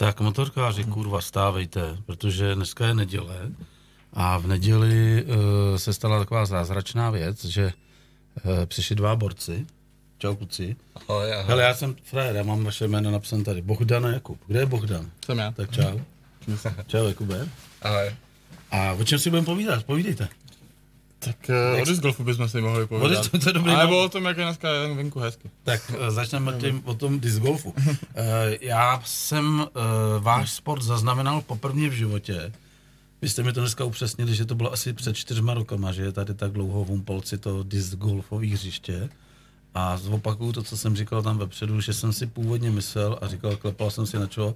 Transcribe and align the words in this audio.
Tak 0.00 0.20
motorkáři, 0.20 0.84
kurva, 0.84 1.20
stávejte, 1.20 1.96
protože 2.06 2.54
dneska 2.54 2.86
je 2.86 2.94
neděle 2.94 3.36
a 4.12 4.38
v 4.38 4.46
neděli 4.46 5.24
uh, 5.24 5.36
se 5.76 5.92
stala 5.92 6.18
taková 6.18 6.46
zázračná 6.46 7.10
věc, 7.10 7.44
že 7.44 7.72
uh, 8.44 8.66
přišli 8.66 8.96
dva 8.96 9.16
borci. 9.16 9.66
Čau, 10.18 10.34
kluci. 10.34 10.76
Ahoj, 10.94 11.32
ahoj. 11.32 11.44
Hele, 11.48 11.62
já 11.62 11.74
jsem 11.74 11.96
frajer, 12.02 12.36
já 12.36 12.42
mám 12.42 12.64
vaše 12.64 12.88
jméno 12.88 13.10
napsané 13.10 13.44
tady. 13.44 13.62
Bohdan 13.62 14.06
a 14.06 14.12
Jakub. 14.12 14.40
Kde 14.46 14.60
je 14.60 14.66
Bohdan? 14.66 15.10
Jsem 15.24 15.38
já. 15.38 15.50
Tak 15.50 15.70
čau. 15.70 15.98
čau, 16.86 17.04
Jakube. 17.04 17.48
Ahoj. 17.82 18.14
A 18.70 18.92
o 18.92 19.04
čem 19.04 19.18
si 19.18 19.30
budeme 19.30 19.46
povídat? 19.46 19.84
Povídejte. 19.84 20.28
Tak 21.24 21.36
uh, 21.74 21.82
o 21.82 21.84
disc 21.84 22.00
golfu 22.00 22.24
bychom 22.24 22.48
si 22.48 22.60
mohli 22.60 22.84
disc- 22.86 23.40
to 23.42 23.48
je 23.48 23.52
dobrý 23.52 23.70
A 23.70 23.74
nápad. 23.74 23.84
nebo 23.86 24.04
o 24.04 24.08
tom, 24.08 24.24
jak 24.24 24.36
je 24.38 24.44
dneska 24.44 24.68
venku 24.94 25.18
hezky. 25.20 25.50
Tak 25.62 25.92
eh, 26.00 26.10
začneme 26.10 26.52
tím 26.52 26.82
o 26.84 26.94
tom 26.94 27.20
disc 27.20 27.38
golfu. 27.38 27.74
Eh, 28.14 28.58
Já 28.60 29.02
jsem 29.04 29.66
eh, 29.66 29.80
váš 30.20 30.50
sport 30.50 30.82
zaznamenal 30.82 31.40
poprvé 31.42 31.88
v 31.88 31.92
životě. 31.92 32.52
Vy 33.22 33.28
jste 33.28 33.42
mi 33.42 33.52
to 33.52 33.60
dneska 33.60 33.84
upřesnili, 33.84 34.34
že 34.34 34.44
to 34.44 34.54
bylo 34.54 34.72
asi 34.72 34.92
před 34.92 35.16
čtyřma 35.16 35.54
rokama, 35.54 35.92
že 35.92 36.02
je 36.02 36.12
tady 36.12 36.34
tak 36.34 36.52
dlouho 36.52 36.84
v 36.84 36.88
Humpolci 36.88 37.38
to 37.38 37.62
disc 37.62 37.94
golfové 37.94 38.46
hřiště. 38.46 39.08
A 39.74 39.96
zopakuju 39.96 40.52
to, 40.52 40.62
co 40.62 40.76
jsem 40.76 40.96
říkal 40.96 41.22
tam 41.22 41.38
vepředu, 41.38 41.80
že 41.80 41.92
jsem 41.92 42.12
si 42.12 42.26
původně 42.26 42.70
myslel 42.70 43.18
a 43.22 43.26
říkal, 43.28 43.56
klepal 43.56 43.90
jsem 43.90 44.06
si 44.06 44.18
na 44.18 44.26
čo, 44.26 44.54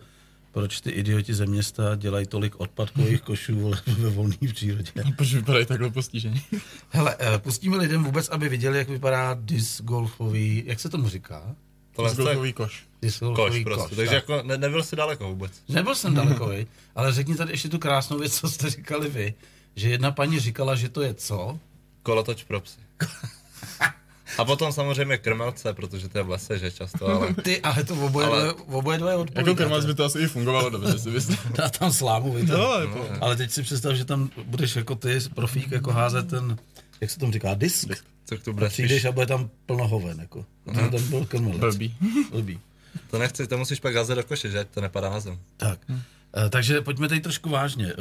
proč 0.55 0.81
ty 0.81 0.91
idioti 0.91 1.35
ze 1.35 1.47
města 1.47 1.95
dělají 1.97 2.27
tolik 2.27 2.61
odpadkových 2.61 3.23
košů 3.23 3.61
vole, 3.61 3.83
ve 3.99 4.11
volné 4.11 4.37
přírodě. 4.55 4.93
Proč 5.17 5.35
vypadají 5.35 5.67
takhle 5.67 5.91
postižení? 5.91 6.43
Hele, 6.91 7.17
eh, 7.19 7.39
pustíme 7.39 7.77
lidem 7.77 8.05
vůbec, 8.05 8.29
aby 8.29 8.49
viděli, 8.49 8.79
jak 8.79 8.89
vypadá 8.89 9.37
disc 9.41 9.80
golfový, 9.80 10.63
jak 10.67 10.80
se 10.80 10.89
tomu 10.89 11.09
říká? 11.09 11.55
Tohle 11.97 12.11
disc 12.11 12.19
je 12.19 12.25
golfový 12.25 12.53
koš. 12.53 12.87
Disc 13.03 13.19
koš 13.19 13.37
golfový 13.37 13.65
prostě, 13.65 13.97
takže 13.97 14.15
jako 14.15 14.43
ne, 14.43 14.59
nebyl 14.59 14.83
si 14.83 14.97
daleko 14.97 15.29
vůbec. 15.29 15.53
Nebyl 15.69 15.95
jsem 15.95 16.15
daleko, 16.15 16.47
vej. 16.47 16.66
ale 16.95 17.13
řekni 17.13 17.35
tady 17.35 17.52
ještě 17.52 17.69
tu 17.69 17.79
krásnou 17.79 18.19
věc, 18.19 18.41
co 18.41 18.49
jste 18.49 18.71
říkali 18.71 19.09
vy, 19.09 19.35
že 19.77 19.89
jedna 19.89 20.11
paní 20.11 20.41
říkala, 20.41 20.74
že 20.74 20.89
to 20.89 21.02
je 21.02 21.15
co? 21.15 21.59
Kolotoč 22.02 22.45
pro 22.45 22.61
psy. 22.61 22.80
A 24.39 24.45
potom 24.45 24.73
samozřejmě 24.73 25.19
krmelce, 25.19 25.73
protože 25.75 26.09
to 26.09 26.19
je 26.19 26.25
v 26.25 26.30
lese, 26.30 26.59
že 26.59 26.71
často, 26.71 27.07
ale 27.07 27.35
Ty, 27.35 27.61
ale 27.61 27.85
to 27.85 27.95
oboje, 27.95 28.27
Ale- 28.27 28.53
oboje 28.53 28.99
dvoje 28.99 29.13
Jako 29.13 29.23
odpovídáte. 29.23 29.57
krmac 29.65 29.85
by 29.85 29.95
to 29.95 30.05
asi 30.05 30.19
i 30.19 30.27
fungovalo 30.27 30.71
dobře, 30.71 30.99
si 30.99 31.11
myslím. 31.11 31.39
Dá 31.57 31.69
tam 31.69 31.93
slámu, 31.93 32.33
vej, 32.33 32.47
to. 32.47 32.52
No, 32.59 32.80
je 32.80 32.87
to. 32.87 33.07
Ale 33.21 33.37
teď 33.37 33.51
si 33.51 33.63
představ, 33.63 33.95
že 33.95 34.05
tam 34.05 34.30
budeš 34.45 34.77
jako 34.77 34.95
ty, 34.95 35.19
profík, 35.35 35.71
jako 35.73 35.91
házet 35.93 36.29
ten, 36.29 36.57
jak 37.01 37.11
se 37.11 37.19
tomu 37.21 37.33
říká, 37.33 37.55
disk. 37.55 37.89
disk. 37.89 38.05
co 38.25 38.37
tu 38.39 38.51
A 38.51 38.55
bude 38.55 38.69
přijdeš 38.69 38.93
spíš, 38.99 39.05
a 39.05 39.13
bude 39.13 39.27
tam 39.27 39.51
plno 39.67 39.89
hoven, 39.89 40.21
jako. 40.21 40.47
A 40.67 40.71
Mhm. 40.73 40.91
to 40.91 40.97
tam 40.99 41.09
byl 41.09 41.25
krmelec. 41.25 41.61
Blbý. 41.61 41.95
Blbý. 42.30 42.61
to 43.11 43.19
nechci, 43.19 43.47
to 43.47 43.59
musíš 43.59 43.80
pak 43.80 43.95
házet 43.95 44.15
do 44.15 44.23
koše, 44.23 44.51
že 44.51 44.65
to 44.65 44.80
nepadá 44.80 45.11
na 45.11 45.21
zem. 45.21 45.39
Tak. 45.57 45.79
Eh, 45.91 46.49
Takže 46.51 46.80
pojďme 46.80 47.09
tady 47.09 47.21
trošku 47.21 47.49
vážně. 47.51 47.87
Eh, 47.93 47.97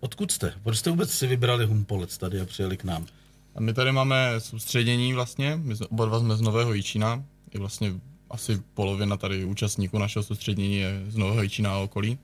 Odkud 0.00 0.32
jste? 0.32 0.52
Proč 0.62 0.78
jste 0.78 0.90
vůbec 0.90 1.10
si 1.10 1.26
vybrali 1.26 1.64
Humpolec 1.66 2.18
tady 2.18 2.40
a 2.40 2.44
přijeli 2.44 2.76
k 2.76 2.84
nám? 2.84 3.06
A 3.54 3.60
my 3.60 3.74
tady 3.74 3.92
máme 3.92 4.34
soustředění 4.38 5.14
vlastně, 5.14 5.60
my 5.62 5.76
jsme, 5.76 5.86
oba 5.86 6.06
dva 6.06 6.20
jsme 6.20 6.36
z 6.36 6.40
Nového 6.40 6.72
Jičína, 6.72 7.24
je 7.54 7.60
vlastně 7.60 7.94
asi 8.30 8.62
polovina 8.74 9.16
tady 9.16 9.44
účastníků 9.44 9.98
našeho 9.98 10.22
soustředění 10.22 10.76
je 10.76 11.02
z 11.08 11.16
Nového 11.16 11.42
Jičína 11.42 11.74
a 11.74 11.78
okolí. 11.78 12.18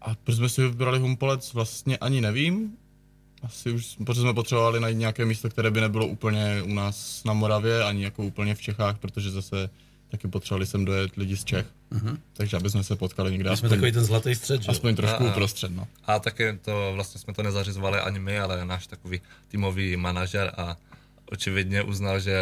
A 0.00 0.14
proč 0.24 0.36
jsme 0.36 0.48
si 0.48 0.62
vybrali 0.62 0.98
Humpolec, 0.98 1.54
vlastně 1.54 1.98
ani 1.98 2.20
nevím. 2.20 2.76
Asi 3.42 3.70
už, 3.70 3.96
protože 4.04 4.20
jsme 4.20 4.34
potřebovali 4.34 4.80
najít 4.80 4.98
nějaké 4.98 5.24
místo, 5.24 5.48
které 5.50 5.70
by 5.70 5.80
nebylo 5.80 6.06
úplně 6.06 6.62
u 6.62 6.74
nás 6.74 7.24
na 7.24 7.32
Moravě, 7.32 7.84
ani 7.84 8.04
jako 8.04 8.24
úplně 8.24 8.54
v 8.54 8.60
Čechách, 8.60 8.98
protože 8.98 9.30
zase 9.30 9.70
taky 10.10 10.28
potřebovali 10.28 10.66
sem 10.66 10.84
dojet 10.84 11.16
lidi 11.16 11.36
z 11.36 11.44
Čech. 11.44 11.66
Uh-huh. 11.92 12.18
Takže 12.32 12.56
aby 12.56 12.70
jsme 12.70 12.84
se 12.84 12.96
potkali 12.96 13.32
někde 13.32 13.50
My 13.50 13.56
jsme 13.56 13.66
aspoň, 13.66 13.76
takový 13.78 13.92
ten 13.92 14.04
zlatý 14.04 14.34
střed, 14.34 14.62
že? 14.62 14.66
jo? 14.68 14.70
aspoň 14.70 14.96
trošku 14.96 15.24
A- 15.24 15.26
a- 15.26 15.30
uprostřed. 15.30 15.70
No. 15.76 15.88
A 16.04 16.18
taky 16.18 16.58
to 16.62 16.90
vlastně 16.94 17.20
jsme 17.20 17.34
to 17.34 17.42
nezařizovali 17.42 17.98
ani 17.98 18.18
my, 18.18 18.38
ale 18.40 18.64
náš 18.64 18.86
takový 18.86 19.20
týmový 19.48 19.96
manažer 19.96 20.52
a 20.56 20.76
očividně 21.30 21.82
uznal, 21.82 22.20
že 22.20 22.40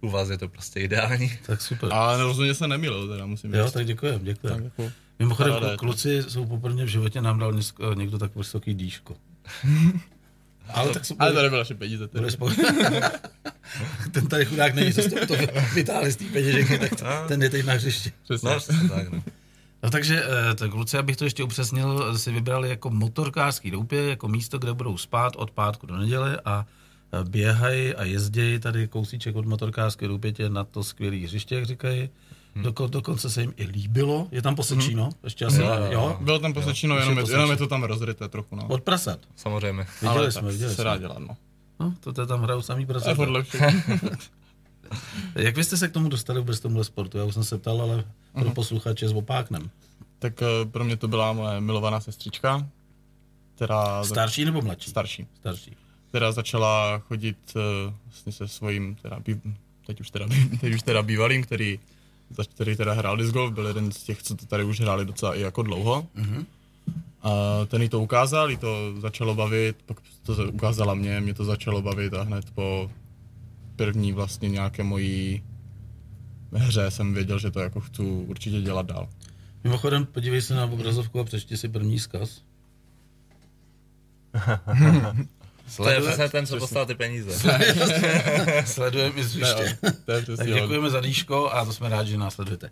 u 0.00 0.10
vás 0.10 0.28
je 0.28 0.38
to 0.38 0.48
prostě 0.48 0.80
ideální. 0.80 1.32
Tak 1.46 1.62
super. 1.62 1.92
Ale 1.92 2.22
rozhodně 2.22 2.54
se 2.54 2.68
nemilil, 2.68 3.08
teda 3.08 3.26
musím 3.26 3.54
Jo, 3.54 3.64
říct. 3.64 3.72
tak 3.72 3.86
děkujem, 3.86 4.20
děkujem. 4.24 4.56
Tak 4.56 4.64
jako, 4.64 4.92
Mimochodem, 5.18 5.54
kluci 5.78 6.22
jsou 6.28 6.46
poprvé 6.46 6.84
v 6.84 6.88
životě 6.88 7.20
nám 7.20 7.38
dal 7.38 7.52
dneska 7.52 7.84
někdo 7.94 8.18
tak 8.18 8.36
vysoký 8.36 8.74
dýško. 8.74 9.16
Ale 10.74 10.92
tak 10.94 11.04
super. 11.04 11.26
ale 11.26 11.34
to 11.34 11.42
nebyly 11.42 11.58
naše 11.60 11.74
peníze. 11.74 12.08
Tedy. 12.08 12.26
Spoko- 12.26 13.10
ten 14.12 14.26
tady 14.26 14.44
chudák 14.44 14.74
není, 14.74 14.92
co 14.92 15.02
jste 15.02 15.26
to 15.26 15.34
vytáhli 15.74 16.12
z 16.12 16.16
té 16.16 16.24
peněženky, 16.24 16.78
tak 16.78 16.92
ten 17.28 17.42
je 17.42 17.50
teď 17.50 17.66
na 17.66 17.72
hřišti. 17.72 18.12
Přesně. 18.24 18.50
No, 18.50 18.56
přesně 18.58 18.88
tak, 18.88 19.12
no. 19.12 19.22
No 19.82 19.90
takže, 19.90 20.24
eh, 20.50 20.54
tak 20.54 20.70
kluci, 20.70 20.98
abych 20.98 21.16
to 21.16 21.24
ještě 21.24 21.44
upřesnil, 21.44 22.18
si 22.18 22.32
vybrali 22.32 22.68
jako 22.68 22.90
motorkářský 22.90 23.70
doupě, 23.70 24.08
jako 24.08 24.28
místo, 24.28 24.58
kde 24.58 24.72
budou 24.74 24.96
spát 24.98 25.32
od 25.36 25.50
pátku 25.50 25.86
do 25.86 25.96
neděle 25.96 26.40
a 26.44 26.66
eh, 27.12 27.24
běhají 27.24 27.94
a 27.94 28.04
jezdí 28.04 28.58
tady 28.58 28.88
kousíček 28.88 29.36
od 29.36 29.46
motorkářské 29.46 30.08
doupětě 30.08 30.48
na 30.48 30.64
to 30.64 30.84
skvělé 30.84 31.16
hřiště, 31.16 31.54
jak 31.54 31.66
říkají. 31.66 32.10
Doko, 32.62 32.86
dokonce 32.86 33.30
se 33.30 33.40
jim 33.40 33.52
i 33.56 33.64
líbilo. 33.66 34.28
Je 34.30 34.42
tam 34.42 34.54
posečíno? 34.56 35.10
Ještě 35.24 35.44
asi, 35.44 35.60
Jo, 35.60 35.66
jo, 35.68 35.86
jo? 35.90 36.18
Bylo 36.20 36.38
tam 36.38 36.52
posečino, 36.52 36.94
už 36.94 37.00
je 37.02 37.08
jenom, 37.08 37.24
je, 37.26 37.30
jenom 37.32 37.50
je 37.50 37.56
to 37.56 37.66
tam 37.66 37.82
rozryté 37.82 38.28
trochu, 38.28 38.56
no. 38.56 38.66
Od 38.68 38.82
prasat. 38.82 39.18
Samozřejmě. 39.36 39.86
Viděli 40.02 40.18
Ale 40.18 40.32
jsme, 40.32 40.52
viděli 40.52 40.74
se 40.74 40.84
dá 40.84 40.92
jsme. 40.94 41.00
dělat, 41.00 41.18
no. 41.18 41.36
No, 41.80 41.94
to, 42.00 42.12
to 42.12 42.26
tam 42.26 42.42
hrajou 42.42 42.62
samý 42.62 42.86
prasat. 42.86 43.18
Jak 45.34 45.56
vy 45.56 45.64
jste 45.64 45.76
se 45.76 45.88
k 45.88 45.92
tomu 45.92 46.08
dostali 46.08 46.40
vůbec 46.40 46.60
tomuhle 46.60 46.84
sportu? 46.84 47.18
Já 47.18 47.24
už 47.24 47.34
jsem 47.34 47.44
se 47.44 47.58
ptal, 47.58 47.82
ale 47.82 48.04
pro 48.32 48.50
posluchače 48.50 49.08
s 49.08 49.12
opáknem. 49.12 49.70
tak 50.18 50.42
eh, 50.42 50.46
pro 50.64 50.84
mě 50.84 50.96
to 50.96 51.08
byla 51.08 51.32
moje 51.32 51.60
milovaná 51.60 52.00
sestřička, 52.00 52.66
která, 53.54 54.04
Starší 54.04 54.44
nebo 54.44 54.62
mladší? 54.62 54.90
starší, 54.90 55.26
Starší. 55.40 55.76
která 56.08 56.32
začala 56.32 56.98
chodit 56.98 57.36
eh, 57.56 57.92
vlastně 58.06 58.32
se 58.32 58.48
svým, 58.48 58.94
teda, 59.02 59.20
teď, 59.86 60.00
už 60.00 60.10
teda, 60.10 60.26
teď 60.60 60.74
už 60.74 60.82
teda 60.82 61.02
bývalým, 61.02 61.42
který, 61.42 61.80
za- 62.30 62.44
který 62.44 62.76
teda 62.76 62.92
hrál 62.92 63.16
disc 63.16 63.32
golf, 63.32 63.52
byl 63.54 63.66
jeden 63.66 63.92
z 63.92 64.02
těch, 64.02 64.22
co 64.22 64.36
to 64.36 64.46
tady 64.46 64.64
už 64.64 64.80
hráli 64.80 65.04
docela 65.04 65.34
i 65.34 65.40
jako 65.40 65.62
dlouho. 65.62 66.06
Mhm. 66.14 66.46
A 67.22 67.30
ten 67.66 67.82
jí 67.82 67.88
to 67.88 68.00
ukázal, 68.00 68.50
jí 68.50 68.56
to 68.56 69.00
začalo 69.00 69.34
bavit, 69.34 69.76
pak 69.86 69.96
to 70.22 70.34
za- 70.34 70.48
ukázala 70.48 70.94
mě, 70.94 71.20
mě 71.20 71.34
to 71.34 71.44
začalo 71.44 71.82
bavit 71.82 72.14
a 72.14 72.22
hned 72.22 72.50
po 72.50 72.90
první 73.76 74.12
vlastně 74.12 74.48
nějaké 74.48 74.82
mojí 74.82 75.42
hře 76.52 76.90
jsem 76.90 77.14
věděl, 77.14 77.38
že 77.38 77.50
to 77.50 77.60
jako 77.60 77.80
chci 77.80 78.02
určitě 78.02 78.60
dělat 78.60 78.86
dál. 78.86 79.08
Mimochodem, 79.64 80.06
podívej 80.06 80.42
se 80.42 80.54
na 80.54 80.64
obrazovku 80.64 81.20
a 81.20 81.24
přečti 81.24 81.56
si 81.56 81.68
první 81.68 81.98
zkaz. 81.98 82.42
To 85.76 85.88
je 85.90 86.00
přesně 86.00 86.28
ten, 86.28 86.46
co 86.46 86.58
poslal 86.58 86.86
ty 86.86 86.94
peníze. 86.94 87.30
Sledujeme 88.64 89.14
i 89.20 89.24
z 89.24 89.36
Ne, 89.36 89.46
hřiště. 89.54 89.78
to 90.04 90.12
je 90.12 90.22
Tak 90.36 90.46
děkujeme 90.46 90.90
za 90.90 91.00
dýško 91.00 91.50
a 91.52 91.64
to 91.64 91.72
jsme 91.72 91.88
rádi, 91.88 92.10
že 92.10 92.18
nás 92.18 92.34
sledujete. 92.34 92.70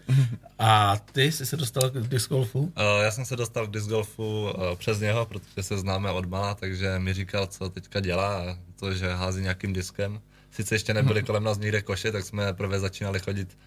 A 0.58 0.96
ty 1.12 1.32
jsi 1.32 1.46
se 1.46 1.56
dostal 1.56 1.90
k 1.90 2.08
disc 2.08 2.28
golfu? 2.28 2.72
Eh, 2.76 3.04
Já 3.04 3.10
jsem 3.10 3.24
se 3.24 3.36
dostal 3.36 3.66
k 3.66 3.70
disc 3.70 3.86
golfu 3.88 4.48
eh, 4.72 4.76
přes 4.76 5.00
něho, 5.00 5.26
protože 5.26 5.62
se 5.62 5.78
známe 5.78 6.10
od 6.10 6.26
mala, 6.26 6.54
takže 6.54 6.98
mi 6.98 7.12
říkal, 7.14 7.46
co 7.46 7.68
teďka 7.68 8.00
dělá, 8.00 8.36
a 8.50 8.56
to, 8.80 8.94
že 8.94 9.12
hází 9.14 9.42
nějakým 9.42 9.72
diskem. 9.72 10.20
Sice 10.50 10.74
ještě 10.74 10.94
nebyly 10.94 11.22
kolem 11.22 11.44
nás 11.44 11.58
nikde 11.58 11.82
koše, 11.82 12.12
tak 12.12 12.24
jsme 12.24 12.52
prvé 12.52 12.80
začínali 12.80 13.20
chodit 13.20 13.58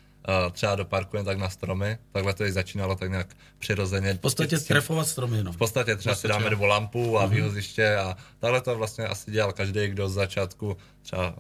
třeba 0.52 0.76
do 0.76 0.86
parku 0.86 1.16
jen 1.16 1.26
tak 1.26 1.38
na 1.38 1.50
stromy. 1.50 1.98
Takhle 2.12 2.34
to 2.34 2.46
i 2.46 2.52
začínalo 2.52 2.96
tak 2.96 3.10
nějak 3.12 3.36
přirozeně. 3.60 4.14
V 4.14 4.20
podstatě 4.20 4.58
trefovat 4.58 5.08
stromy 5.08 5.38
jenom. 5.38 5.54
V 5.54 5.58
podstatě 5.58 5.96
třeba 5.96 6.16
si 6.16 6.28
dáme 6.28 6.50
dvou 6.50 6.66
lampu 6.66 7.20
a 7.20 7.26
výhoziště 7.26 7.96
a 7.98 8.18
takhle 8.40 8.62
to 8.62 8.76
vlastně 8.78 9.06
asi 9.08 9.32
dělal 9.32 9.54
každý, 9.54 9.88
kdo 9.88 10.10
z 10.10 10.14
začátku 10.14 10.78
třeba 11.02 11.36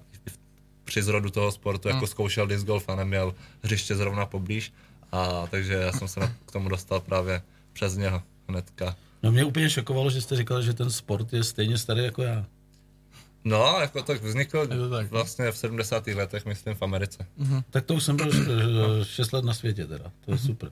při 0.83 1.01
zrodu 1.03 1.29
toho 1.29 1.51
sportu 1.51 1.87
jako 1.89 2.07
zkoušel 2.07 2.47
disc 2.47 2.65
golf 2.65 2.89
a 2.89 2.95
neměl 2.95 3.35
hřiště 3.63 3.95
zrovna 3.95 4.25
poblíž. 4.25 4.73
A 5.11 5.47
takže 5.47 5.73
já 5.73 5.91
jsem 5.91 6.07
se 6.07 6.19
na- 6.19 6.33
k 6.45 6.51
tomu 6.51 6.69
dostal 6.69 6.99
právě 6.99 7.41
přes 7.73 7.95
něho 7.97 8.21
hnedka. 8.49 8.95
No 9.23 9.31
mě 9.31 9.45
úplně 9.45 9.69
šokovalo, 9.69 10.09
že 10.09 10.22
jste 10.22 10.35
říkal, 10.35 10.61
že 10.61 10.73
ten 10.73 10.91
sport 10.91 11.33
je 11.33 11.43
stejně 11.43 11.78
starý 11.78 12.03
jako 12.03 12.23
já. 12.23 12.45
No, 13.47 13.78
jako 13.82 14.02
tak 14.02 14.23
vznikl 14.23 14.67
to 14.67 14.90
tak. 14.90 15.11
vlastně 15.11 15.52
v 15.52 15.58
70. 15.58 16.08
letech, 16.08 16.46
myslím, 16.46 16.76
v 16.76 16.82
Americe. 16.82 17.26
Tak 17.70 17.85
to 17.85 17.94
už 17.94 18.03
jsem 18.03 18.16
byl 18.17 18.32
6 19.03 19.34
let 19.34 19.46
na 19.46 19.53
světě 19.53 19.85
teda, 19.85 20.11
to 20.26 20.32
je 20.32 20.38
super. 20.38 20.72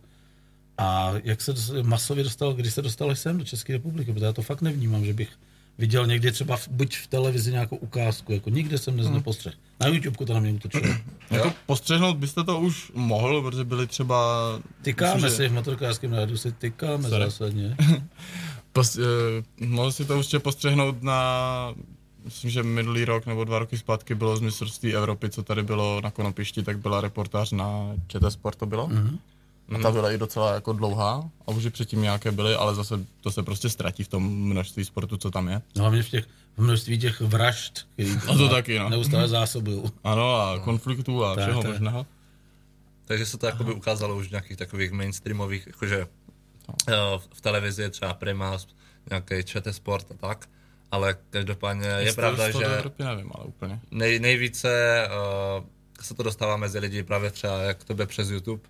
A 0.77 1.11
jak 1.23 1.41
se 1.41 1.53
masově 1.83 2.23
dostal, 2.23 2.53
když 2.53 2.73
se 2.73 2.81
dostal 2.81 3.15
sem 3.15 3.37
do 3.37 3.43
České 3.43 3.73
republiky, 3.73 4.13
protože 4.13 4.25
já 4.25 4.33
to 4.33 4.41
fakt 4.41 4.61
nevnímám, 4.61 5.05
že 5.05 5.13
bych 5.13 5.29
viděl 5.77 6.07
někdy 6.07 6.31
třeba 6.31 6.57
v, 6.57 6.67
buď 6.67 6.95
v 6.97 7.07
televizi 7.07 7.51
nějakou 7.51 7.75
ukázku, 7.75 8.31
jako 8.33 8.49
nikde 8.49 8.77
jsem 8.77 8.93
dnes 8.93 9.09
nepostřeh. 9.09 9.53
Na 9.79 9.87
YouTube 9.87 10.25
to 10.25 10.33
na 10.33 10.39
mě 10.39 10.51
útočilo. 10.53 10.95
Jako 11.31 11.53
postřehnout 11.65 12.17
byste 12.17 12.43
to 12.43 12.59
už 12.59 12.91
mohl, 12.95 13.41
protože 13.41 13.63
byli 13.63 13.87
třeba... 13.87 14.39
Tykáme 14.81 15.13
myslím, 15.13 15.29
že- 15.29 15.35
si 15.35 15.47
v 15.47 15.53
motorkářském 15.53 16.13
rádu, 16.13 16.37
si 16.37 16.51
tykáme 16.51 17.09
Sorry. 17.09 17.25
zásadně. 17.25 17.75
Pos, 18.73 18.97
uh, 18.97 19.03
mohl 19.67 19.91
si 19.91 20.05
to 20.05 20.17
určitě 20.17 20.39
postřehnout 20.39 21.03
na, 21.03 21.73
myslím, 22.25 22.51
že 22.51 22.63
minulý 22.63 23.05
rok 23.05 23.25
nebo 23.25 23.43
dva 23.43 23.59
roky 23.59 23.77
zpátky 23.77 24.15
bylo 24.15 24.37
z 24.37 24.41
mistrovství 24.41 24.95
Evropy, 24.95 25.29
co 25.29 25.43
tady 25.43 25.63
bylo 25.63 26.01
na 26.01 26.11
Konopišti, 26.11 26.63
tak 26.63 26.79
byla 26.79 27.01
reportáž 27.01 27.51
na 27.51 27.69
ČT 28.07 28.31
Sport 28.33 28.55
to 28.57 28.65
bylo. 28.65 28.87
Mm-hmm. 28.87 29.17
A 29.75 29.77
ta 29.79 29.91
byla 29.91 30.11
i 30.11 30.17
docela 30.17 30.53
jako 30.53 30.73
dlouhá 30.73 31.29
a 31.47 31.51
už 31.51 31.65
i 31.65 31.69
předtím 31.69 32.01
nějaké 32.01 32.31
byly, 32.31 32.55
ale 32.55 32.75
zase 32.75 33.05
to 33.21 33.31
se 33.31 33.43
prostě 33.43 33.69
ztratí 33.69 34.03
v 34.03 34.07
tom 34.07 34.23
množství 34.23 34.85
sportu, 34.85 35.17
co 35.17 35.31
tam 35.31 35.47
je. 35.47 35.61
No, 35.75 35.81
hlavně 35.81 36.03
v 36.03 36.09
těch 36.09 36.25
v 36.57 36.61
množství 36.63 36.99
těch 36.99 37.21
vražd, 37.21 37.87
který 37.93 38.11
A 38.29 38.33
to 38.37 38.49
taky, 38.49 38.79
no. 38.79 38.89
neustále 38.89 39.27
zásobují. 39.27 39.83
Ano, 40.03 40.35
a 40.35 40.59
konfliktů 40.59 41.23
a 41.25 41.35
Tak, 41.35 41.43
všeho 41.43 41.61
tak. 41.61 41.71
možného. 41.71 42.05
Takže 43.05 43.25
se 43.25 43.37
to 43.37 43.45
jakoby 43.45 43.73
ukázalo 43.73 44.17
už 44.17 44.27
v 44.27 44.31
nějakých 44.31 44.57
takových 44.57 44.91
mainstreamových, 44.91 45.67
jakože 45.67 46.07
No. 46.67 46.73
eh, 46.89 47.19
v 47.33 47.41
televizi 47.41 47.81
je 47.81 47.89
třeba 47.89 48.13
Prima, 48.13 48.57
nějaký 49.09 49.43
ČT 49.43 49.75
Sport 49.75 50.11
a 50.11 50.13
tak, 50.27 50.49
ale 50.91 51.17
každopádně 51.29 51.87
je 51.87 52.13
pravda, 52.13 52.51
že 52.51 52.65
Evropy 52.65 53.03
nevím, 53.03 53.31
ale 53.35 53.45
úplně. 53.45 53.79
nej, 53.91 54.19
nejvíce 54.19 55.01
uh, 55.59 55.65
se 56.01 56.13
to 56.13 56.23
dostává 56.23 56.57
mezi 56.57 56.79
lidi 56.79 57.03
právě 57.03 57.31
třeba 57.31 57.61
jak 57.61 57.83
tebe 57.83 58.05
přes 58.05 58.29
YouTube 58.29 58.63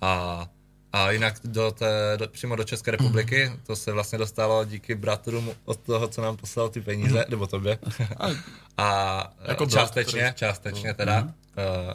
a, 0.00 0.46
a 0.92 1.10
jinak 1.10 1.34
do 1.44 1.70
té, 1.70 2.16
do, 2.16 2.28
přímo 2.28 2.56
do 2.56 2.64
České 2.64 2.90
republiky, 2.90 3.52
to 3.66 3.76
se 3.76 3.92
vlastně 3.92 4.18
dostalo 4.18 4.64
díky 4.64 4.94
bratrům 4.94 5.50
od 5.64 5.80
toho, 5.80 6.08
co 6.08 6.22
nám 6.22 6.36
poslal 6.36 6.68
ty 6.68 6.80
peníze, 6.80 7.24
nebo 7.28 7.46
tobě. 7.46 7.78
a 8.76 9.18
Jako 9.40 9.50
jako 9.50 9.66
brat, 9.66 9.80
částečně, 9.80 10.34
částečně 10.36 10.94
teda. 10.94 11.22
Uh, 11.22 11.28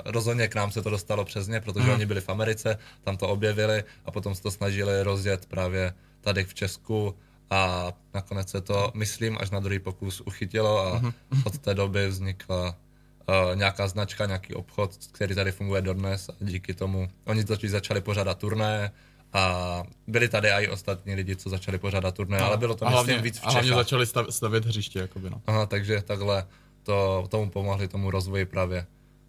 rozhodně 0.06 0.48
k 0.48 0.56
nám 0.56 0.72
se 0.72 0.82
to 0.82 0.90
dostalo 0.90 1.26
přes 1.26 1.48
ně, 1.48 1.62
protože 1.62 1.92
oni 1.92 2.06
byli 2.06 2.22
v 2.22 2.30
Americe, 2.30 2.78
tam 3.04 3.18
to 3.18 3.28
objevili 3.28 3.84
a 4.06 4.12
potom 4.12 4.36
se 4.36 4.42
to 4.42 4.52
snažili 4.52 5.04
rozjet 5.04 5.46
právě 5.46 5.94
tady 6.22 6.44
v 6.44 6.54
Česku 6.54 7.16
a 7.50 7.94
nakonec 8.14 8.50
se 8.50 8.62
to, 8.62 8.92
myslím, 8.96 9.38
až 9.42 9.50
na 9.50 9.60
druhý 9.60 9.80
pokus 9.80 10.22
uchytilo 10.22 10.80
a 10.88 11.02
od 11.46 11.58
té 11.58 11.74
doby 11.74 12.08
vznikla 12.08 12.68
uh, 12.70 13.56
nějaká 13.56 13.88
značka, 13.88 14.26
nějaký 14.26 14.54
obchod, 14.54 14.92
který 15.12 15.36
tady 15.36 15.52
funguje 15.52 15.82
dodnes 15.82 16.30
a 16.30 16.34
díky 16.40 16.74
tomu 16.74 17.10
oni 17.26 17.44
totiž 17.44 17.72
začali 17.72 18.02
pořádat 18.02 18.38
turné 18.38 18.92
a 19.34 19.84
byli 20.08 20.30
tady 20.30 20.50
i 20.50 20.68
ostatní 20.68 21.16
lidi, 21.16 21.36
co 21.36 21.50
začali 21.50 21.78
pořádat 21.78 22.16
turné, 22.16 22.40
ale 22.40 22.58
bylo 22.58 22.76
to 22.76 22.86
a 22.86 22.90
hlavně, 22.90 23.14
myslím 23.14 23.24
víc 23.24 23.40
v 23.40 23.44
a 23.44 23.52
hlavně 23.52 23.68
Čechách. 23.68 23.80
začali 23.84 24.06
stav, 24.06 24.26
stavět 24.30 24.66
hřiště, 24.66 25.00
jakoby, 25.00 25.30
no. 25.30 25.42
Aha, 25.48 25.66
takže 25.66 26.02
takhle 26.02 26.46
to, 26.84 27.28
tomu 27.30 27.50
pomohli 27.50 27.88
tomu 27.88 28.12
rozvoji 28.12 28.46
právě 28.46 28.86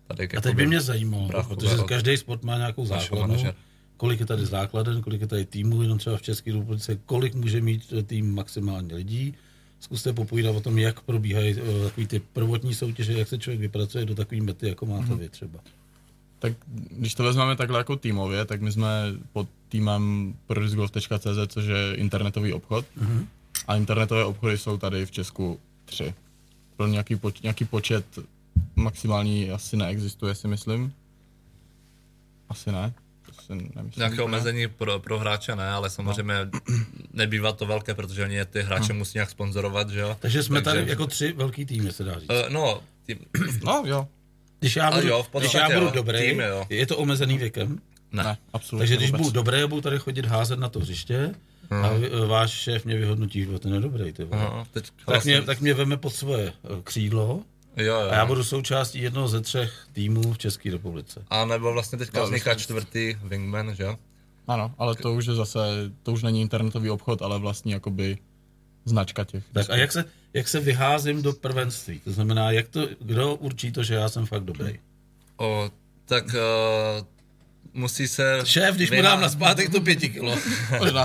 tady. 0.06 0.28
A 0.36 0.40
teď 0.40 0.54
by 0.54 0.66
mě 0.66 0.80
zajímalo, 0.80 1.28
protože 1.48 1.78
od 1.78 1.88
každý 1.88 2.16
sport 2.16 2.42
má 2.42 2.56
nějakou 2.56 2.86
základnu, 2.86 3.20
manažera. 3.20 3.54
Kolik 4.00 4.20
je 4.20 4.26
tady 4.26 4.46
základen, 4.46 5.02
kolik 5.02 5.20
je 5.20 5.26
tady 5.26 5.44
týmů, 5.44 5.82
jenom 5.82 5.98
třeba 5.98 6.16
v 6.16 6.22
České 6.22 6.52
republice, 6.52 6.98
kolik 7.06 7.34
může 7.34 7.60
mít 7.60 7.92
eh, 7.92 8.02
tým 8.02 8.34
maximálně 8.34 8.94
lidí. 8.94 9.34
Zkuste 9.80 10.12
popovídat 10.12 10.56
o 10.56 10.60
tom, 10.60 10.78
jak 10.78 11.00
probíhají 11.00 11.56
eh, 11.58 11.84
takový 11.84 12.06
ty 12.06 12.20
prvotní 12.20 12.74
soutěže, 12.74 13.12
jak 13.12 13.28
se 13.28 13.38
člověk 13.38 13.60
vypracuje 13.60 14.04
do 14.04 14.14
takové 14.14 14.40
mety, 14.40 14.68
jako 14.68 14.86
máte 14.86 15.14
vy 15.14 15.28
třeba. 15.28 15.60
Tak 16.38 16.52
když 16.90 17.14
to 17.14 17.22
vezmeme 17.22 17.56
takhle 17.56 17.78
jako 17.78 17.96
týmově, 17.96 18.44
tak 18.44 18.60
my 18.60 18.72
jsme 18.72 18.88
pod 19.32 19.48
týmem 19.68 20.34
prodisgolf.cz, 20.46 21.38
což 21.46 21.64
je 21.64 21.94
internetový 21.94 22.52
obchod. 22.52 22.86
Mm-hmm. 22.98 23.26
A 23.68 23.76
internetové 23.76 24.24
obchody 24.24 24.58
jsou 24.58 24.76
tady 24.76 25.06
v 25.06 25.10
Česku 25.10 25.60
tři. 25.84 26.14
Pro 26.76 26.86
nějaký, 26.86 27.16
poč- 27.16 27.42
nějaký 27.42 27.64
počet 27.64 28.04
maximální 28.76 29.50
asi 29.50 29.76
neexistuje, 29.76 30.34
si 30.34 30.48
myslím. 30.48 30.92
Asi 32.48 32.72
ne. 32.72 32.92
To 33.46 33.54
si 33.54 33.70
nemyslím. 33.74 33.92
Nějaké 33.96 34.22
omezení 34.22 34.68
pro, 34.68 34.98
pro 34.98 35.18
hráče 35.18 35.56
ne, 35.56 35.70
ale 35.70 35.90
samozřejmě 35.90 36.34
nebývá 37.12 37.52
to 37.52 37.66
velké, 37.66 37.94
protože 37.94 38.24
oni 38.24 38.44
ty 38.44 38.62
hráče 38.62 38.92
musí 38.92 39.18
nějak 39.18 39.30
sponzorovat, 39.30 39.90
že 39.90 40.00
jo? 40.00 40.16
Takže 40.20 40.42
jsme 40.42 40.62
tady 40.62 40.84
jako 40.86 41.06
tři 41.06 41.32
velký 41.32 41.64
týmy, 41.66 41.92
se 41.92 42.04
dá 42.04 42.18
říct. 42.18 42.30
Uh, 42.30 42.36
no, 42.52 42.80
tím, 43.06 43.18
No 43.64 43.82
jo, 43.86 44.08
Když 44.60 44.76
já 44.76 44.90
budu, 44.90 45.08
jo, 45.08 45.22
v 45.32 45.38
když 45.38 45.54
já 45.54 45.68
budu 45.70 45.86
jo, 45.86 45.92
dobrý, 45.94 46.18
týmy, 46.18 46.42
jo. 46.44 46.66
je 46.68 46.86
to 46.86 46.96
omezený 46.96 47.38
věkem. 47.38 47.78
ne, 48.12 48.24
ne. 48.24 48.36
absolutně 48.52 48.82
Takže 48.82 48.96
když 48.96 49.10
vůbec. 49.10 49.22
budu 49.22 49.32
dobrý, 49.34 49.58
budu 49.66 49.80
tady 49.80 49.98
chodit 49.98 50.26
házet 50.26 50.58
na 50.58 50.68
to 50.68 50.80
hřiště 50.80 51.34
a 51.82 51.92
vy- 51.92 52.10
váš 52.26 52.50
šéf 52.50 52.84
mě 52.84 52.96
vyhodnotí, 52.96 53.40
že 53.44 53.58
ten 53.58 53.74
je 53.74 53.80
dobrý. 53.80 54.12
Ty 54.12 54.24
vole. 54.24 54.42
No, 54.42 54.66
teď 54.72 54.84
tak, 54.96 55.06
vlastně, 55.06 55.32
mě, 55.36 55.42
tak 55.46 55.60
mě 55.60 55.74
veme 55.74 55.96
pod 55.96 56.10
svoje 56.14 56.46
eh, 56.48 56.68
křídlo 56.84 57.42
jo, 57.76 58.00
jo. 58.00 58.10
a 58.10 58.14
já 58.14 58.26
budu 58.26 58.44
součástí 58.44 59.02
jednoho 59.02 59.28
ze 59.28 59.40
třech 59.40 59.86
týmů 59.92 60.32
v 60.32 60.38
České 60.38 60.70
republice. 60.70 61.24
A 61.30 61.44
nebo 61.44 61.72
vlastně 61.72 61.98
teďka 61.98 62.24
vzniká 62.24 62.54
čtvrtý 62.54 63.16
wingman, 63.22 63.74
že 63.74 63.82
jo? 63.82 63.96
Ano, 64.48 64.74
ale 64.78 64.94
to 64.94 65.12
už 65.12 65.26
je 65.26 65.34
zase, 65.34 65.58
to 66.02 66.12
už 66.12 66.22
není 66.22 66.40
internetový 66.40 66.90
obchod, 66.90 67.22
ale 67.22 67.38
vlastně 67.38 67.74
jakoby 67.74 68.18
značka 68.84 69.24
těch. 69.24 69.44
Tak 69.52 69.70
a 69.70 69.76
jak 69.76 69.92
se, 69.92 70.04
jak 70.34 70.48
se 70.48 70.60
vyházím 70.60 71.22
do 71.22 71.32
prvenství? 71.32 71.98
To 71.98 72.12
znamená, 72.12 72.50
jak 72.50 72.68
to, 72.68 72.88
kdo 73.00 73.34
určí 73.34 73.72
to, 73.72 73.82
že 73.82 73.94
já 73.94 74.08
jsem 74.08 74.26
fakt 74.26 74.44
dobrý? 74.44 74.78
O, 75.36 75.70
tak 76.04 76.24
uh, 76.24 77.06
musí 77.74 78.08
se... 78.08 78.40
Šéf, 78.44 78.74
když 78.74 78.90
mu 78.90 78.96
vyhá- 78.96 79.02
dám 79.02 79.20
na 79.20 79.28
zpátek 79.28 79.70
to 79.70 79.80
pěti 79.80 80.08
kilo. 80.08 80.36
Možná, 80.78 81.04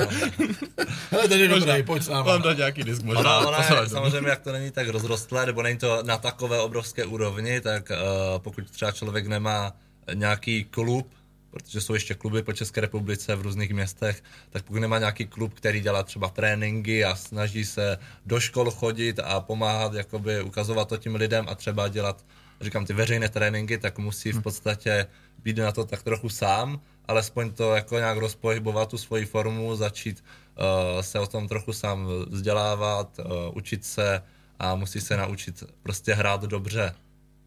Hele, 1.12 1.28
ten 1.28 1.40
je 1.42 1.48
dobrý, 1.48 1.84
pojď 1.84 2.04
s 2.04 2.08
náma. 2.10 2.24
mám 2.24 2.42
dát 2.42 2.58
nějaký 2.58 2.84
disk 2.84 3.02
možná. 3.04 3.38
Ona, 3.40 3.48
ona 3.48 3.82
je, 3.82 3.90
samozřejmě, 3.90 4.30
jak 4.30 4.40
to 4.42 4.52
není 4.52 4.72
tak 4.72 4.88
rozrostlé, 4.88 5.46
nebo 5.46 5.64
není 5.64 5.78
to 5.78 6.04
na 6.04 6.18
takové 6.18 6.60
obrovské 6.60 7.06
úrovni, 7.06 7.62
tak 7.62 7.90
uh, 7.92 7.98
pokud 8.40 8.72
třeba 8.72 8.92
člověk 8.92 9.28
nemá 9.28 9.74
nějaký 10.14 10.64
klub, 10.64 11.12
protože 11.52 11.82
jsou 11.82 11.94
ještě 11.94 12.14
kluby 12.14 12.44
po 12.44 12.54
České 12.54 12.82
republice 12.82 13.36
v 13.36 13.42
různých 13.42 13.74
městech, 13.74 14.24
tak 14.50 14.64
pokud 14.64 14.80
nemá 14.80 15.00
nějaký 15.00 15.26
klub, 15.26 15.54
který 15.54 15.80
dělá 15.82 16.04
třeba 16.04 16.30
tréninky 16.30 17.06
a 17.06 17.16
snaží 17.16 17.66
se 17.66 17.98
do 18.26 18.40
škol 18.40 18.72
chodit 18.72 19.20
a 19.24 19.40
pomáhat, 19.42 19.94
jakoby 19.94 20.42
ukazovat 20.42 20.88
to 20.88 20.98
tím 20.98 21.16
lidem 21.16 21.46
a 21.50 21.56
třeba 21.56 21.88
dělat, 21.88 22.26
říkám, 22.62 22.86
ty 22.86 22.94
veřejné 22.94 23.30
tréninky, 23.30 23.78
tak 23.78 23.98
musí 24.00 24.32
v 24.32 24.42
podstatě 24.42 25.08
být 25.46 25.58
na 25.58 25.72
to 25.72 25.86
tak 25.86 26.04
trochu 26.04 26.30
sám, 26.30 26.82
alespoň 27.08 27.52
to 27.52 27.76
jako 27.76 27.98
nějak 27.98 28.18
rozpohybovat 28.18 28.90
tu 28.90 28.98
svoji 28.98 29.26
formu, 29.26 29.76
začít 29.76 30.24
uh, 30.58 31.02
se 31.02 31.20
o 31.20 31.28
tom 31.28 31.48
trochu 31.48 31.74
sám 31.74 32.08
vzdělávat, 32.28 33.20
uh, 33.20 33.58
učit 33.58 33.86
se 33.86 34.22
a 34.60 34.76
musí 34.76 35.02
se 35.02 35.18
naučit 35.18 35.64
prostě 35.84 36.14
hrát 36.14 36.42
dobře 36.42 36.96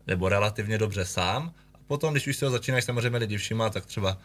nebo 0.07 0.29
relativně 0.29 0.79
dobře 0.79 1.05
sám. 1.05 1.53
A 1.75 1.79
potom, 1.87 2.15
když 2.15 2.27
už 2.27 2.37
se 2.37 2.47
ho 2.47 2.53
začínají 2.53 2.83
samozřejmě 2.83 3.19
lidi 3.19 3.37
všímat, 3.37 3.73
tak 3.73 3.87
třeba 3.87 4.19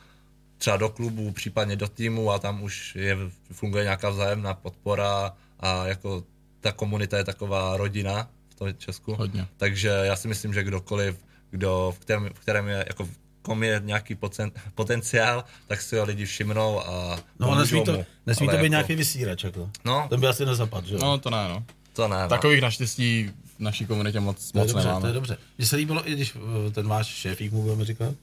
třeba 0.58 0.78
do 0.78 0.90
klubu, 0.90 1.32
případně 1.32 1.76
do 1.76 1.88
týmu 1.88 2.32
a 2.32 2.40
tam 2.40 2.64
už 2.64 2.96
je, 2.96 3.18
funguje 3.52 3.84
nějaká 3.84 4.10
vzájemná 4.10 4.54
podpora 4.54 5.34
a 5.60 5.88
jako 5.88 6.24
ta 6.62 6.72
komunita 6.72 7.18
je 7.18 7.24
taková 7.24 7.78
rodina 7.78 8.30
v 8.50 8.56
tom 8.56 8.74
Česku. 8.78 9.16
Hodně. 9.16 9.48
Takže 9.58 9.90
já 9.90 10.16
si 10.16 10.28
myslím, 10.28 10.54
že 10.54 10.64
kdokoliv, 10.64 11.26
kdo, 11.52 11.94
v 11.96 12.00
kterém, 12.00 12.30
v 12.34 12.40
kterém 12.40 12.68
je 12.68 12.86
jako 12.88 13.04
kom 13.06 13.23
je 13.64 13.82
nějaký 13.84 14.16
pocen, 14.16 14.52
potenciál, 14.76 15.44
tak 15.68 15.82
si 15.82 15.98
ho 15.98 16.06
lidi 16.06 16.26
všimnou 16.26 16.88
a 16.88 17.20
No, 17.40 17.56
nesmí 17.56 17.84
to, 17.84 17.94
mu. 17.94 18.06
nesmí 18.26 18.48
Ale 18.48 18.58
to 18.58 18.62
být 18.62 18.64
jako, 18.64 18.72
nějaký 18.72 18.96
vysírač, 18.96 19.44
jako. 19.44 19.70
No, 19.86 20.08
Ten 20.10 20.20
by 20.20 20.28
asi 20.28 20.46
nezapad, 20.46 20.86
že 20.86 20.94
jo? 20.94 21.00
No 21.04 21.18
to 21.18 21.30
ne, 21.30 21.48
no. 21.50 21.64
to 21.94 22.08
ne. 22.08 22.22
no. 22.24 22.30
Takových 22.30 22.62
naštěstí 22.62 23.32
v 23.58 23.60
naší 23.60 23.86
komunitě 23.86 24.20
moc, 24.20 24.52
To 24.52 24.58
je 24.58 24.64
moc 24.64 24.72
dobře, 24.74 24.88
nemáme. 24.88 25.02
to 25.02 25.08
je 25.08 25.14
dobře. 25.14 25.38
Mně 25.58 25.68
se 25.68 25.76
líbilo, 25.76 26.10
i 26.10 26.14
když 26.14 26.36
eh, 26.68 26.72
ten 26.72 26.88
váš 26.88 27.08
šéfík 27.08 27.52
mu 27.52 27.62
budeme 27.62 27.86
říkat, 27.86 28.14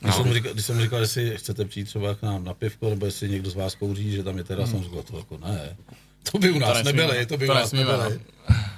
když, 0.00 0.14
jsem 0.14 0.26
mu 0.26 0.34
říkal, 0.34 0.52
když 0.52 0.64
jsem 0.66 0.80
říkal, 0.80 1.00
jestli 1.00 1.36
chcete 1.36 1.64
přijít 1.64 1.84
třeba 1.84 2.14
k 2.14 2.22
nám 2.22 2.44
na 2.44 2.54
pivko, 2.54 2.90
nebo 2.90 3.06
jestli 3.06 3.28
někdo 3.28 3.50
z 3.50 3.54
vás 3.54 3.74
kouří, 3.74 4.12
že 4.12 4.22
tam 4.22 4.38
je 4.38 4.44
teda, 4.44 4.66
jsem 4.66 4.82
říkal, 4.82 5.02
to 5.02 5.16
jako 5.18 5.38
ne. 5.38 5.76
To 6.32 6.38
by 6.38 6.50
u 6.50 6.58
nás 6.58 6.74
nesmíme, 6.84 7.02
nebyli, 7.06 7.26
to 7.26 7.36
by 7.36 7.46
to 7.46 7.52
u 7.52 7.54
nás 7.56 7.72
nesmíme, 7.72 7.92
nebyli. 7.98 8.20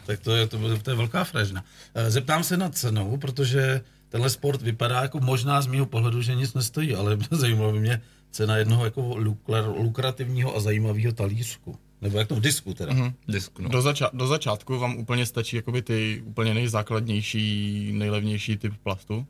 Tak 0.06 0.20
to 0.20 0.36
je, 0.36 0.46
to, 0.46 0.78
to 0.82 0.90
je 0.90 0.96
velká 0.96 1.24
fražna. 1.24 1.64
Eh, 1.94 2.10
Zeptám 2.10 2.44
se 2.44 2.56
na 2.56 2.68
cenu, 2.70 3.16
protože 3.16 3.80
tenhle 4.14 4.30
sport 4.30 4.62
vypadá 4.62 5.02
jako 5.02 5.21
možná 5.21 5.62
z 5.62 5.66
mého 5.66 5.87
pohledu, 5.87 6.23
že 6.23 6.35
nic 6.35 6.54
nestojí, 6.54 6.94
ale 6.94 7.18
zajímalo 7.30 7.73
by 7.73 7.80
mě 7.80 8.02
cena 8.30 8.56
jednoho 8.56 8.85
jako 8.85 9.00
lukra- 9.00 9.83
lukrativního 9.83 10.56
a 10.56 10.61
zajímavého 10.61 11.12
talířku. 11.12 11.78
Nebo 12.02 12.18
jak 12.18 12.28
to 12.28 12.35
v 12.35 12.40
disku 12.40 12.75
teda. 12.75 12.92
Mm-hmm. 12.92 13.12
disku, 13.28 13.62
no. 13.62 13.68
Do, 13.68 13.78
zača- 13.83 14.11
do 14.12 14.26
začátku 14.26 14.78
vám 14.78 14.97
úplně 14.97 15.26
stačí 15.26 15.56
jakoby 15.56 15.83
ty 15.83 16.23
úplně 16.26 16.54
nejzákladnější, 16.54 17.92
nejlevnější 17.92 18.56
typ 18.56 18.73
plastu. 18.83 19.26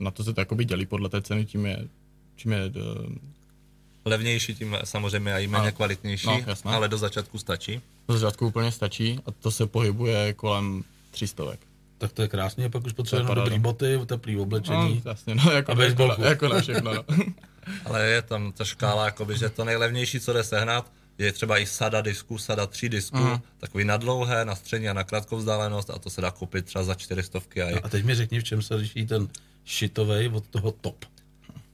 Na 0.00 0.10
to 0.10 0.24
se 0.24 0.34
to 0.34 0.40
jakoby 0.40 0.64
dělí 0.64 0.86
podle 0.86 1.08
té 1.08 1.22
ceny, 1.22 1.44
tím 1.44 1.66
je, 1.66 1.88
čím 2.36 2.52
je 2.52 2.60
eh, 2.76 3.32
Levnější 4.04 4.54
tím 4.54 4.76
samozřejmě 4.84 5.34
a 5.34 5.38
i 5.38 5.46
méně 5.46 5.62
Ano. 5.62 5.72
kvalitnější, 5.72 6.26
No, 6.64 6.70
ale 6.70 6.88
do 6.88 6.98
začátku 6.98 7.38
stačí. 7.38 7.80
do 8.08 8.18
začátku 8.18 8.46
úplně 8.46 8.72
stačí 8.72 9.18
a 9.26 9.30
to 9.30 9.50
se 9.50 9.66
pohybuje 9.66 10.32
kolem 10.32 10.84
300. 11.10 11.42
Tak 12.02 12.12
to 12.12 12.22
je 12.22 12.28
krásně, 12.28 12.70
pak 12.70 12.84
už 12.86 12.92
potřebujeme 12.92 13.34
dobrý 13.34 13.58
boty, 13.58 13.98
teplý 14.06 14.36
No, 14.36 14.42
oblečení. 14.42 15.02
jasně, 15.04 15.34
no, 15.34 15.50
jako, 15.52 15.72
A 15.72 15.82
jako, 15.84 16.06
na, 16.06 16.16
jako 16.28 16.48
na 16.48 16.60
všechno, 16.60 16.94
no. 16.94 17.04
Ale 17.84 18.04
je 18.06 18.22
tam 18.22 18.52
ta 18.52 18.64
škála, 18.64 19.04
jakoby, 19.04 19.38
že 19.38 19.48
to 19.48 19.64
nejlevnější, 19.64 20.20
co 20.20 20.32
jde 20.32 20.44
sehnat, 20.44 20.90
je 21.18 21.32
třeba 21.32 21.58
i 21.58 21.66
sada 21.66 22.00
disků, 22.00 22.38
sada 22.38 22.66
tří 22.66 22.88
disků, 22.88 23.18
Mhm. 23.18 23.40
takový 23.58 23.84
na 23.84 23.96
dlouhé, 23.96 24.44
na 24.44 24.54
střední 24.54 24.88
a 24.88 24.92
na 24.92 25.04
krátkou 25.04 25.36
vzdálenost 25.36 25.90
a 25.90 25.98
to 25.98 26.10
se 26.10 26.20
dá 26.20 26.30
koupit 26.30 26.64
třeba 26.66 26.84
za 26.84 26.94
400 26.94 27.38
a 27.66 27.70
i. 27.70 27.74
A 27.74 27.88
teď 27.88 28.04
mi 28.04 28.14
řekni, 28.14 28.40
v 28.40 28.44
čem 28.44 28.62
se 28.62 28.74
liší 28.74 29.06
ten 29.06 29.28
šitovej 29.64 30.28
od 30.28 30.46
toho 30.46 30.70
top. 30.72 31.04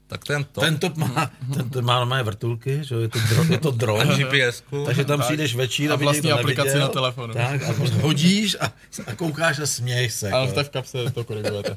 Tak 0.08 0.24
ten 0.24 0.44
top, 0.44 0.64
Ten 0.64 0.78
top 0.78 0.96
má, 0.96 1.30
ten 1.54 1.70
top 1.70 1.84
má 1.84 1.98
normálně 1.98 2.22
vrtulky, 2.24 2.78
že 2.82 2.94
jo, 2.94 3.00
je 3.00 3.08
to, 3.08 3.18
dro, 3.18 3.44
je 3.50 3.58
to 3.58 3.70
dron, 3.70 4.08
GPS-ku, 4.16 4.84
takže 4.86 5.04
tam 5.04 5.20
přijdeš 5.20 5.54
večír, 5.54 5.92
A 5.92 5.96
vlastní 5.96 6.32
aplikaci 6.32 6.68
neviděl. 6.68 6.88
na 6.88 6.92
telefonu. 6.92 7.34
Tak, 7.34 7.62
a 7.62 7.72
hodíš 8.02 8.56
a, 8.60 8.72
a 9.06 9.14
koukáš 9.14 9.58
a 9.58 9.66
směješ 9.66 10.12
se. 10.14 10.30
Ale 10.30 10.42
jako. 10.42 10.52
v 10.52 10.54
té 10.54 10.64
v 10.64 10.68
kapse 10.70 10.98
to 11.14 11.24
korigujete. 11.24 11.76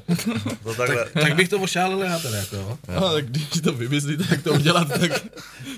to 0.62 0.74
takhle, 0.74 1.04
tak, 1.04 1.22
tak 1.22 1.34
bych 1.36 1.48
to 1.48 1.60
ošálil 1.60 1.98
já 2.02 2.18
teda, 2.18 2.36
jako, 2.38 2.56
jo. 2.56 2.78
No, 2.94 3.12
tak 3.12 3.26
když 3.26 3.48
to 3.62 3.72
vymyslíte, 3.72 4.24
jak 4.30 4.42
to 4.42 4.52
udělat, 4.52 4.88
tak 5.00 5.24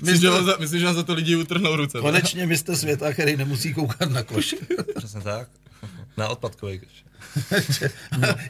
myslím, 0.01 0.21
že 0.21 0.29
vám 0.29 0.45
za, 0.45 0.55
myslím, 0.59 0.79
že 0.79 0.85
vám 0.85 0.95
za 0.95 1.03
to 1.03 1.13
lidi 1.13 1.35
utrhnou 1.35 1.75
ruce. 1.75 1.99
Konečně 2.01 2.45
mistr 2.47 2.75
světa, 2.75 3.13
který 3.13 3.37
nemusí 3.37 3.73
koukat 3.73 4.09
na 4.09 4.23
koš. 4.23 4.55
přesně 4.97 5.21
tak, 5.21 5.47
na 6.17 6.27
odpadkový 6.27 6.79
koš. 6.79 7.05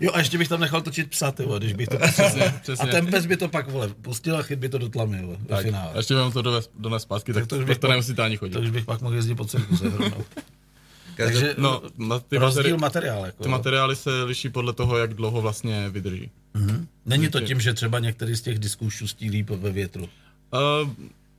jo, 0.02 0.12
a 0.14 0.20
ještě 0.20 0.38
bych 0.38 0.48
tam 0.48 0.60
nechal 0.60 0.82
točit 0.82 1.10
psa, 1.10 1.32
ty 1.32 1.44
vole, 1.44 1.60
když 1.60 1.74
bych 1.74 1.88
to 1.88 1.98
Přesně, 1.98 2.44
A 2.50 2.60
přesně. 2.62 2.92
ten 2.92 3.08
pes 3.08 3.26
by 3.26 3.38
to 3.38 3.50
pak, 3.50 3.70
vole, 3.70 3.88
pustil 4.02 4.38
a 4.38 4.42
chyt 4.44 4.60
by 4.60 4.70
to 4.70 4.78
do 4.78 4.90
tlamy, 4.90 5.22
vole, 5.26 5.38
do 5.40 5.46
tak, 5.56 5.66
finále. 5.66 5.92
a 5.94 5.98
ještě 5.98 6.16
vám 6.16 6.32
to 6.32 6.42
dones, 6.42 6.70
dones 6.80 7.04
zpátky, 7.04 7.34
tak, 7.34 7.42
Tak 7.44 7.50
to 7.50 7.56
to, 7.56 7.60
už 7.62 7.66
bych 7.68 7.78
to 7.78 7.82
pak- 7.82 7.90
nemusíte 7.90 8.22
ani 8.24 8.38
chodit. 8.38 8.54
To 8.54 8.60
už 8.60 8.70
bych 8.70 8.86
pak 8.86 9.02
mohl 9.02 9.16
jezdit 9.16 9.36
po 9.36 9.46
cirkuse 9.46 9.84
rovnou. 9.90 10.24
Takže, 11.18 11.56
No, 11.58 11.82
na 11.98 12.20
ty, 12.20 12.38
rozdíl 12.38 12.64
materi- 12.64 12.80
materiál, 12.80 13.26
jako. 13.26 13.44
ty 13.44 13.50
materiály 13.50 13.96
se 13.96 14.24
liší 14.24 14.50
podle 14.50 14.74
toho, 14.74 14.98
jak 14.98 15.14
dlouho 15.14 15.42
vlastně 15.42 15.90
vydrží. 15.90 16.32
Mhm. 16.54 16.88
Není 17.06 17.30
to 17.30 17.42
tím, 17.42 17.60
že 17.62 17.74
třeba 17.74 18.00
některý 18.00 18.36
z 18.36 18.42
těch 18.42 18.60
disků 18.60 18.90
šustí 18.90 19.30
líp 19.30 19.50
ve 19.50 19.72
větru. 19.72 20.04
Uh, 20.84 20.90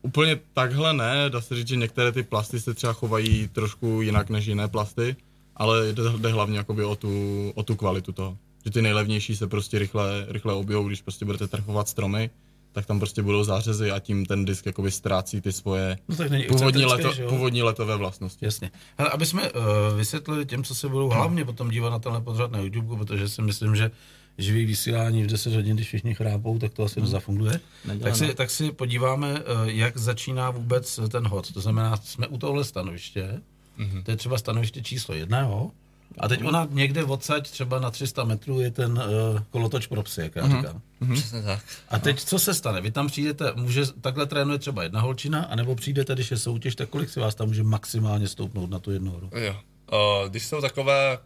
úplně 0.02 0.38
takhle 0.54 0.92
ne, 0.94 1.30
dá 1.30 1.40
se 1.40 1.54
říct, 1.54 1.68
že 1.68 1.76
některé 1.76 2.12
ty 2.12 2.22
plasty 2.22 2.60
se 2.60 2.74
třeba 2.74 2.92
chovají 2.92 3.48
trošku 3.48 4.02
jinak 4.02 4.30
než 4.30 4.46
jiné 4.46 4.68
plasty, 4.68 5.16
ale 5.56 5.92
jde, 5.92 6.02
jde 6.18 6.28
hlavně 6.28 6.58
jakoby 6.58 6.84
o 6.84 6.96
tu, 6.96 7.10
o 7.54 7.62
tu 7.62 7.76
kvalitu 7.76 8.12
toho. 8.12 8.38
Že 8.64 8.70
ty 8.70 8.82
nejlevnější 8.82 9.36
se 9.36 9.46
prostě 9.46 9.78
rychle, 9.78 10.26
rychle 10.28 10.54
objevou, 10.54 10.88
když 10.88 11.02
prostě 11.02 11.24
budete 11.24 11.48
trhovat 11.48 11.88
stromy, 11.88 12.30
tak 12.72 12.86
tam 12.86 12.98
prostě 12.98 13.22
budou 13.22 13.44
zářezy 13.44 13.90
a 13.90 14.00
tím 14.00 14.26
ten 14.26 14.44
disk 14.44 14.66
jakoby 14.66 14.90
ztrácí 14.90 15.40
ty 15.40 15.52
svoje 15.52 15.98
No 16.08 16.16
tak 16.16 16.30
není 16.30 16.44
původní, 16.44 16.84
leto, 16.84 17.12
že 17.12 17.26
původní 17.26 17.62
letové 17.62 17.96
vlastnosti. 17.96 18.44
Jasně. 18.44 18.70
Hele, 18.98 19.10
aby 19.10 19.26
jsme 19.26 19.52
uh, 19.52 19.60
vysvětlili 19.96 20.46
těm, 20.46 20.64
co 20.64 20.74
se 20.74 20.88
budou 20.88 21.08
hlavně 21.08 21.44
potom 21.44 21.70
dívat 21.70 21.90
na 21.90 21.98
tenhle 21.98 22.20
pořad 22.20 22.50
na 22.50 22.58
YouTube, 22.58 22.96
protože 22.96 23.28
si 23.28 23.42
myslím, 23.42 23.76
že 23.76 23.90
živý 24.38 24.64
vysílání 24.64 25.22
v 25.22 25.26
10 25.26 25.54
hodin, 25.54 25.76
když 25.76 25.86
všichni 25.86 26.14
chrápou, 26.14 26.58
tak 26.58 26.74
to 26.74 26.82
asi 26.82 27.00
nezafunguje. 27.00 27.60
Nedělá, 27.84 28.10
Tak 28.10 28.16
si, 28.16 28.26
no. 28.26 28.34
tak 28.34 28.50
si 28.50 28.72
podíváme, 28.72 29.32
uh, 29.32 29.40
jak 29.64 29.96
začíná 29.96 30.50
vůbec 30.50 31.00
ten 31.08 31.26
hod. 31.26 31.52
To 31.52 31.60
znamená, 31.60 31.96
jsme 31.96 32.26
u 32.26 32.38
tohle 32.38 32.64
stanoviště, 32.64 33.40
mm-hmm. 33.78 34.02
to 34.02 34.10
je 34.10 34.16
třeba 34.16 34.38
stanoviště 34.38 34.82
číslo 34.82 35.14
jedna, 35.14 35.40
jo? 35.40 35.70
A 36.18 36.28
teď 36.28 36.44
ona 36.44 36.68
někde 36.70 37.04
odsaď 37.04 37.50
třeba 37.50 37.78
na 37.78 37.90
300 37.90 38.24
metrů 38.24 38.60
je 38.60 38.70
ten 38.70 38.92
uh, 38.92 39.40
kolotoč 39.50 39.86
pro 39.86 40.02
psy, 40.02 40.20
jak 40.20 40.36
já 40.36 40.48
říkám. 40.48 40.80
přesně 41.12 41.42
tak. 41.42 41.64
A 41.88 41.98
teď 41.98 42.24
co 42.24 42.38
se 42.38 42.54
stane? 42.54 42.80
Vy 42.80 42.90
tam 42.90 43.06
přijdete, 43.06 43.52
může, 43.56 43.86
takhle 44.00 44.26
trénuje 44.26 44.58
třeba 44.58 44.82
jedna 44.82 45.00
holčina, 45.00 45.42
anebo 45.42 45.74
přijdete, 45.74 46.14
když 46.14 46.30
je 46.30 46.36
soutěž, 46.36 46.74
tak 46.76 46.88
kolik 46.88 47.10
si 47.10 47.20
vás 47.20 47.34
tam 47.34 47.48
může 47.48 47.62
maximálně 47.62 48.28
stoupnout 48.28 48.70
na 48.70 48.78
tu 48.78 48.92
jednu 48.92 49.10
horu? 49.10 49.30
Jo. 49.34 49.56
O, 49.90 50.24
když 50.28 50.46
jsou 50.46 50.60
takové 50.60 51.18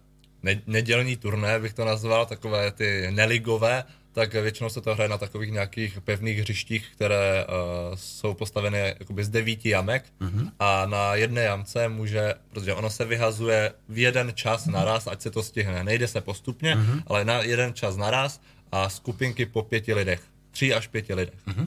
ne- 0.42 0.62
nedělní 0.66 1.16
turné, 1.16 1.58
bych 1.58 1.74
to 1.74 1.84
nazval, 1.84 2.26
takové 2.26 2.70
ty 2.70 3.08
neligové, 3.10 3.84
tak 4.12 4.34
většinou 4.34 4.68
se 4.68 4.80
to 4.80 4.94
hraje 4.94 5.08
na 5.08 5.18
takových 5.18 5.50
nějakých 5.50 6.00
pevných 6.00 6.38
hřištích, 6.38 6.88
které 6.94 7.44
uh, 7.44 7.54
jsou 7.94 8.34
postaveny 8.34 8.78
jakoby 8.98 9.24
z 9.24 9.28
devíti 9.28 9.68
jamek 9.68 10.04
mm-hmm. 10.20 10.50
a 10.58 10.86
na 10.86 11.14
jedné 11.14 11.42
jamce 11.42 11.88
může, 11.88 12.34
protože 12.50 12.74
ono 12.74 12.90
se 12.90 13.04
vyhazuje 13.04 13.72
v 13.88 13.98
jeden 13.98 14.32
čas 14.34 14.66
naraz, 14.66 15.06
ať 15.06 15.22
se 15.22 15.30
to 15.30 15.42
stihne. 15.42 15.84
Nejde 15.84 16.08
se 16.08 16.20
postupně, 16.20 16.74
mm-hmm. 16.74 17.02
ale 17.06 17.24
na 17.24 17.42
jeden 17.42 17.74
čas 17.74 17.96
naraz 17.96 18.40
a 18.72 18.88
skupinky 18.88 19.46
po 19.46 19.62
pěti 19.62 19.94
lidech. 19.94 20.20
Tři 20.50 20.74
až 20.74 20.86
pěti 20.86 21.14
lidech. 21.14 21.46
Mm-hmm. 21.46 21.66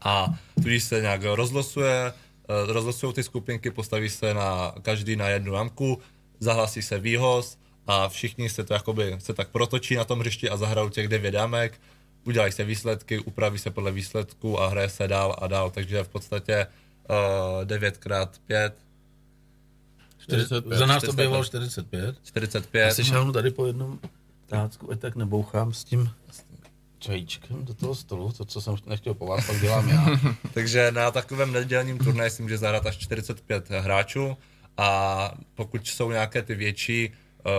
A 0.00 0.34
tudíž 0.62 0.84
se 0.84 1.00
nějak 1.00 1.22
rozlosuje, 1.24 2.12
eh, 2.12 2.72
rozlosují 2.72 3.12
ty 3.12 3.22
skupinky, 3.22 3.70
postaví 3.70 4.08
se 4.08 4.34
na 4.34 4.74
každý 4.82 5.16
na 5.16 5.28
jednu 5.28 5.54
jamku, 5.54 5.98
zahlasí 6.40 6.82
se 6.82 6.98
výhoz 6.98 7.58
a 7.90 8.08
všichni 8.08 8.48
se 8.48 8.64
to 8.64 8.74
jakoby 8.74 9.16
se 9.18 9.34
tak 9.34 9.48
protočí 9.48 9.96
na 9.96 10.04
tom 10.04 10.20
hřišti 10.20 10.50
a 10.50 10.56
zahrajou 10.56 10.88
těch 10.88 11.08
devět 11.08 11.34
jamek, 11.34 11.80
udělají 12.24 12.52
se 12.52 12.64
výsledky, 12.64 13.18
upraví 13.18 13.58
se 13.58 13.70
podle 13.70 13.92
výsledku 13.92 14.60
a 14.60 14.68
hraje 14.68 14.88
se 14.88 15.08
dál 15.08 15.36
a 15.38 15.46
dál, 15.46 15.70
takže 15.70 16.04
v 16.04 16.08
podstatě 16.08 16.66
uh, 17.10 17.64
9x5, 17.64 18.72
45. 20.18 20.78
Za 20.78 20.86
nás 20.86 21.02
to 21.02 21.06
45. 21.06 21.26
bývalo 21.26 21.44
45. 21.44 22.04
Já 22.04 22.12
45, 22.24 22.94
si 22.94 23.04
šáhnu 23.04 23.32
tady 23.32 23.50
po 23.50 23.66
jednom 23.66 23.98
tácku, 24.46 24.92
ať 24.92 25.00
tak 25.00 25.16
nebouchám 25.16 25.72
s 25.72 25.84
tím 25.84 26.10
čajíčkem 26.98 27.64
do 27.64 27.74
toho 27.74 27.94
stolu, 27.94 28.32
to, 28.32 28.44
co 28.44 28.60
jsem 28.60 28.76
nechtěl 28.86 29.14
po 29.14 29.26
vás, 29.26 29.46
pak 29.46 29.60
dělám 29.60 29.88
já. 29.88 30.06
takže 30.54 30.92
na 30.92 31.10
takovém 31.10 31.52
nedělním 31.52 31.98
turnaji 31.98 32.30
si 32.30 32.42
může 32.42 32.58
zahrát 32.58 32.86
až 32.86 32.96
45 32.96 33.70
hráčů 33.70 34.36
a 34.76 35.32
pokud 35.54 35.86
jsou 35.86 36.10
nějaké 36.10 36.42
ty 36.42 36.54
větší, 36.54 37.12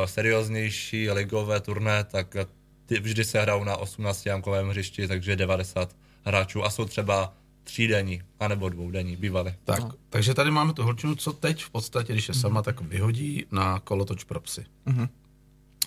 serióznější 0.05 1.11
ligové 1.11 1.61
turné, 1.61 2.03
tak 2.03 2.35
eh, 2.35 2.45
ty 2.85 2.99
vždy 2.99 3.23
se 3.25 3.41
hrajou 3.41 3.63
na 3.63 3.77
18 3.77 4.25
jamkovém 4.25 4.69
hřišti, 4.69 5.07
takže 5.07 5.35
90 5.35 5.95
hráčů 6.23 6.63
a 6.63 6.69
jsou 6.69 6.85
třeba 6.85 7.33
třídenní, 7.63 8.21
anebo 8.39 8.69
dvoudenní, 8.69 9.15
bývaly. 9.15 9.55
Tak, 9.63 9.83
takže 10.09 10.33
tady 10.33 10.51
máme 10.51 10.73
tu 10.73 10.83
holčinu, 10.83 11.15
co 11.15 11.33
teď 11.33 11.63
v 11.63 11.69
podstatě, 11.69 12.13
když 12.13 12.27
je 12.27 12.33
sama, 12.33 12.61
tak 12.61 12.81
vyhodí 12.81 13.45
na 13.51 13.79
kolotoč 13.79 14.23
pro 14.23 14.39
psy. 14.39 14.65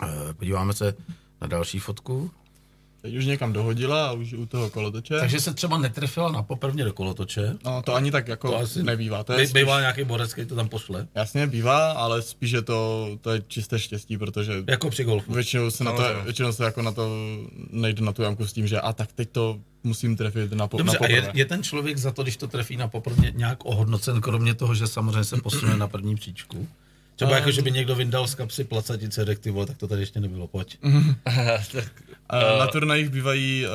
Eh, 0.02 0.34
Podíváme 0.34 0.72
se 0.72 0.94
na 1.40 1.46
další 1.46 1.78
fotku. 1.78 2.30
Teď 3.04 3.16
už 3.16 3.26
někam 3.26 3.52
dohodila 3.52 4.06
a 4.08 4.12
už 4.12 4.32
u 4.32 4.46
toho 4.46 4.70
kolotoče. 4.70 5.18
Takže 5.18 5.40
se 5.40 5.54
třeba 5.54 5.78
netrefila 5.78 6.32
na 6.32 6.42
poprvně 6.42 6.84
do 6.84 6.92
kolotoče. 6.92 7.56
No 7.64 7.82
to 7.82 7.94
ani 7.94 8.10
tak 8.10 8.28
jako 8.28 8.48
To 8.50 8.56
asi 8.58 8.82
nebývá. 8.82 9.24
To 9.24 9.32
je 9.32 9.46
spíš, 9.46 9.62
bývá 9.62 9.80
nějaký 9.80 10.04
borec, 10.04 10.32
který 10.32 10.48
to 10.48 10.54
tam 10.54 10.68
pošle. 10.68 11.06
Jasně, 11.14 11.46
bývá, 11.46 11.92
ale 11.92 12.22
spíš 12.22 12.50
je 12.50 12.62
to, 12.62 13.08
to 13.20 13.30
je 13.30 13.42
čisté 13.48 13.78
štěstí, 13.78 14.18
protože 14.18 14.52
Jako 14.68 14.90
při 14.90 15.04
golfu. 15.04 15.32
většinou 15.32 15.70
se, 15.70 15.84
na 15.84 15.92
to, 15.92 15.96
Samozřejmě. 16.02 16.24
většinou 16.24 16.52
se 16.52 16.64
jako 16.64 16.82
na 16.82 16.92
to 16.92 17.08
nejde 17.70 18.02
na 18.02 18.12
tu 18.12 18.22
jamku 18.22 18.46
s 18.46 18.52
tím, 18.52 18.66
že 18.66 18.80
a 18.80 18.92
tak 18.92 19.12
teď 19.12 19.28
to 19.32 19.58
musím 19.82 20.16
trefit 20.16 20.52
na, 20.52 20.66
po, 20.68 20.76
Dobře, 20.78 20.98
na 21.00 21.06
a 21.06 21.10
je, 21.10 21.20
poprvé. 21.22 21.38
je 21.38 21.44
ten 21.44 21.62
člověk 21.62 21.98
za 21.98 22.10
to, 22.10 22.22
když 22.22 22.36
to 22.36 22.48
trefí 22.48 22.76
na 22.76 22.88
poprvé 22.88 23.30
nějak 23.34 23.64
ohodnocen, 23.64 24.20
kromě 24.20 24.54
toho, 24.54 24.74
že 24.74 24.86
samozřejmě 24.86 25.24
se 25.24 25.36
posune 25.36 25.76
na 25.76 25.88
první 25.88 26.14
příčku? 26.16 26.68
Třeba 27.16 27.30
Um, 27.30 27.36
jako, 27.36 27.50
že 27.50 27.62
by 27.62 27.70
někdo 27.72 27.94
vyndal 27.94 28.26
z 28.28 28.34
kapsy 28.34 28.64
placatice, 28.64 29.24
řekl 29.24 29.40
ty 29.40 29.50
vole, 29.50 29.66
tak 29.66 29.76
to 29.76 29.88
tady 29.88 30.02
ještě 30.02 30.20
nebylo, 30.20 30.46
pojď. 30.46 30.78
tak, 31.72 32.02
A 32.28 32.58
na 32.58 32.66
turnajích 32.66 33.08
bývají 33.08 33.64
uh, 33.66 33.72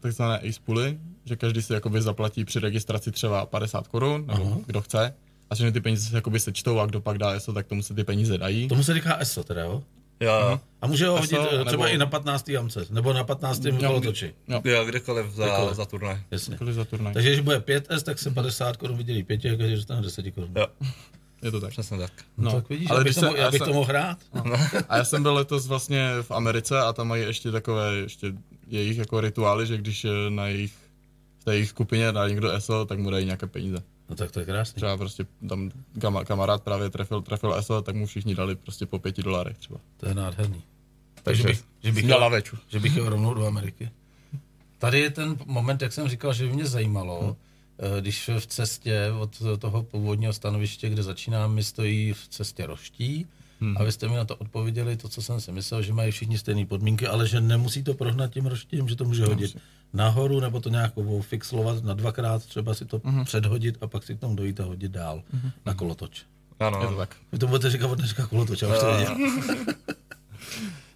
takzvané 0.00 0.38
ace 0.38 0.60
pooly, 0.64 0.98
že 1.24 1.36
každý 1.36 1.62
si 1.62 1.72
jakoby 1.72 2.02
zaplatí 2.02 2.44
při 2.44 2.60
registraci 2.60 3.10
třeba 3.12 3.46
50 3.46 3.88
korun, 3.88 4.24
nebo 4.26 4.46
Aha. 4.46 4.58
kdo 4.66 4.80
chce. 4.82 5.14
A 5.50 5.54
všechny 5.54 5.72
ty 5.72 5.80
peníze 5.80 6.10
se 6.10 6.16
jakoby 6.16 6.40
sečtou 6.40 6.78
a 6.80 6.86
kdo 6.86 7.00
pak 7.00 7.18
dá 7.18 7.30
ESO, 7.30 7.52
tak 7.52 7.66
tomu 7.66 7.82
se 7.82 7.94
ty 7.94 8.04
peníze 8.04 8.38
dají. 8.38 8.68
Tomu 8.68 8.82
se 8.82 8.94
říká 8.94 9.16
ESO 9.16 9.44
teda, 9.44 9.62
jo? 9.62 9.82
jo, 10.20 10.60
A 10.82 10.86
může 10.86 11.06
ho 11.06 11.12
hodit 11.18 11.32
ESO, 11.32 11.46
třeba 11.46 11.64
nebo- 11.70 11.86
i 11.88 11.98
na 11.98 12.06
15. 12.06 12.48
jamce, 12.48 12.86
nebo 12.90 13.12
na 13.12 13.24
15. 13.24 13.64
Jo, 13.64 13.76
kolotoči. 13.86 14.34
Jo, 14.48 14.60
jo, 14.64 14.84
kdekoliv 14.84 15.26
za, 15.32 15.44
Kdekoliv. 15.46 15.76
za 15.76 15.84
turnaj. 15.84 16.18
Jasně. 16.30 16.56
kolik 16.56 16.74
za 16.74 16.84
turnaj. 16.84 17.14
Takže 17.14 17.28
když 17.28 17.40
bude 17.40 17.58
5S, 17.58 18.02
tak 18.02 18.18
se 18.18 18.30
50 18.30 18.76
korun 18.76 18.96
vydělí 18.96 19.22
5 19.22 19.44
a 19.44 19.56
každý 19.56 19.74
dostane 19.74 20.02
10 20.02 20.30
korun. 20.30 20.50
Jo, 20.56 20.66
Je 21.44 21.50
to 21.50 21.60
tak. 21.60 21.70
přesně 21.70 21.98
tak. 21.98 22.12
No, 22.36 22.44
No, 22.44 22.52
tak 22.60 22.68
vidíš, 22.68 22.90
ale 22.90 23.02
když 23.04 23.14
to, 23.14 23.20
mo- 23.20 23.32
se- 23.32 23.38
já 23.38 23.50
bych 23.50 23.62
to 23.62 23.72
mohl 23.72 23.86
hrát. 23.86 24.18
A 24.88 24.96
já 24.96 25.04
jsem 25.04 25.22
byl 25.22 25.34
letos 25.34 25.66
vlastně 25.66 26.08
v 26.22 26.30
Americe 26.30 26.80
a 26.80 26.92
tam 26.92 27.08
mají 27.08 27.22
ještě 27.22 27.50
takové, 27.50 27.94
ještě 27.96 28.34
jejich 28.68 28.98
jako 28.98 29.20
rituály, 29.20 29.66
že 29.66 29.76
když 29.78 30.04
je 30.04 30.12
na 30.28 30.46
jejich, 30.46 30.72
v 31.40 31.44
té 31.44 31.54
jejich 31.54 31.68
skupině 31.68 32.12
dá 32.12 32.28
někdo 32.28 32.50
ESO, 32.52 32.84
tak 32.84 32.98
mu 32.98 33.10
dají 33.10 33.24
nějaké 33.24 33.46
peníze. 33.46 33.76
No 34.10 34.16
tak 34.16 34.30
to 34.30 34.40
je 34.40 34.46
krásný. 34.46 34.74
Třeba 34.76 34.96
prostě 34.96 35.26
tam 35.48 35.70
kama, 36.00 36.24
kamarád 36.24 36.62
právě 36.62 36.90
trefil, 36.90 37.22
trefil 37.22 37.54
ESO, 37.54 37.82
tak 37.82 37.94
mu 37.96 38.06
všichni 38.06 38.34
dali 38.34 38.54
prostě 38.56 38.86
po 38.86 38.98
pěti 38.98 39.22
dolarech 39.22 39.58
třeba. 39.58 39.80
To 39.96 40.08
je 40.08 40.14
nádherný. 40.14 40.62
Takže 41.22 41.42
Takže 41.42 41.42
bych, 41.42 41.64
že 41.82 41.92
bych, 41.92 42.04
jel, 42.04 42.40
že 42.68 42.80
bych 42.80 42.96
jel 42.96 43.08
rovnou 43.08 43.34
do 43.34 43.46
Ameriky. 43.46 43.90
Tady 44.78 45.00
je 45.00 45.10
ten 45.10 45.36
moment, 45.46 45.82
jak 45.82 45.92
jsem 45.92 46.08
říkal, 46.08 46.32
že 46.32 46.46
by 46.46 46.52
mě 46.52 46.66
zajímalo, 46.66 47.36
eh, 47.40 47.53
když 48.00 48.30
v 48.38 48.46
cestě 48.46 49.10
od 49.20 49.42
toho 49.58 49.82
původního 49.82 50.32
stanoviště, 50.32 50.88
kde 50.88 51.02
začínám, 51.02 51.54
mi 51.54 51.64
stojí 51.64 52.12
v 52.12 52.28
cestě 52.28 52.66
roští, 52.66 53.26
a 53.76 53.84
vy 53.84 53.92
jste 53.92 54.08
mi 54.08 54.16
na 54.16 54.24
to 54.24 54.36
odpověděli, 54.36 54.96
to, 54.96 55.08
co 55.08 55.22
jsem 55.22 55.40
si 55.40 55.52
myslel, 55.52 55.82
že 55.82 55.92
mají 55.92 56.12
všichni 56.12 56.38
stejné 56.38 56.66
podmínky, 56.66 57.06
ale 57.06 57.28
že 57.28 57.40
nemusí 57.40 57.82
to 57.82 57.94
prohnat 57.94 58.30
tím 58.30 58.46
roštím, 58.46 58.88
že 58.88 58.96
to 58.96 59.04
může 59.04 59.24
hodit 59.24 59.56
nahoru, 59.92 60.40
nebo 60.40 60.60
to 60.60 60.68
nějak 60.68 60.92
fixlovat 61.20 61.84
na 61.84 61.94
dvakrát, 61.94 62.46
třeba 62.46 62.74
si 62.74 62.84
to 62.84 63.00
předhodit 63.24 63.78
a 63.80 63.86
pak 63.86 64.02
si 64.02 64.14
k 64.14 64.20
tomu 64.20 64.36
dojít 64.36 64.60
a 64.60 64.64
hodit 64.64 64.92
dál 64.92 65.22
na 65.66 65.74
kolotoč. 65.74 66.22
Ano, 66.60 66.80
Je 66.82 66.88
to 66.88 66.96
tak. 66.96 67.16
Vy 67.32 67.38
to 67.38 67.46
budete 67.46 67.70
říkat 67.70 67.90
od 67.90 67.98
dneška 67.98 68.26
kolotoč, 68.26 68.62
já 68.62 68.68
už 68.68 68.78
to 68.80 68.86
věděl. 68.86 69.16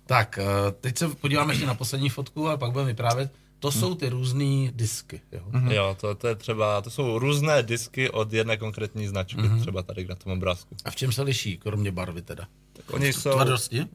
tak, 0.07 0.39
eh, 0.39 0.73
teď 0.81 0.99
se 0.99 1.09
podíváme 1.09 1.53
ještě 1.53 1.67
na 1.67 1.75
poslední 1.75 2.09
fotku 2.09 2.49
a 2.49 2.57
pak 2.57 2.73
budeme 2.73 2.91
vyprávět. 2.91 3.33
To 3.61 3.71
jsou 3.73 3.95
ty 3.95 4.09
různé 4.09 4.71
disky. 4.73 5.21
Jo? 5.33 5.43
Jo, 5.71 5.97
to, 6.01 6.15
to 6.15 6.29
je 6.29 6.35
třeba, 6.35 6.81
to 6.83 6.91
jsou 6.91 7.19
různé 7.19 7.63
disky 7.63 8.11
od 8.11 8.33
jedné 8.33 8.57
konkrétní 8.57 9.07
značky, 9.07 9.43
třeba 9.61 9.83
tady 9.83 10.05
na 10.07 10.15
tom 10.15 10.33
obrázku. 10.33 10.77
A 10.85 10.91
v 10.91 10.97
čem 10.97 11.13
se 11.13 11.23
liší, 11.23 11.57
kromě 11.59 11.93
barvy 11.93 12.23
teda? 12.23 12.45
Tak 12.73 12.93
oni 12.93 13.13
jsou, 13.13 13.31
Tvrdosti? 13.33 13.87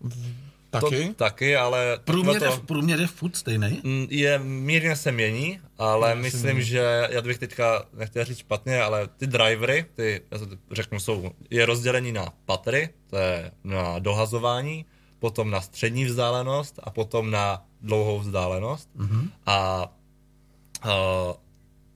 Taky? 0.70 1.08
To, 1.08 1.14
taky, 1.14 1.56
ale... 1.56 2.00
Průměr, 2.06 2.40
to, 2.40 2.46
je, 2.46 2.52
průměr 2.66 3.00
je 3.00 3.08
furt 3.08 3.36
stejný? 3.36 3.82
Mm, 3.84 4.08
Je, 4.10 4.40
mírně 4.40 4.96
se 4.96 5.12
mění, 5.12 5.60
ale 5.78 6.10
Já 6.10 6.16
si 6.16 6.22
myslím, 6.22 6.52
mění. 6.56 6.64
že, 6.70 7.08
já 7.10 7.22
bych 7.22 7.38
teďka 7.38 7.86
nechtěl 7.98 8.26
říct 8.26 8.38
špatně, 8.38 8.82
ale 8.82 9.08
ty 9.08 9.28
drivery, 9.28 9.86
ty, 9.94 10.22
já 10.32 10.38
to 10.38 10.48
řeknu, 10.72 11.00
jsou, 11.00 11.32
je 11.50 11.66
rozdělení 11.66 12.12
na 12.12 12.34
patry, 12.46 12.90
to 13.10 13.18
je 13.18 13.52
na 13.64 14.00
dohazování, 14.00 14.86
potom 15.24 15.52
na 15.52 15.62
střední 15.62 16.06
vzdálenost 16.06 16.80
a 16.84 16.90
potom 16.92 17.32
na 17.32 17.64
dlouhou 17.82 18.20
vzdálenost. 18.20 18.90
Mm-hmm. 18.98 19.30
A 19.46 19.88
uh, 20.86 20.92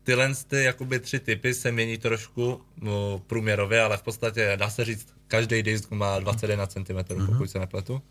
tyhle 0.03 0.31
ty 0.47 0.63
jakoby 0.63 0.99
tři 0.99 1.19
typy 1.19 1.53
se 1.53 1.71
mění 1.71 1.97
trošku 1.97 2.61
no, 2.81 3.19
průměrově, 3.27 3.81
ale 3.81 3.97
v 3.97 4.03
podstatě 4.03 4.53
dá 4.55 4.69
se 4.69 4.85
říct, 4.85 5.07
každý 5.27 5.63
disk 5.63 5.91
má 5.91 6.19
21 6.19 6.67
cm, 6.67 6.79
mm-hmm. 6.79 7.27
pokud 7.27 7.51
se 7.51 7.59
nepletu, 7.59 8.01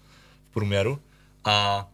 v 0.45 0.51
průměru. 0.51 0.99
A 1.45 1.89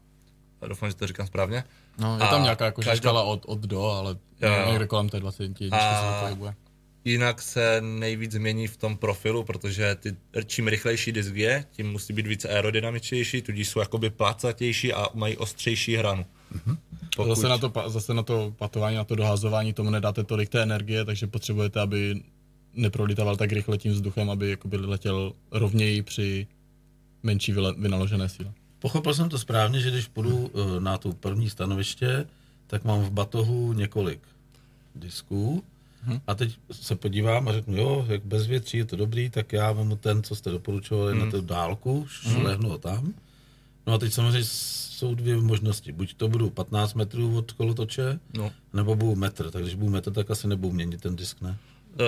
doufám, 0.67 0.89
že 0.91 0.97
to 0.97 1.07
říkám 1.07 1.27
správně. 1.27 1.65
No, 1.99 2.17
je 2.17 2.23
A 2.23 2.31
tam 2.31 2.43
nějaká 2.43 2.65
jako 2.65 2.83
každá- 2.83 2.97
škala 2.97 3.23
od, 3.23 3.45
od 3.47 3.59
do, 3.61 3.85
ale 3.85 4.17
Jo, 4.41 4.49
jo. 4.49 4.69
někde 4.71 4.87
kolem 4.87 5.09
té 5.09 5.21
20 5.21 5.49
když 5.49 5.71
A- 5.73 6.01
se 6.01 6.15
to 6.19 6.25
pohybuje. 6.25 6.55
Jinak 7.05 7.43
se 7.43 7.81
nejvíc 7.81 8.33
změní 8.33 8.67
v 8.67 8.77
tom 8.77 8.97
profilu, 8.97 9.45
protože 9.45 9.95
ty, 9.95 10.17
čím 10.47 10.69
rychlejší 10.69 11.13
disk 11.13 11.35
je, 11.35 11.65
tím 11.71 11.93
musí 11.93 12.13
být 12.13 12.27
více 12.27 12.49
aerodynamičtější, 12.49 13.43
tudíž 13.43 13.69
jsou 13.69 13.81
jakoby 13.81 14.11
plácatější 14.11 14.93
a 14.93 15.07
mají 15.15 15.37
ostřejší 15.37 15.97
hranu. 15.97 16.27
Mm-hmm. 16.55 16.77
Pokud, 17.17 17.29
Zase 17.29 17.49
na, 17.49 17.59
to, 17.59 17.73
zase 17.87 18.15
na 18.15 18.23
to 18.23 18.55
patování, 18.59 18.97
na 18.97 19.05
to 19.05 19.17
dohazování, 19.17 19.73
tomu 19.73 19.91
nedáte 19.91 20.25
tolik 20.25 20.49
té 20.49 20.63
energie, 20.63 21.05
takže 21.05 21.27
potřebujete, 21.27 21.81
aby 21.81 22.23
neprolítával 22.75 23.37
tak 23.37 23.53
rychle 23.53 23.79
tím 23.79 23.93
vzduchem, 23.93 24.31
aby 24.31 24.51
jakoby 24.51 24.77
letěl 24.77 25.33
rovněji 25.51 26.03
při 26.03 26.47
menší 27.23 27.53
vyle- 27.53 27.75
vynaložené 27.79 28.29
síle. 28.29 28.53
Pochopil 28.79 29.15
jsem 29.15 29.29
to 29.29 29.39
správně, 29.39 29.81
že 29.81 29.91
když 29.91 30.07
půjdu 30.07 30.51
eh, 30.55 30.81
na 30.81 30.99
tu 30.99 31.13
první 31.13 31.51
stanoviště, 31.51 32.27
tak 32.67 32.85
mám 32.85 33.01
v 33.01 33.11
batohu 33.11 33.73
několik 33.73 34.21
disků 34.95 35.65
a 36.27 36.35
teď 36.35 36.57
se 36.73 36.97
podívám 36.97 37.49
a 37.49 37.53
řeknu, 37.53 37.77
jo, 37.77 38.05
jak 38.09 38.25
bez 38.25 38.47
větří 38.47 38.79
je 38.79 38.85
to 38.85 38.97
dobrý, 38.97 39.31
tak 39.31 39.53
já 39.53 39.73
vemu 39.73 39.97
ten, 39.97 40.23
co 40.23 40.35
jste 40.35 40.51
doporučovali 40.51 41.19
na 41.19 41.31
tu 41.31 41.41
dálku, 41.41 42.07
šlehnu 42.09 42.69
ho 42.69 42.79
tam. 42.79 43.15
No 43.87 43.93
a 43.95 43.99
teď 43.99 44.13
samozřejmě 44.13 44.45
jsou 44.45 45.15
dvě 45.15 45.37
možnosti. 45.37 45.93
Buď 45.93 46.15
to 46.15 46.29
budu 46.29 46.51
15 46.51 46.95
metrů 46.95 47.39
od 47.39 47.53
kolotoče, 47.53 48.19
No. 48.37 48.51
nebo 48.73 48.95
budu 48.97 49.15
metr. 49.17 49.51
Tak 49.51 49.63
když 49.63 49.75
budu 49.75 49.91
metr, 49.93 50.13
tak 50.13 50.31
asi 50.31 50.49
nebudu 50.49 50.73
měnit 50.75 51.01
ten 51.01 51.17
disk, 51.17 51.41
ne? 51.41 51.57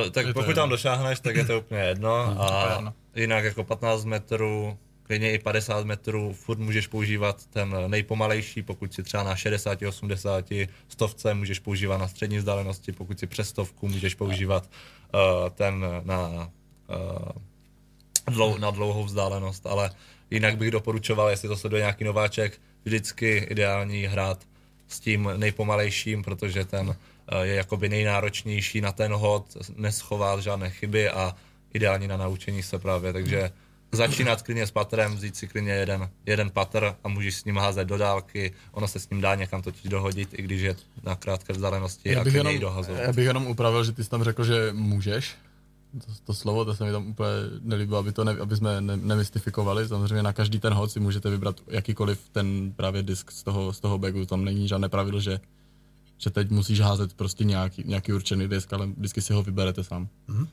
Eh, 0.07 0.11
tak 0.11 0.27
Je 0.27 0.33
pokud 0.33 0.49
jedno. 0.49 0.63
tam 0.63 0.69
došáhneš, 0.71 1.21
tak 1.21 1.37
je 1.37 1.45
to 1.45 1.59
úplně 1.59 1.81
jedno. 1.81 2.09
je 2.31 2.39
a 2.39 2.75
jedno. 2.75 2.95
jinak 3.15 3.45
jako 3.45 3.65
15 3.65 4.05
metrů, 4.05 4.79
klidně 5.05 5.33
i 5.33 5.39
50 5.39 5.87
metrů, 5.87 6.33
furt 6.33 6.59
můžeš 6.59 6.87
používat 6.87 7.47
ten 7.47 7.77
nejpomalejší, 7.87 8.63
pokud 8.63 8.95
si 8.95 9.03
třeba 9.03 9.23
na 9.23 9.37
60, 9.37 9.83
80, 9.83 10.45
stovce 10.89 11.35
můžeš 11.35 11.59
používat 11.59 11.99
na 11.99 12.09
střední 12.09 12.39
vzdálenosti, 12.39 12.93
pokud 12.93 13.19
si 13.19 13.27
přes 13.27 13.49
stovku 13.49 13.89
můžeš 13.89 14.15
používat 14.15 14.71
uh, 15.15 15.51
ten 15.51 15.87
na, 16.05 16.51
uh, 16.89 18.35
dlou, 18.35 18.59
na 18.59 18.71
dlouhou 18.71 19.05
vzdálenost, 19.05 19.67
ale 19.67 19.91
jinak 20.31 20.57
bych 20.57 20.71
doporučoval, 20.71 21.31
jestli 21.31 21.49
to 21.49 21.57
sleduje 21.57 21.81
nějaký 21.81 22.05
nováček, 22.05 22.61
vždycky 22.85 23.37
ideální 23.37 24.07
hrát 24.07 24.47
s 24.89 25.01
tím 25.01 25.31
nejpomalejším, 25.37 26.23
protože 26.23 26.65
ten 26.65 26.97
eh, 27.29 27.47
je 27.47 27.55
jakoby 27.55 27.89
nejnáročnější 27.89 28.81
na 28.81 28.93
ten 28.93 29.13
hod, 29.13 29.57
neschová 29.77 30.41
žádné 30.41 30.71
chyby 30.71 31.09
a 31.09 31.37
ideální 31.75 32.09
na 32.09 32.17
naučení 32.17 32.63
se 32.63 32.79
právě, 32.79 33.13
takže 33.13 33.51
začínat 33.95 34.43
klidně 34.43 34.67
s 34.67 34.71
patrem, 34.71 35.15
vzít 35.15 35.37
si 35.37 35.49
klidně 35.49 35.73
jeden, 35.73 36.11
jeden 36.27 36.51
patr 36.51 36.95
a 37.05 37.09
můžeš 37.09 37.35
s 37.37 37.45
ním 37.45 37.57
házet 37.57 37.85
do 37.85 37.99
dálky, 37.99 38.53
ono 38.73 38.89
se 38.89 39.01
s 39.01 39.11
ním 39.11 39.21
dá 39.21 39.35
někam 39.35 39.63
totiž 39.63 39.91
dohodit, 39.91 40.29
i 40.39 40.43
když 40.43 40.61
je 40.63 40.77
na 41.03 41.17
krátké 41.17 41.53
vzdálenosti 41.53 42.11
a 42.11 42.13
Já 42.19 42.25
bych, 42.25 42.33
klidně 42.33 42.51
i 42.51 42.55
jenom, 42.55 42.61
dohazovat. 42.61 43.03
já 43.03 43.13
bych 43.13 43.27
jenom 43.27 43.47
upravil, 43.47 43.85
že 43.85 43.93
ty 43.93 44.05
jsi 44.05 44.11
tam 44.11 44.25
řekl, 44.25 44.45
že 44.45 44.71
můžeš. 44.73 45.35
To, 46.07 46.13
to 46.25 46.35
slovo, 46.35 46.65
to 46.65 46.75
se 46.75 46.85
mi 46.85 46.93
tam 46.93 47.07
úplně 47.07 47.29
nelíbilo, 47.61 47.99
aby, 47.99 48.13
to 48.13 48.25
ne, 48.25 48.33
aby 48.41 48.57
jsme 48.57 48.81
ne, 48.81 48.97
nemystifikovali. 48.97 49.89
Samozřejmě 49.89 50.23
na 50.23 50.33
každý 50.33 50.59
ten 50.59 50.73
hod 50.73 50.91
si 50.91 51.01
můžete 51.01 51.31
vybrat 51.31 51.57
jakýkoliv 51.69 52.21
ten 52.33 52.73
právě 52.77 53.03
disk 53.03 53.31
z 53.31 53.43
toho, 53.43 53.73
z 53.73 53.81
toho 53.81 53.99
bagu. 53.99 54.27
Tam 54.27 54.45
není 54.45 54.69
žádné 54.69 54.89
pravidlo, 54.89 55.21
že, 55.21 55.41
že 56.19 56.31
teď 56.31 56.51
musíš 56.51 56.81
házet 56.81 57.15
prostě 57.15 57.45
nějaký, 57.45 57.83
nějaký 57.87 58.13
určený 58.13 58.49
disk, 58.49 58.73
ale 58.73 58.87
vždycky 58.87 59.23
si 59.23 59.33
ho 59.33 59.43
vyberete 59.43 59.85
sám. 59.85 60.09
Uh, 60.29 60.45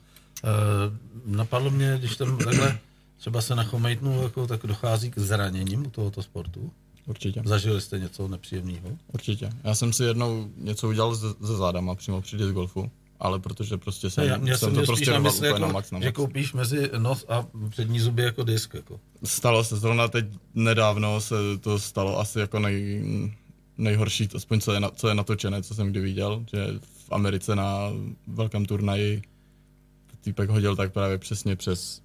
napadlo 1.26 1.70
mě, 1.70 1.96
když 1.98 2.16
tam 2.16 2.38
takhle 2.38 2.78
třeba 3.22 3.40
se 3.40 3.54
nachomejtnu, 3.54 4.22
jako, 4.22 4.46
tak 4.46 4.60
dochází 4.66 5.10
k 5.10 5.18
zraněním 5.18 5.86
u 5.86 5.90
tohoto 5.90 6.22
sportu. 6.22 6.72
Určitě. 7.06 7.42
Zažili 7.44 7.80
jste 7.80 7.98
něco 7.98 8.28
nepříjemného? 8.28 8.88
Určitě. 9.12 9.50
Já 9.64 9.74
jsem 9.74 9.92
si 9.92 10.04
jednou 10.04 10.50
něco 10.56 10.88
udělal 10.88 11.16
se, 11.16 11.26
se 11.46 11.56
zádama 11.56 11.94
přímo 11.94 12.20
při 12.20 12.36
disc 12.36 12.50
golfu, 12.50 12.90
ale 13.20 13.38
protože 13.38 13.76
prostě 13.76 14.10
jsem, 14.10 14.24
Já, 14.24 14.38
já 14.44 14.58
jsem, 14.58 14.74
jsem 14.74 14.74
to 14.74 14.86
prostě 14.86 15.10
na 15.10 15.18
rval 15.18 15.32
úplně 15.34 15.46
jako, 15.46 15.58
na 15.58 15.68
max, 15.68 15.90
na 15.90 16.00
že 16.00 16.06
max. 16.06 16.16
koupíš 16.16 16.52
mezi 16.52 16.90
nos 16.98 17.24
a 17.28 17.46
přední 17.68 18.00
zuby 18.00 18.22
jako 18.22 18.42
disk. 18.42 18.74
Jako. 18.74 19.00
Stalo 19.24 19.64
se, 19.64 19.76
zrovna 19.76 20.08
teď 20.08 20.26
nedávno 20.54 21.20
se 21.20 21.34
to 21.60 21.78
stalo 21.78 22.20
asi 22.20 22.38
jako 22.38 22.58
nej, 22.58 23.04
nejhorší, 23.78 24.28
aspoň 24.36 24.60
co 24.60 24.72
je, 24.72 24.80
na, 24.80 24.90
co 24.90 25.08
je 25.08 25.14
natočené, 25.14 25.62
co 25.62 25.74
jsem 25.74 25.90
kdy 25.90 26.00
viděl, 26.00 26.44
že 26.52 26.66
v 27.06 27.12
Americe 27.12 27.56
na 27.56 27.90
velkém 28.26 28.66
turnaji 28.66 29.22
týpek 30.20 30.50
hodil 30.50 30.76
tak 30.76 30.92
právě 30.92 31.18
přesně 31.18 31.56
přes, 31.56 32.01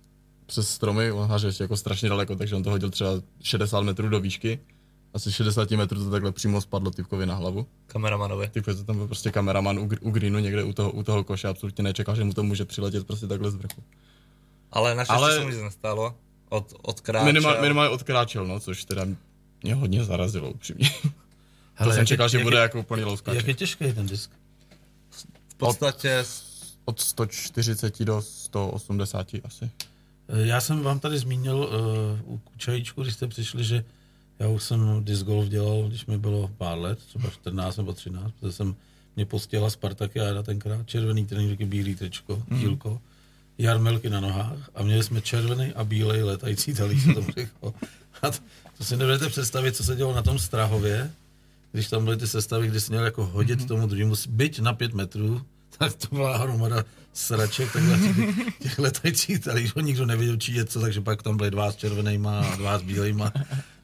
přes 0.47 0.69
stromy, 0.69 1.11
on 1.11 1.29
háže 1.29 1.47
ještě 1.47 1.63
jako 1.63 1.77
strašně 1.77 2.09
daleko, 2.09 2.35
takže 2.35 2.55
on 2.55 2.63
to 2.63 2.69
hodil 2.69 2.89
třeba 2.89 3.09
60 3.43 3.81
metrů 3.81 4.09
do 4.09 4.19
výšky, 4.19 4.59
asi 5.13 5.31
60 5.31 5.71
metrů 5.71 6.03
to 6.03 6.09
takhle 6.11 6.31
přímo 6.31 6.61
spadlo 6.61 6.91
typkovi 6.91 7.25
na 7.25 7.35
hlavu. 7.35 7.67
Kameramanovi. 7.87 8.49
Typ, 8.49 8.65
to 8.65 8.83
tam 8.83 8.97
byl 8.97 9.05
prostě 9.07 9.31
kameraman 9.31 9.79
u, 9.79 9.89
u 10.01 10.11
greenu 10.11 10.39
někde 10.39 10.63
u 10.63 10.73
toho, 10.73 10.91
u 10.91 11.03
toho 11.03 11.23
koše, 11.23 11.47
absolutně 11.47 11.83
nečekal, 11.83 12.15
že 12.15 12.23
mu 12.23 12.33
to 12.33 12.43
může 12.43 12.65
přiletět 12.65 13.07
prostě 13.07 13.27
takhle 13.27 13.51
z 13.51 13.55
vrchu. 13.55 13.83
Ale 14.71 14.95
naštěstí 14.95 15.17
Ale- 15.23 15.33
se 15.35 15.43
mu 15.43 15.49
nic 15.49 15.61
nestalo. 15.61 16.15
Od, 16.49 16.73
odkráčel. 16.81 17.25
Minimálně, 17.25 17.61
minimálně 17.61 17.89
odkráčel, 17.89 18.47
no, 18.47 18.59
což 18.59 18.85
teda 18.85 19.05
mě 19.63 19.75
hodně 19.75 20.03
zarazilo 20.03 20.51
upřímně. 20.51 20.89
Hele, 21.73 21.89
to 21.91 21.93
jsem 21.93 21.99
jak 22.01 22.07
čekal, 22.07 22.25
je, 22.25 22.29
že 22.29 22.37
jak 22.37 22.43
bude 22.43 22.57
je, 22.57 22.61
jako 22.61 22.79
úplný 22.79 22.99
Jak 23.01 23.07
louskač. 23.07 23.43
je 23.47 23.53
těžký 23.53 23.93
ten 23.93 24.07
disk? 24.07 24.31
V 25.47 25.55
podstatě 25.55 26.17
s- 26.17 26.47
Od 26.85 26.99
140 27.01 28.03
do 28.03 28.21
180 28.21 29.27
asi. 29.43 29.69
Eh, 30.29 30.47
Já 30.47 30.61
jsem 30.61 30.79
vám 30.83 30.99
tady 30.99 31.19
zmínil 31.19 31.57
uh, 32.25 32.33
u 32.33 32.37
Kučajíčku, 32.37 33.01
když 33.01 33.13
jste 33.13 33.27
přišli, 33.27 33.63
že 33.63 33.83
já 34.39 34.47
už 34.47 34.63
jsem 34.63 35.03
disc 35.03 35.23
golf 35.23 35.47
dělal, 35.49 35.83
když 35.87 36.05
mi 36.05 36.17
bylo 36.17 36.47
pár 36.57 36.77
let, 36.77 36.99
třeba 36.99 37.29
14 37.29 37.77
nebo 37.77 37.93
13, 37.93 38.31
protože 38.39 38.51
jsem 38.53 38.75
mě 39.15 39.25
postihla 39.25 39.69
Spartakiáda 39.69 40.43
tenkrát, 40.43 40.87
červený 40.89 41.25
trenýrky, 41.25 41.65
bílý 41.65 41.95
tričko, 41.95 42.43
Mhm. 42.47 42.59
dílko, 42.59 43.01
jarmelky 43.57 44.09
na 44.09 44.19
nohách 44.19 44.69
a 44.75 44.83
měli 44.83 45.03
jsme 45.03 45.21
červený 45.21 45.73
a 45.73 45.83
bílej 45.83 46.23
letající 46.23 46.73
talíř, 46.73 47.03
se 47.03 47.13
tomu 47.13 47.27
říkalo. 47.27 47.73
A 48.21 48.29
to, 48.31 48.37
to 48.77 48.83
si 48.83 48.97
nedovedete 48.97 49.29
představit, 49.29 49.75
co 49.75 49.83
se 49.83 49.95
dělo 49.95 50.15
na 50.15 50.21
tom 50.21 50.39
Strahově, 50.39 51.11
když 51.71 51.87
tam 51.87 52.03
byly 52.05 52.17
ty 52.17 52.27
sestavy, 52.27 52.67
kdy 52.67 52.81
jsi 52.81 52.91
měl 52.91 53.03
jako 53.05 53.25
hodit 53.25 53.59
Mhm. 53.59 53.67
tomu 53.67 53.87
druhému, 53.87 54.15
byť 54.29 54.59
na 54.59 54.73
pět 54.73 54.93
metrů, 54.93 55.41
tak 55.77 55.93
to 55.93 56.15
byla 56.15 56.37
hromada 56.37 56.83
sraček, 57.13 57.73
takhle 57.73 57.97
těch, 57.99 58.35
těch 58.59 58.79
letajících 58.79 59.39
talířů, 59.39 59.79
nikdo 59.79 60.05
nevěděl, 60.05 60.37
či 60.37 60.51
je 60.53 60.65
co, 60.65 60.81
takže 60.81 61.01
pak 61.01 61.23
tam 61.23 61.37
byly 61.37 61.51
dva 61.51 61.71
s 61.71 61.75
červenýma 61.75 62.39
a 62.39 62.55
dva 62.55 62.79
s 62.79 62.81
bílejma, 62.81 63.31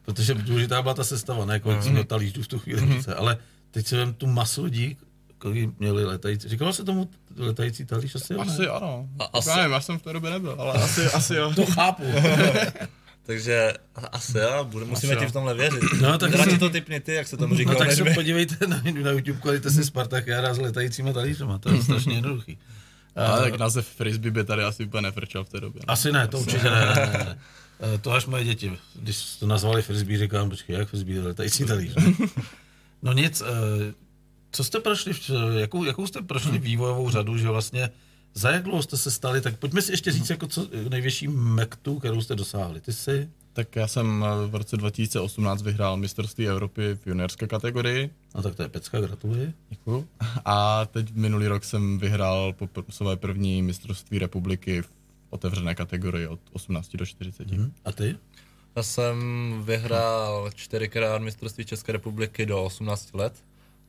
protože 0.06 0.34
důležitá 0.34 0.82
byla 0.82 0.94
ta 0.94 1.04
sestava, 1.04 1.46
ne 1.46 1.60
kolik 1.60 1.80
Mhm. 1.80 1.92
měl 1.92 2.04
talířů 2.04 2.44
v 2.44 2.48
tu 2.48 2.60
chvíli 2.60 2.96
ruce, 2.96 3.16
ale 3.16 3.38
teď 3.72 3.88
si 3.88 3.96
vem 3.96 4.14
tu 4.14 4.28
masu 4.28 4.64
lidí, 4.64 4.98
kolik 5.38 5.80
měli 5.80 6.06
letající, 6.06 6.48
říkalo 6.50 6.74
se 6.74 6.84
tomu 6.84 7.10
letající 7.38 7.86
talíř 7.86 8.16
asi, 8.16 8.34
jo, 8.34 8.44
ne? 8.44 8.54
Asi 8.54 8.68
ano. 8.68 9.08
A, 9.20 9.24
asi- 9.24 9.50
Já 9.50 9.56
nevím, 9.56 9.72
já 9.72 9.82
jsem 9.82 10.00
v 10.00 10.02
té 10.02 10.14
době 10.14 10.32
nebyl, 10.32 10.56
ale 10.60 10.74
asi, 10.74 11.06
asi 11.06 11.36
jo. 11.36 11.54
To 11.56 11.66
chápu. 11.66 12.04
takže 13.26 13.74
asi 14.12 14.38
jo, 14.38 14.64
bude, 14.72 14.86
musíme 14.86 15.16
ti 15.16 15.26
v 15.26 15.32
tomhle 15.32 15.54
věřit. 15.54 15.80
No, 16.02 16.18
tak 16.18 16.36
Radši 16.36 16.52
se- 16.52 16.58
to 16.58 16.70
typni 16.70 17.00
ty, 17.00 17.14
jak 17.14 17.28
se 17.28 17.38
tomu 17.38 17.54
No 17.54 17.58
říkalo, 17.58 17.78
tak 17.80 17.92
se 17.92 18.04
podívejte 18.04 18.68
na, 18.68 18.82
na 19.04 19.12
YouTube, 19.12 19.40
dejte 19.52 19.72
si 19.72 19.84
Spartakiáda 19.86 20.54
s 20.54 20.60
letajícíma 20.60 21.14
talířema, 21.14 21.58
to 21.58 21.70
je 21.72 21.82
strašně 21.84 22.14
jednoduchý. 22.16 22.58
Ale 23.16 23.42
tak 23.52 23.60
název 23.60 23.88
Frisbee 23.88 24.32
by 24.32 24.44
tady 24.44 24.64
asi 24.64 24.86
úplně 24.86 25.02
nefrčel 25.02 25.44
v 25.44 25.50
té 25.50 25.60
době. 25.60 25.82
Asi 25.88 26.12
ne, 26.12 26.28
to 26.28 26.40
určitě 26.40 26.64
ne, 26.64 26.86
ne, 26.86 26.96
ne, 26.96 27.12
ne. 27.26 27.38
Eh, 27.96 27.98
To 27.98 28.12
až 28.12 28.26
moje 28.26 28.44
děti. 28.44 28.78
Když 28.96 29.36
to 29.40 29.48
nazvali 29.48 29.82
frisbee, 29.82 30.18
říkám, 30.18 30.50
počkej, 30.50 30.76
jak 30.76 30.88
frisbee, 30.90 31.22
letající 31.22 31.66
talíř. 31.68 31.94
No 33.02 33.14
nic, 33.14 33.42
eh, 33.42 33.94
co 34.52 34.64
jste 34.64 34.80
prošli, 34.80 35.14
v- 35.14 35.30
jakou, 35.60 35.84
jakou 35.84 36.08
jste 36.08 36.22
prošli 36.22 36.58
vývojovou 36.58 37.10
řadu, 37.10 37.38
že 37.38 37.48
vlastně 37.48 37.90
za 38.34 38.50
jak 38.52 38.64
dlouho 38.64 38.82
jste 38.84 38.98
se 38.98 39.12
stali, 39.12 39.42
tak 39.42 39.58
pojďme 39.60 39.82
si 39.82 39.92
ještě 39.92 40.12
říct, 40.12 40.30
jako 40.30 40.48
co 40.48 40.68
největší 40.90 41.28
mektu, 41.28 42.00
kterou 42.00 42.22
jste 42.22 42.36
dosáhli. 42.36 42.82
Ty 42.82 42.94
jsi, 42.94 43.30
Tak 43.54 43.76
já 43.76 43.88
jsem 43.88 44.26
eh, 44.28 44.48
v 44.48 44.56
roce 44.56 44.78
2018 44.78 45.62
vyhrál 45.62 45.98
mistrovství 45.98 46.48
Evropy 46.48 46.96
v 47.04 47.08
juniorské 47.08 47.48
kategorii. 47.48 48.10
no 48.36 48.42
tak 48.42 48.56
to 48.56 48.62
je 48.64 48.70
pecka, 48.70 49.02
gratuluji. 49.02 49.54
Děkuju. 49.70 50.08
A 50.46 50.86
teď 50.86 51.14
minulý 51.14 51.48
rok 51.48 51.64
jsem 51.64 52.00
vyhrál 52.00 52.54
po 52.54 52.66
pr- 52.66 52.84
své 52.90 53.16
první 53.16 53.62
mistrovství 53.62 54.20
republiky 54.20 54.82
v 54.82 54.90
otevřené 55.30 55.76
kategorii 55.76 56.28
od 56.28 56.40
18 56.54 56.96
do 56.96 57.06
40. 57.06 57.52
Hm? 57.52 57.72
A 57.86 57.92
ty? 57.92 58.16
Já 58.76 58.84
jsem 58.84 59.18
vyhrál 59.66 60.50
čtyřikrát 60.56 61.22
mistrovství 61.22 61.66
České 61.66 61.92
republiky 61.92 62.46
do 62.46 62.64
18 62.64 63.14
let 63.14 63.34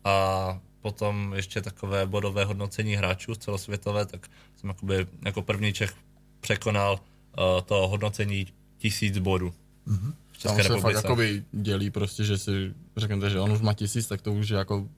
a 0.04 0.61
potom 0.84 1.32
ještě 1.34 1.60
takové 1.60 2.06
bodové 2.06 2.44
hodnocení 2.44 2.94
hráčů 2.94 3.34
celosvětové, 3.34 4.06
tak 4.06 4.28
jsem 4.56 4.68
jakoby 4.68 5.06
jako 5.24 5.42
první 5.42 5.72
Čech 5.72 5.94
překonal 6.40 6.92
uh, 6.92 7.60
to 7.64 7.88
hodnocení 7.88 8.46
tisíc 8.78 9.18
bodů. 9.18 9.54
Mm-hmm. 9.88 10.12
V 10.32 10.38
České 10.38 10.48
Tam 10.48 10.56
se 10.56 10.62
republice. 10.62 10.82
fakt 10.82 11.04
jakoby 11.04 11.44
dělí 11.52 11.90
prostě, 11.90 12.24
že 12.24 12.38
si 12.38 12.74
řeknete, 12.96 13.30
že 13.30 13.40
on 13.40 13.52
už 13.52 13.60
má 13.60 13.72
tisíc, 13.72 14.06
tak 14.06 14.22
to 14.22 14.32
už 14.32 14.48
je 14.48 14.56
jako 14.56 14.88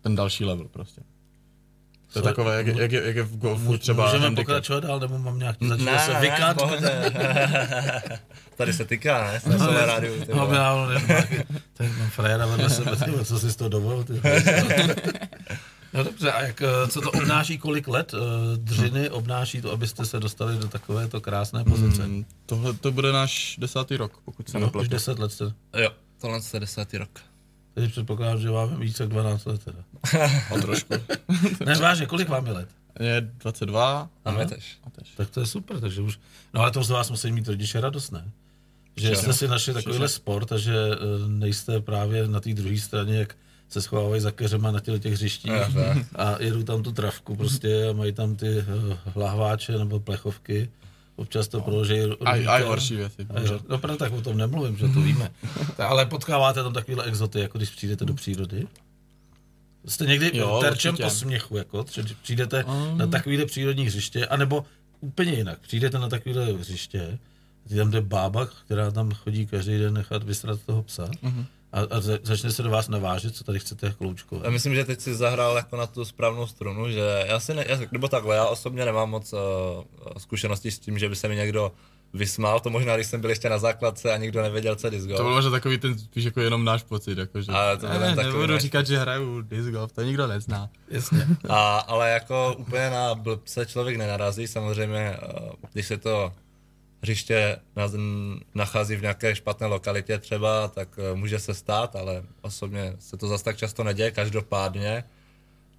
ten 0.00 0.14
další 0.14 0.44
level 0.44 0.68
prostě. 0.68 1.02
To 2.12 2.18
je 2.18 2.22
takové, 2.22 2.56
jak, 2.56 2.66
jak, 2.66 2.92
jak 2.92 3.16
je 3.16 3.22
v 3.22 3.36
golfu 3.36 3.78
třeba 3.78 4.04
Můžeme 4.04 4.24
handicap. 4.24 4.46
pokračovat 4.46 4.84
dál, 4.84 5.00
nebo 5.00 5.18
mám 5.18 5.38
nějaký 5.38 5.68
začít 5.68 5.84
ne, 5.84 5.98
se 5.98 6.20
vykat? 6.20 6.56
Tady 8.56 8.72
se 8.72 8.84
týká, 8.84 9.32
ne? 9.32 9.40
Jsme 9.56 9.58
no, 9.58 9.86
rádiu. 9.86 10.14
No, 10.34 10.48
já 10.52 10.86
tak 11.74 11.98
mám 11.98 12.10
frajera 12.10 12.46
vedle 12.46 12.70
sebe, 12.70 12.96
tyhle, 12.96 13.24
co 13.24 13.38
jsi 13.38 13.50
z 13.50 13.56
toho 13.56 13.68
dovolil? 13.68 14.04
No 15.92 16.04
dobře, 16.04 16.32
a 16.32 16.42
jak, 16.42 16.62
eh, 16.62 16.88
co 16.88 17.00
to 17.00 17.10
obnáší, 17.10 17.58
kolik 17.58 17.88
let 17.88 18.14
uh, 18.14 18.20
dřiny 18.56 19.10
obnáší 19.10 19.62
to, 19.62 19.72
abyste 19.72 20.06
se 20.06 20.20
dostali 20.20 20.58
do 20.58 20.68
takovéto 20.68 21.20
krásné 21.20 21.64
pozice? 21.64 22.02
Hmm, 22.02 22.24
tohle 22.46 22.72
to 22.72 22.92
bude 22.92 23.12
náš 23.12 23.56
desátý 23.58 23.96
rok, 23.96 24.12
pokud 24.24 24.48
se 24.48 24.58
no, 24.58 24.66
nepletu. 24.66 24.82
Už 24.82 24.88
deset 24.88 25.18
let 25.18 25.32
jste. 25.32 25.44
Jo, 25.76 25.90
tohle 26.20 26.40
je 26.54 26.60
desátý 26.60 26.98
rok. 26.98 27.10
Teď 27.76 27.90
předpokládám, 27.90 28.38
že 28.38 28.50
máme 28.50 28.76
více 28.76 29.02
jak 29.02 29.10
12 29.10 29.44
let 29.44 29.64
teda. 29.64 29.78
A 30.54 30.60
trošku. 30.60 30.94
ne, 31.66 31.74
vážně, 31.74 32.06
kolik 32.06 32.28
vám 32.28 32.46
je 32.46 32.52
let? 32.52 32.68
Je 33.00 33.20
22. 33.20 34.10
A 34.24 34.30
my 34.30 34.46
tež. 34.46 34.78
Tak 35.16 35.30
to 35.30 35.40
je 35.40 35.46
super, 35.46 35.80
takže 35.80 36.02
už... 36.02 36.18
No 36.54 36.60
ale 36.60 36.70
to 36.70 36.84
z 36.84 36.90
vás 36.90 37.10
musí 37.10 37.32
mít 37.32 37.48
rodiče 37.48 37.80
radost, 37.80 38.10
ne? 38.10 38.30
Že 38.96 39.16
jste 39.16 39.32
si 39.32 39.48
našli 39.48 39.74
takovýhle 39.74 40.08
sport 40.08 40.52
a 40.52 40.58
že 40.58 40.74
eh, 40.74 41.28
nejste 41.28 41.80
právě 41.80 42.28
na 42.28 42.40
té 42.40 42.54
druhé 42.54 42.78
straně, 42.78 43.18
jak 43.18 43.36
se 43.68 43.82
schovávají 43.82 44.20
za 44.20 44.30
keřema 44.30 44.70
na 44.70 44.80
těch 44.80 45.12
hřištích 45.12 45.52
a 46.16 46.36
jedou 46.42 46.62
tam 46.62 46.82
tu 46.82 46.92
travku 46.92 47.36
prostě 47.36 47.88
a 47.88 47.92
mají 47.92 48.12
tam 48.12 48.36
ty 48.36 48.58
eh, 48.58 48.64
lahváče 49.14 49.78
nebo 49.78 50.00
plechovky 50.00 50.70
občas 51.16 51.48
to 51.48 51.58
no. 51.58 51.64
proloží. 51.64 52.00
A 52.24 52.36
i 52.36 52.62
horší 52.62 52.96
věci. 52.96 53.26
No 53.68 53.78
proto 53.78 53.96
tak 53.96 54.12
o 54.12 54.20
tom 54.22 54.36
nemluvím, 54.36 54.76
že 54.76 54.88
to 54.88 55.00
víme. 55.00 55.30
Ale 55.78 56.06
potkáváte 56.06 56.62
tam 56.62 56.72
takovéhle 56.72 57.04
exoty, 57.04 57.40
jako 57.40 57.58
když 57.58 57.70
přijdete 57.70 58.04
do 58.04 58.14
přírody? 58.14 58.66
Jste 59.86 60.06
někdy 60.06 60.30
jo, 60.34 60.58
terčem 60.60 60.94
určitě. 60.94 61.04
posměchu, 61.04 61.56
jako, 61.56 61.84
třeba 61.84 62.08
přijdete 62.22 62.64
um. 62.64 62.98
na 62.98 63.06
takovéhle 63.06 63.46
přírodní 63.46 63.86
hřiště, 63.86 64.26
anebo 64.26 64.64
úplně 65.00 65.32
jinak, 65.32 65.58
přijdete 65.58 65.98
na 65.98 66.08
takovéhle 66.08 66.52
hřiště, 66.52 67.18
tam 67.76 67.90
jde 67.90 68.00
bába, 68.00 68.46
která 68.46 68.90
tam 68.90 69.10
chodí 69.10 69.46
každý 69.46 69.78
den 69.78 69.94
nechat 69.94 70.22
vystrat 70.22 70.60
toho 70.66 70.82
psa, 70.82 71.04
uh-huh 71.04 71.44
a, 71.76 71.96
a 71.96 72.00
začne 72.22 72.52
se 72.52 72.62
do 72.62 72.70
vás 72.70 72.88
navážet, 72.88 73.36
co 73.36 73.44
tady 73.44 73.58
chcete 73.58 73.94
kloučkovat. 73.98 74.44
Já 74.44 74.50
myslím, 74.50 74.74
že 74.74 74.84
teď 74.84 75.00
si 75.00 75.14
zahrál 75.14 75.56
jako 75.56 75.76
na 75.76 75.86
tu 75.86 76.04
správnou 76.04 76.46
strunu, 76.46 76.90
že 76.90 77.24
já 77.26 77.40
si 77.40 77.54
ne, 77.54 77.64
já, 77.68 77.78
nebo 77.92 78.08
takhle, 78.08 78.36
já 78.36 78.46
osobně 78.46 78.84
nemám 78.84 79.10
moc 79.10 79.32
uh, 79.32 79.38
zkušeností 80.18 80.70
s 80.70 80.78
tím, 80.78 80.98
že 80.98 81.08
by 81.08 81.16
se 81.16 81.28
mi 81.28 81.36
někdo 81.36 81.72
vysmál, 82.14 82.60
to 82.60 82.70
možná, 82.70 82.94
když 82.94 83.06
jsem 83.06 83.20
byl 83.20 83.30
ještě 83.30 83.50
na 83.50 83.58
základce 83.58 84.12
a 84.12 84.16
nikdo 84.16 84.42
nevěděl, 84.42 84.76
co 84.76 84.86
je 84.86 84.90
disc 84.90 85.06
golf. 85.06 85.16
To 85.16 85.22
byl 85.22 85.34
možná 85.34 85.50
takový 85.50 85.78
ten 85.78 85.98
spíš 85.98 86.24
jako 86.24 86.40
jenom 86.40 86.64
náš 86.64 86.82
pocit, 86.82 87.18
jako 87.18 87.42
že... 87.42 87.52
Ale 87.52 87.76
to 87.76 87.88
ne, 87.88 87.98
takový 87.98 88.26
nebudu 88.26 88.52
náš... 88.52 88.62
říkat, 88.62 88.86
že 88.86 88.98
hraju 88.98 89.40
disc 89.40 89.68
golf, 89.68 89.92
to 89.92 90.02
nikdo 90.02 90.26
nezná. 90.26 90.70
Jasně. 90.88 91.26
A, 91.48 91.78
ale 91.78 92.10
jako 92.10 92.54
úplně 92.58 92.90
na 92.90 93.14
blbce 93.14 93.66
člověk 93.66 93.96
nenarazí, 93.96 94.46
samozřejmě, 94.46 95.16
uh, 95.40 95.48
když 95.72 95.86
se 95.86 95.96
to 95.96 96.32
hřiště 97.02 97.58
nachází 98.54 98.96
v 98.96 99.02
nějaké 99.02 99.34
špatné 99.36 99.66
lokalitě 99.66 100.18
třeba, 100.18 100.68
tak 100.68 100.88
eh, 100.98 101.14
může 101.14 101.38
se 101.38 101.54
stát, 101.54 101.96
ale 101.96 102.22
osobně 102.42 102.96
se 102.98 103.16
to 103.16 103.28
zase 103.28 103.44
tak 103.44 103.56
často 103.56 103.84
neděje. 103.84 104.10
Každopádně 104.10 105.04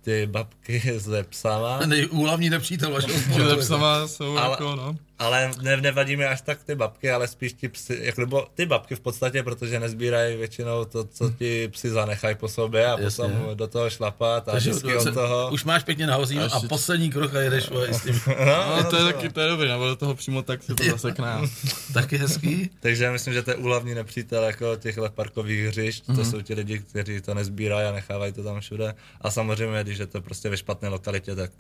ty 0.01 0.27
babky 0.27 0.99
se 0.99 1.23
psama. 1.23 1.85
Nejúhlavní 1.85 2.49
nepřítel 2.49 2.91
vašeho 2.91 3.19
sportu. 3.63 4.07
Jsou 4.07 4.37
ale, 4.37 4.51
jako, 4.51 4.75
no. 4.75 4.95
Ale 5.19 5.51
ne, 5.61 5.77
nevadí 5.77 6.15
mi 6.15 6.25
až 6.25 6.41
tak 6.41 6.63
ty 6.63 6.75
babky, 6.75 7.11
ale 7.11 7.27
spíš 7.27 7.53
ti 7.53 7.67
psy, 7.69 7.99
jako, 8.01 8.21
nebo 8.21 8.47
ty 8.53 8.65
babky 8.65 8.95
v 8.95 8.99
podstatě, 8.99 9.43
protože 9.43 9.79
nezbírají 9.79 10.37
většinou 10.37 10.85
to, 10.85 11.03
co 11.03 11.29
ti 11.29 11.67
psi 11.67 11.89
zanechají 11.89 12.35
po 12.35 12.47
sobě 12.47 12.85
a 12.85 12.99
Jasně. 12.99 13.23
potom 13.23 13.57
do 13.57 13.67
toho 13.67 13.89
šlapat 13.89 14.49
a 14.49 14.51
Takže 14.51 14.69
vždycky 14.69 14.95
od 14.95 15.13
toho. 15.13 15.49
Už 15.53 15.63
máš 15.63 15.83
pěkně 15.83 16.07
nahoří 16.07 16.39
a, 16.39 16.45
a 16.53 16.59
poslední 16.59 17.11
krok 17.11 17.35
a 17.35 17.41
jedeš 17.41 17.69
s 17.91 18.03
tím. 18.03 18.21
no, 18.27 18.77
no, 18.77 18.83
to, 18.89 18.95
je 18.95 19.13
taky, 19.13 19.29
to 19.29 19.41
je 19.41 19.49
dobrý, 19.49 19.67
nebo 19.67 19.87
do 19.87 19.95
toho 19.95 20.15
přímo 20.15 20.41
tak 20.41 20.63
se 20.63 20.75
to 20.75 20.83
zasekne. 20.83 21.25
taky 21.93 22.17
hezký. 22.17 22.69
Takže 22.79 23.03
já 23.03 23.11
myslím, 23.11 23.33
že 23.33 23.43
to 23.43 23.51
je 23.51 23.55
úhlavní 23.55 23.95
nepřítel 23.95 24.43
jako 24.43 24.75
těchto 24.75 25.09
parkových 25.09 25.67
hřišť, 25.67 26.03
mm-hmm. 26.03 26.15
to 26.15 26.21
mhm. 26.21 26.31
jsou 26.31 26.41
ti 26.41 26.53
lidi, 26.53 26.79
kteří 26.79 27.21
to 27.21 27.33
nezbírají 27.33 27.87
a 27.87 27.91
nechávají 27.91 28.33
to 28.33 28.43
tam 28.43 28.59
všude. 28.59 28.95
A 29.21 29.31
samozřejmě, 29.31 29.83
když 29.83 29.97
je 29.97 30.07
to 30.07 30.21
prostě 30.21 30.49
ve 30.49 30.57
špatné 30.57 30.89
lokalitě, 30.89 31.35
tak 31.35 31.51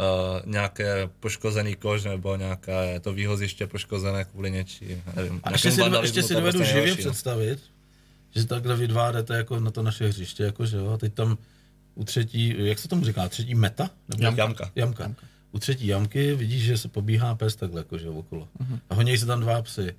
uh, 0.00 0.06
nějaké 0.52 1.08
poškozený 1.20 1.76
kož 1.76 2.04
nebo 2.04 2.36
nějaké 2.36 3.00
to 3.00 3.12
výhoziště 3.12 3.66
poškozené 3.66 4.24
kvůli 4.24 4.50
něčí, 4.50 5.02
nevím. 5.16 5.40
A 5.44 5.50
ještě 5.50 5.70
si, 5.72 5.80
ještě 6.02 6.22
si 6.22 6.34
dovedu 6.34 6.64
živě 6.64 6.82
nejhorší, 6.82 7.02
představit, 7.02 7.58
že 8.34 8.46
takhle 8.46 8.76
vy 8.76 8.88
dva 8.88 9.12
jdete 9.12 9.36
jako 9.36 9.60
na 9.60 9.70
to 9.70 9.82
naše 9.82 10.08
hřiště, 10.08 10.42
jako 10.42 10.66
že 10.66 10.76
jo, 10.76 10.90
a 10.90 10.96
teď 10.96 11.14
tam 11.14 11.38
u 11.94 12.04
třetí, 12.04 12.54
jak 12.58 12.78
se 12.78 12.88
tomu 12.88 13.04
říká, 13.04 13.28
třetí 13.28 13.54
meta? 13.54 13.90
Nebo 14.08 14.24
jamka. 14.24 14.42
jamka. 14.42 14.70
Jamka. 14.74 15.02
jamka. 15.02 15.22
U 15.52 15.58
třetí 15.58 15.86
jamky 15.86 16.34
vidíš, 16.34 16.62
že 16.62 16.78
se 16.78 16.88
pobíhá 16.88 17.34
pes 17.34 17.56
takhle, 17.56 17.80
jako 17.80 17.98
že 17.98 18.08
okolo. 18.08 18.48
Uh-huh. 18.58 18.78
A 18.90 18.94
honí 18.94 19.18
se 19.18 19.26
tam 19.26 19.40
dva 19.40 19.62
psy. 19.62 19.94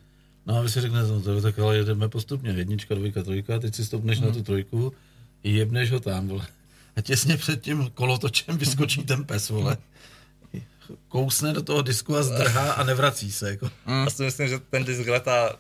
No 0.46 0.58
a 0.58 0.62
vy 0.62 0.70
si 0.70 0.82
řeknete, 0.82 1.08
no 1.08 1.22
to 1.22 1.42
tak 1.42 1.60
ale 1.60 1.78
jedeme 1.78 2.10
postupně, 2.10 2.52
jednička, 2.52 2.96
dvojka, 2.96 3.24
trojka, 3.24 3.60
teď 3.60 3.76
si 3.76 3.86
stoupneš 3.86 4.18
uh-huh. 4.18 4.22
na 4.22 4.28
mhm. 4.28 4.38
tu 4.38 4.44
trojku, 4.44 4.94
jebneš 5.44 5.92
ho 5.92 6.00
tam, 6.00 6.28
vole. 6.28 6.48
A 6.96 7.02
těsně 7.02 7.38
před 7.38 7.62
tím 7.62 7.90
kolotočem 7.94 8.58
vyskočí 8.58 9.04
ten 9.04 9.26
pes, 9.26 9.50
vole 9.50 9.78
kousne 11.08 11.54
do 11.54 11.62
toho 11.62 11.82
disku 11.82 12.18
a 12.18 12.24
zdrhá 12.24 12.72
a 12.72 12.84
nevrací 12.84 13.32
se. 13.32 13.50
Jako. 13.50 13.70
Mm. 13.86 14.04
Já 14.04 14.10
si 14.10 14.24
myslím, 14.24 14.48
že 14.48 14.60
ten 14.60 14.84
disk 14.84 15.08
letá 15.08 15.56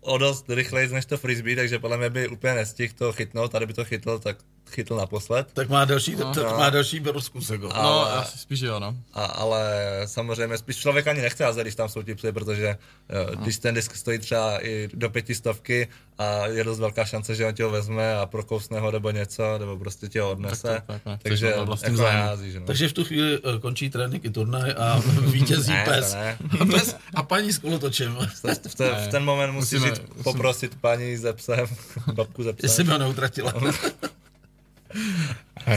o 0.00 0.18
dost 0.18 0.50
rychleji 0.50 0.88
než 0.88 1.06
to 1.06 1.18
frisbee, 1.18 1.56
takže 1.56 1.78
podle 1.78 1.96
mě 1.96 2.10
by 2.10 2.28
úplně 2.28 2.54
nestihl 2.54 2.94
to 2.98 3.12
chytnout, 3.12 3.52
tady 3.52 3.66
by 3.66 3.72
to 3.72 3.84
chytl, 3.84 4.18
tak 4.18 4.36
chytl 4.70 4.96
naposled. 4.96 5.48
Tak 5.52 5.68
má 5.68 5.84
další, 5.84 6.16
no. 6.16 6.34
tak 6.34 6.58
má 6.58 6.70
další 6.70 6.98
rozkus, 6.98 7.50
jako. 7.50 7.76
Ale, 7.76 8.10
no, 8.10 8.18
asi 8.18 8.38
spíš 8.38 8.60
jo, 8.60 8.80
no. 8.80 8.96
A, 9.12 9.24
ale 9.24 9.72
samozřejmě 10.04 10.58
spíš 10.58 10.76
člověk 10.76 11.06
ani 11.06 11.20
nechce 11.20 11.42
jazdet, 11.42 11.64
když 11.64 11.74
tam 11.74 11.88
jsou 11.88 12.02
ti 12.02 12.14
psy, 12.14 12.32
protože 12.32 12.78
jo, 13.10 13.26
no. 13.36 13.42
když 13.42 13.58
ten 13.58 13.74
disk 13.74 13.96
stojí 13.96 14.18
třeba 14.18 14.66
i 14.66 14.88
do 14.94 15.10
pětistovky 15.10 15.88
a 16.18 16.46
je 16.46 16.64
dost 16.64 16.80
velká 16.80 17.04
šance, 17.04 17.34
že 17.34 17.46
on 17.46 17.54
tě 17.54 17.64
ho 17.64 17.70
vezme 17.70 18.14
a 18.14 18.26
prokousne 18.26 18.80
ho 18.80 18.90
nebo 18.90 19.10
něco, 19.10 19.58
nebo 19.58 19.76
prostě 19.76 20.08
tě 20.08 20.20
ho 20.20 20.30
odnese. 20.30 20.68
Tak 20.68 20.86
to, 20.86 20.92
tak, 20.92 21.02
tak, 21.02 21.22
takže 21.22 21.46
jako 21.46 21.76
nehází, 21.86 22.52
že 22.52 22.60
no. 22.60 22.66
Takže 22.66 22.88
v 22.88 22.92
tu 22.92 23.04
chvíli 23.04 23.38
uh, 23.38 23.58
končí 23.58 23.90
trénink 23.90 24.24
i 24.24 24.30
turnaj 24.30 24.74
a 24.76 25.02
vítězí 25.20 25.72
ne, 25.72 25.84
pes. 25.84 26.14
Ne. 26.14 26.38
A 26.60 26.64
pes. 26.64 26.96
A 27.14 27.22
paní 27.22 27.52
s 27.52 27.58
kolotočem. 27.58 28.18
V, 28.34 28.42
ten, 28.76 28.94
v 28.94 29.08
ten 29.10 29.24
moment 29.24 29.52
musíš 29.52 29.80
musíme, 29.80 29.96
poprosit 30.22 30.74
paní 30.80 31.16
ze 31.16 31.32
psem, 31.32 31.66
babku 32.12 32.42
ze 32.42 32.52
psem. 32.52 32.68
Jestli 32.68 32.84
by 32.84 32.90
ho 32.90 32.98
neutratila. 32.98 33.54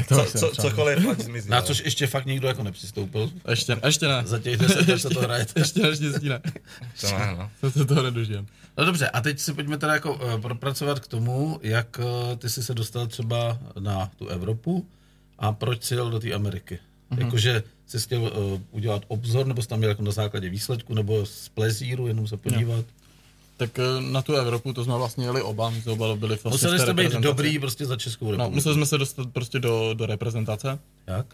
to 0.08 0.26
co, 0.26 0.39
co, 0.39 0.52
cokoliv, 0.62 1.08
ať 1.08 1.19
zmizí. 1.19 1.49
Na 1.49 1.62
což 1.62 1.82
ještě 1.86 2.08
fakt 2.08 2.26
nikdo 2.26 2.47
jako 2.47 2.63
nepřistoupil. 2.63 3.32
Ještě, 3.49 3.78
ještě 3.86 4.08
ne. 4.08 4.23
Za 4.26 4.39
těch 4.39 4.58
deset 4.58 4.88
let 4.88 4.99
se 4.99 5.10
to 5.10 5.19
hraje. 5.19 5.45
Ještě 5.56 5.82
naštěstí 5.82 6.30
ne. 6.30 6.41
To 7.02 7.08
ne, 7.08 7.36
no. 7.38 7.52
To 7.62 7.71
se 7.71 7.86
toho 7.86 8.04
nedožijem. 8.04 8.47
No 8.78 8.86
dobře, 8.86 9.10
a 9.10 9.21
teď 9.21 9.39
si 9.39 9.54
pojďme 9.54 9.78
teda 9.78 9.93
jako 9.93 10.13
uh, 10.13 10.41
propracovat 10.41 10.99
k 10.99 11.08
tomu, 11.08 11.60
jak 11.63 11.99
uh, 11.99 12.38
ty 12.38 12.49
jsi 12.49 12.63
se 12.63 12.73
dostal 12.73 13.08
třeba 13.08 13.58
na 13.80 14.12
tu 14.17 14.28
Evropu 14.28 14.86
a 15.39 15.52
proč 15.52 15.84
jsi 15.84 15.95
jel 15.95 16.10
do 16.10 16.19
té 16.19 16.34
Ameriky. 16.34 16.80
Mm-hmm. 17.12 17.26
Jakože 17.26 17.63
jsi 17.88 17.99
chtěl 17.99 18.21
uh, 18.21 18.62
udělat 18.71 19.04
obzor, 19.08 19.47
nebo 19.47 19.62
jsi 19.62 19.67
tam 19.67 19.78
měl 19.78 19.89
jako 19.89 20.04
na 20.04 20.12
základě 20.12 20.49
výsledku, 20.49 20.93
nebo 20.93 21.26
z 21.26 21.49
plezíru, 21.49 22.08
jenom 22.08 22.28
se 22.28 22.38
podívat. 22.38 22.78
Jo. 22.78 23.03
Tak 23.58 23.80
eh, 23.80 24.02
na 24.02 24.22
tu 24.22 24.34
Evropu 24.36 24.74
to 24.74 24.84
jsme 24.84 24.98
vlastně 24.98 25.26
jeli 25.26 25.42
oba, 25.42 25.72
jsme 25.72 25.92
oba 25.92 26.16
byli 26.16 26.38
vlastně 26.44 26.50
Museli 26.50 26.80
jste 26.80 26.94
být 26.94 27.12
dobrý 27.12 27.60
prostě 27.60 27.86
za 27.86 27.98
Českou 27.98 28.26
no, 28.26 28.32
republiku. 28.32 28.52
No, 28.52 28.56
museli 28.56 28.76
jsme 28.76 28.86
se 28.86 28.98
dostat 28.98 29.30
prostě 29.34 29.60
do, 29.60 29.94
do 29.94 30.06
reprezentace. 30.06 30.80
Jak? 31.08 31.26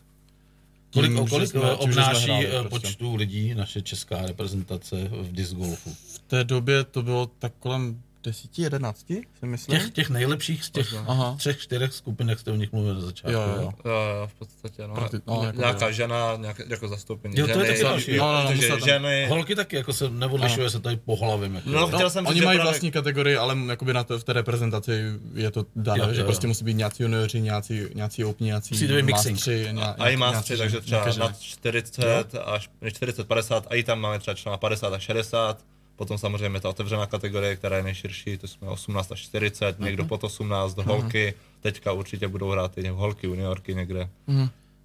Kolik, 0.94 1.12
Tím, 1.16 1.28
kolik 1.28 1.50
jsme, 1.50 1.72
obnáší 1.76 2.26
hráli, 2.26 2.48
eh, 2.48 2.52
prostě. 2.52 2.70
počtu 2.70 3.16
lidí 3.16 3.54
naše 3.54 3.82
česká 3.82 4.22
reprezentace 4.22 5.10
v 5.12 5.32
disc 5.32 5.54
golfu? 5.54 5.96
V 6.14 6.20
té 6.20 6.44
době 6.44 6.84
to 6.84 7.04
bylo 7.04 7.30
tak 7.40 7.54
kolem 7.60 8.02
10, 8.24 8.60
11, 8.60 9.06
si 9.08 9.46
myslím. 9.46 9.80
Těch, 9.80 9.90
těch 9.90 10.10
nejlepších 10.10 10.64
z 10.64 10.70
těch 10.70 10.94
Aha. 11.08 11.36
třech, 11.38 11.58
čtyřech 11.58 11.94
skupin, 11.94 12.30
jak 12.30 12.40
jste 12.40 12.52
o 12.52 12.56
nich 12.56 12.72
mluvil 12.72 12.94
na 12.96 13.02
začátku. 13.02 13.32
Jo, 13.32 13.42
jo. 13.42 13.72
jo, 13.86 13.92
jo 13.92 14.28
v 14.28 14.34
podstatě, 14.34 14.88
no. 14.88 14.94
Proti, 14.94 15.18
no 15.28 15.44
jako 15.46 15.60
nějaká 15.60 15.86
jo. 15.86 15.92
žena, 15.92 16.36
nějaké, 16.36 16.64
jako 16.68 16.88
zastoupení. 16.88 17.40
Jo, 17.40 17.48
to 17.48 17.60
je 17.60 17.68
taky 17.68 17.84
další. 17.84 18.18
No, 18.18 18.34
no, 18.34 18.44
no, 18.44 18.68
tam, 18.68 18.80
ženy... 18.80 19.28
Holky 19.30 19.56
taky 19.56 19.76
jako 19.76 19.94
se 19.94 20.10
neodlišuje 20.10 20.64
no. 20.64 20.70
se 20.70 20.80
tady 20.80 20.98
pohlavím. 20.98 21.56
Jako. 21.56 21.70
No, 21.70 21.88
chtěl 21.88 22.00
no, 22.00 22.10
jsem 22.10 22.28
oni 22.28 22.42
mají 22.42 22.58
právě... 22.58 22.72
vlastní 22.72 22.92
kategorii, 22.92 23.38
ale 23.38 23.58
jakoby 23.70 23.94
na 23.94 24.04
to, 24.04 24.20
v 24.20 24.24
té 24.24 24.34
reprezentaci 24.34 25.04
je 25.34 25.52
to 25.52 25.66
dané, 25.76 26.04
jo, 26.04 26.14
že 26.14 26.22
jo, 26.22 26.26
prostě 26.26 26.48
musí 26.48 26.66
být 26.66 26.74
nějací 26.74 27.04
junioři, 27.04 27.42
nějací, 27.42 27.82
nějací 27.96 28.26
opni, 28.26 28.46
nějací 28.46 28.88
mastři. 29.12 29.70
A 29.98 30.10
i 30.10 30.18
mastři, 30.18 30.58
takže 30.58 30.82
třeba 30.82 31.06
nad 31.20 31.40
40 31.40 32.36
až 32.46 32.70
40, 32.88 33.28
50, 33.28 33.68
a 33.70 33.76
i 33.76 33.84
tam 33.84 34.00
máme 34.00 34.20
třeba 34.20 34.36
člena 34.36 34.58
50 34.58 34.94
a 34.94 35.00
60 35.00 35.64
Potom 36.00 36.18
samozřejmě 36.18 36.60
ta 36.60 36.70
otevřená 36.70 37.06
kategorie, 37.06 37.56
která 37.56 37.78
je 37.78 37.84
nejširší, 37.84 38.38
to 38.38 38.48
jsme 38.48 38.68
18 38.68 39.12
až 39.12 39.20
40, 39.22 39.80
někdo 39.80 40.06
pod 40.06 40.24
18, 40.24 40.78
holky. 40.78 41.34
Teďka 41.60 41.92
určitě 41.92 42.28
budou 42.28 42.50
hrát 42.50 42.78
i 42.78 42.88
holky, 42.88 43.28
juniorky 43.28 43.76
někde. 43.76 44.10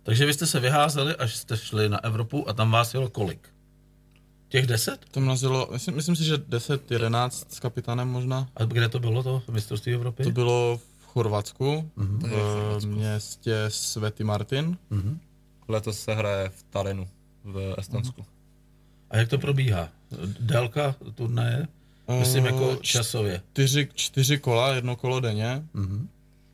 Takže 0.02 0.26
vy 0.26 0.34
jste 0.34 0.46
se 0.46 0.60
vyházeli, 0.60 1.16
až 1.16 1.36
jste 1.36 1.56
šli 1.56 1.88
na 1.88 2.04
Evropu 2.04 2.48
a 2.48 2.52
tam 2.52 2.70
vás 2.70 2.94
jelo 2.94 3.08
kolik? 3.10 3.48
Těch 4.48 4.66
deset? 4.66 5.00
To 5.10 5.20
mrazilo, 5.20 5.68
myslím, 5.72 5.94
myslím 5.96 6.16
si, 6.16 6.24
že 6.24 6.38
10, 6.48 6.90
11 6.90 7.54
s 7.54 7.60
kapitánem 7.60 8.08
možná. 8.08 8.48
A 8.56 8.64
kde 8.64 8.88
to 8.88 8.98
bylo 9.00 9.22
to 9.22 9.42
mistrovství 9.50 9.94
Evropy? 9.94 10.22
To 10.24 10.30
bylo 10.30 10.80
v 10.98 11.06
Chorvatsku, 11.06 11.90
Mhm. 11.96 12.18
v 12.78 12.86
městě 12.86 13.54
Svety 13.68 14.24
Martin. 14.24 14.78
Mhm. 14.90 15.20
Letos 15.68 15.98
se 16.00 16.14
hraje 16.14 16.48
v 16.48 16.62
Talinu 16.62 17.08
v 17.44 17.74
Estonsku. 17.78 18.24
A 19.14 19.18
jak 19.18 19.28
to 19.28 19.38
probíhá? 19.38 19.88
Délka 20.40 20.94
turnaje? 21.14 21.66
Myslím 22.18 22.44
jako 22.46 22.70
Eh, 22.72 22.76
časově. 22.82 23.40
Čtyři, 23.52 23.88
čtyři 23.94 24.38
kola, 24.38 24.74
jedno 24.74 24.96
kolo 24.96 25.20
denně. 25.20 25.62
Mhm. 25.74 26.08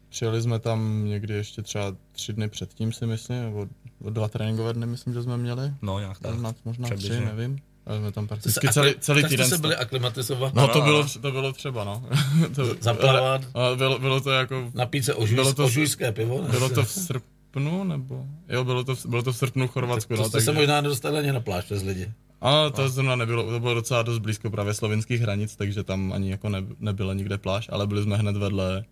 Přijeli 0.08 0.42
jsme 0.42 0.58
tam 0.58 1.04
někdy 1.04 1.34
ještě 1.34 1.62
třeba 1.62 1.96
tři 2.12 2.32
dny 2.32 2.48
předtím 2.48 2.92
si 2.92 3.06
myslím, 3.06 3.42
nebo 3.42 3.66
dva 4.10 4.28
tréninkové 4.28 4.72
dny 4.72 4.86
myslím, 4.86 5.14
že 5.14 5.22
jsme 5.22 5.36
měli. 5.36 5.72
No, 5.82 5.98
nějak 5.98 6.18
tak. 6.18 6.32
Možná, 6.34 6.54
možná 6.64 6.86
tři, 6.88 6.94
Přibližně. 6.96 7.26
nevím. 7.26 7.58
Ale 7.86 7.98
jsme 7.98 8.12
tam 8.12 8.24
Jste 8.24 8.34
se 8.50 8.60
prakticky 8.60 8.72
celý, 8.72 8.90
akli- 8.90 8.98
celý 9.00 9.22
tak 9.22 9.30
týden. 9.30 9.48
se 9.48 9.58
byli 9.58 9.76
aklimatizovat, 9.76 10.54
No 10.54 10.68
to 10.68 10.78
No, 10.78 10.84
bylo, 10.84 11.02
no. 11.02 11.08
to 11.22 11.30
bylo 11.32 11.52
třeba, 11.52 11.84
no. 11.84 12.02
to, 12.54 12.74
zaplavat, 12.80 13.42
ale 13.54 13.76
bylo, 13.76 13.98
bylo 13.98 14.20
to 14.20 14.30
jako, 14.30 14.70
napít 14.74 15.04
se 15.04 15.12
Bylo 15.12 15.22
ožujs, 15.24 15.54
to- 15.54 15.64
ožujské 15.64 16.12
pivo. 16.12 16.42
ne? 16.42 16.48
bylo 16.48 16.68
to 16.68 16.82
v 16.84 16.90
srpnu, 16.90 17.84
nebo? 17.84 18.26
Jo, 18.48 18.64
bylo 18.64 18.84
to, 18.84 18.96
v- 18.96 19.06
bylo 19.06 19.22
to 19.22 19.32
v 19.32 19.36
srpnu 19.36 19.66
v 19.66 19.70
Chorvatsku, 19.70 20.16
To 20.16 20.22
no. 20.22 20.28
jste 20.28 20.40
se 20.40 20.52
možná 20.52 20.80
nedostali 20.80 21.18
ani 21.18 21.32
na 21.32 21.40
pláž 21.40 21.64
přes 21.64 21.82
lidi. 21.82 22.12
A 22.40 22.70
to 22.70 22.88
zrovna 22.88 23.16
nebylo, 23.16 23.50
to 23.50 23.60
bylo 23.60 23.74
docela 23.74 24.02
dost 24.02 24.18
blízko 24.18 24.50
právě 24.50 24.74
slovenských 24.74 25.20
hranic, 25.20 25.56
takže 25.56 25.84
tam 25.84 26.12
ani 26.12 26.30
jako 26.30 26.48
ne, 26.48 26.62
nebylo 26.78 27.12
nikde 27.12 27.38
pláž, 27.38 27.68
ale 27.72 27.86
byli 27.86 28.02
jsme 28.02 28.16
hned 28.16 28.36
vedle 28.36 28.84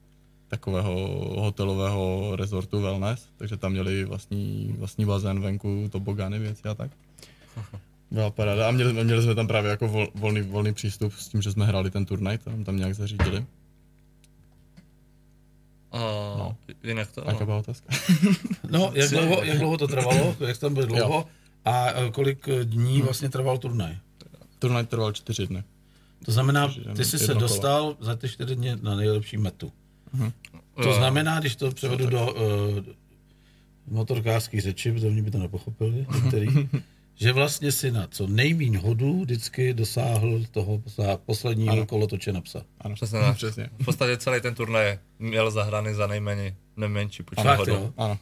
takového 0.48 0.94
hotelového 1.40 2.32
resortu 2.37 2.80
wellness, 2.80 3.26
takže 3.37 3.56
tam 3.56 3.72
měli 3.72 4.04
vlastní, 4.04 4.74
vlastní 4.78 5.04
bazén 5.04 5.40
venku, 5.40 5.88
tobogany, 5.92 6.38
věci 6.38 6.68
a 6.68 6.74
tak. 6.74 6.90
Byla 8.11 8.30
paráda 8.30 8.68
a 8.68 8.70
měli, 8.70 9.04
měli 9.04 9.22
jsme 9.22 9.34
tam 9.34 9.46
právě 9.46 9.70
jako 9.70 9.88
vol, 9.88 10.08
volný, 10.14 10.40
volný 10.40 10.72
přístup 10.74 11.12
s 11.12 11.28
tím, 11.28 11.42
že 11.42 11.52
jsme 11.52 11.66
hráli 11.66 11.90
ten 11.90 12.04
turnaj, 12.04 12.38
to 12.38 12.50
nám 12.50 12.64
tam 12.64 12.76
nějak 12.76 12.94
zařídili. 12.94 13.46
A 15.92 15.98
No. 16.38 16.56
jinak 16.84 17.12
to, 17.12 17.20
Jaká 17.20 17.40
no. 17.40 17.46
byla 17.46 17.58
otázka? 17.58 17.94
No, 18.70 18.90
jak 18.94 19.11
dlouho, 19.11 19.42
jak 19.44 19.58
dlouho 19.58 19.78
to 19.78 19.88
trvalo? 19.88 20.37
Jak 20.40 20.56
jste 20.56 20.66
tam 20.66 20.74
byli 20.74 20.87
dlouho? 20.87 21.26
A 21.68 21.90
eh, 21.90 22.11
kolik 22.11 22.48
eh, 22.48 22.64
dní 22.64 23.02
vlastně 23.02 23.28
trval 23.28 23.59
turnaj? 23.59 23.96
Turnaj 24.59 24.87
trval 24.87 25.12
čtyři 25.12 25.46
dny. 25.46 25.64
To 26.24 26.33
znamená, 26.33 26.74
ty 26.96 27.04
jsi 27.04 27.18
se 27.18 27.26
kolo. 27.26 27.40
dostal 27.40 27.96
za 28.00 28.16
ty 28.16 28.28
čtyři 28.28 28.57
dny 28.57 28.76
na 28.83 28.94
nejlepší 28.96 29.37
metu. 29.37 29.72
To 30.83 30.88
Jo. 30.88 30.94
znamená, 30.94 31.40
když 31.40 31.57
to 31.57 31.70
převedu 31.72 32.07
do 32.07 32.33
uh, 32.33 32.38
motorkářských 33.87 34.61
řeči, 34.61 34.92
protože 34.92 35.07
oni 35.07 35.22
by 35.22 35.31
to 35.31 35.38
nepochopili, 35.38 36.07
některý, 36.14 36.68
že 37.14 37.33
vlastně 37.33 37.72
si 37.72 37.90
na 37.90 38.07
co 38.07 38.26
nejmíň 38.26 38.76
hodů 38.76 39.20
vždycky 39.20 39.74
dosáhl 39.74 40.44
toho 40.50 40.83
za 40.87 41.16
posledního 41.16 41.72
Ano. 41.72 41.87
kolotoče 41.87 42.33
psa. 42.42 42.62
Ano, 42.81 42.94
Přesně 42.94 43.20
tak. 43.20 43.37
Přesně. 43.37 43.70
V 43.81 43.85
podstatě 43.85 44.16
celý 44.16 44.40
ten 44.40 44.54
turnaj 44.54 44.98
měl 45.18 45.50
zahraný 45.50 45.94
za 45.94 46.07
nejméně, 46.07 46.57
nejmenší 46.76 47.22
počet 47.22 47.46
hodů. 47.57 47.92
Ano. 47.96 48.18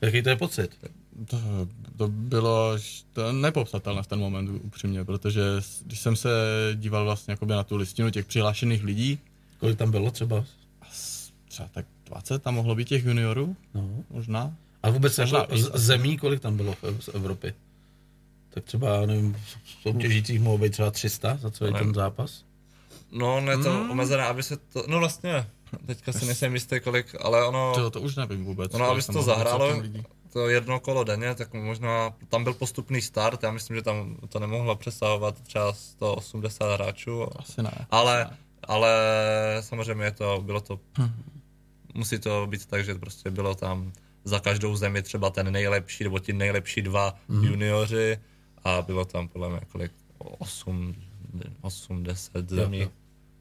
Jaký 0.00 0.22
to 0.22 0.28
je 0.28 0.36
pocit? 0.36 0.76
To, 1.26 1.40
to 1.96 2.08
bylo 2.08 2.76
to 3.12 3.32
nepopsatelné 3.32 4.02
v 4.02 4.06
ten 4.06 4.18
moment 4.18 4.48
upřímně, 4.62 5.04
protože 5.04 5.42
když 5.84 6.00
jsem 6.00 6.16
se 6.16 6.28
díval 6.74 7.04
vlastně 7.04 7.32
jakoby 7.32 7.52
na 7.54 7.64
tu 7.64 7.76
listinu 7.76 8.10
těch 8.10 8.26
přihlášených 8.26 8.84
lidí, 8.84 9.18
Kolik 9.60 9.78
tam 9.78 9.90
bylo 9.90 10.10
třeba? 10.10 10.44
třeba 11.48 11.68
tak 11.72 11.86
20 12.06 12.42
tam 12.42 12.54
mohlo 12.54 12.74
být 12.74 12.88
těch 12.88 13.04
juniorů, 13.04 13.56
No. 13.74 13.88
možná. 14.10 14.54
A 14.82 14.90
vůbec 14.90 15.18
Možná 15.18 15.38
jako 15.38 15.56
zemí, 15.78 16.18
kolik 16.18 16.40
tam 16.40 16.56
bylo 16.56 16.72
v, 16.82 17.00
z 17.00 17.08
Evropy? 17.08 17.54
Tak 18.50 18.64
třeba, 18.64 18.94
já 19.00 19.06
nevím, 19.06 19.36
soutěžících 19.82 20.40
mohlo 20.40 20.58
být 20.58 20.72
třeba 20.72 20.90
300 20.90 21.36
za 21.36 21.50
celý 21.50 21.72
ten 21.72 21.94
zápas. 21.94 22.44
No, 23.12 23.40
ne 23.40 23.58
to 23.58 23.70
Hmm. 23.72 23.90
omezené, 23.90 24.22
aby 24.24 24.42
se 24.42 24.56
to, 24.56 24.84
no 24.88 24.98
vlastně, 24.98 25.46
teďka 25.86 26.12
si 26.12 26.26
nejsem 26.26 26.54
jistý 26.54 26.80
kolik, 26.80 27.14
ale 27.20 27.46
ono, 27.46 27.72
To, 27.74 27.90
to 27.90 28.00
už 28.00 28.16
nevím 28.16 28.44
vůbec. 28.44 28.74
ono 28.74 28.84
aby 28.90 29.02
se 29.02 29.12
to 29.12 29.22
zahrálo. 29.22 29.82
To 30.32 30.48
jedno 30.48 30.80
kolo 30.80 31.04
denně, 31.04 31.34
tak 31.34 31.52
možná, 31.54 32.14
tam 32.28 32.44
byl 32.44 32.54
postupný 32.54 33.02
start, 33.02 33.42
já 33.42 33.50
myslím, 33.52 33.76
že 33.76 33.82
tam 33.82 34.16
to 34.28 34.38
nemohlo 34.38 34.76
přesahovat 34.76 35.40
třeba 35.40 35.72
180 35.72 36.74
hráčů, 36.74 37.26
Asi 37.38 37.62
ne. 37.62 37.86
ale, 37.90 38.30
ale 38.64 38.90
samozřejmě 39.60 40.10
to, 40.10 40.42
bylo 40.46 40.60
to, 40.60 40.80
Hm. 40.98 41.22
musí 41.94 42.18
to 42.18 42.46
být 42.46 42.66
tak, 42.66 42.84
že 42.84 42.94
prostě 42.94 43.30
bylo 43.30 43.54
tam 43.54 43.92
za 44.24 44.40
každou 44.40 44.76
zemi 44.76 45.02
třeba 45.02 45.30
ten 45.30 45.52
nejlepší, 45.52 46.04
nebo 46.04 46.18
ti 46.18 46.32
nejlepší 46.32 46.82
dva 46.82 47.14
Mhm. 47.28 47.44
junioři 47.44 48.18
a 48.64 48.82
bylo 48.82 49.04
tam 49.04 49.28
podle 49.28 49.48
mě 49.48 49.60
kolik, 49.72 49.92
8, 50.18 50.94
8 51.60 52.02
10 52.02 52.48
zemí. 52.50 52.78
jo. 52.80 52.88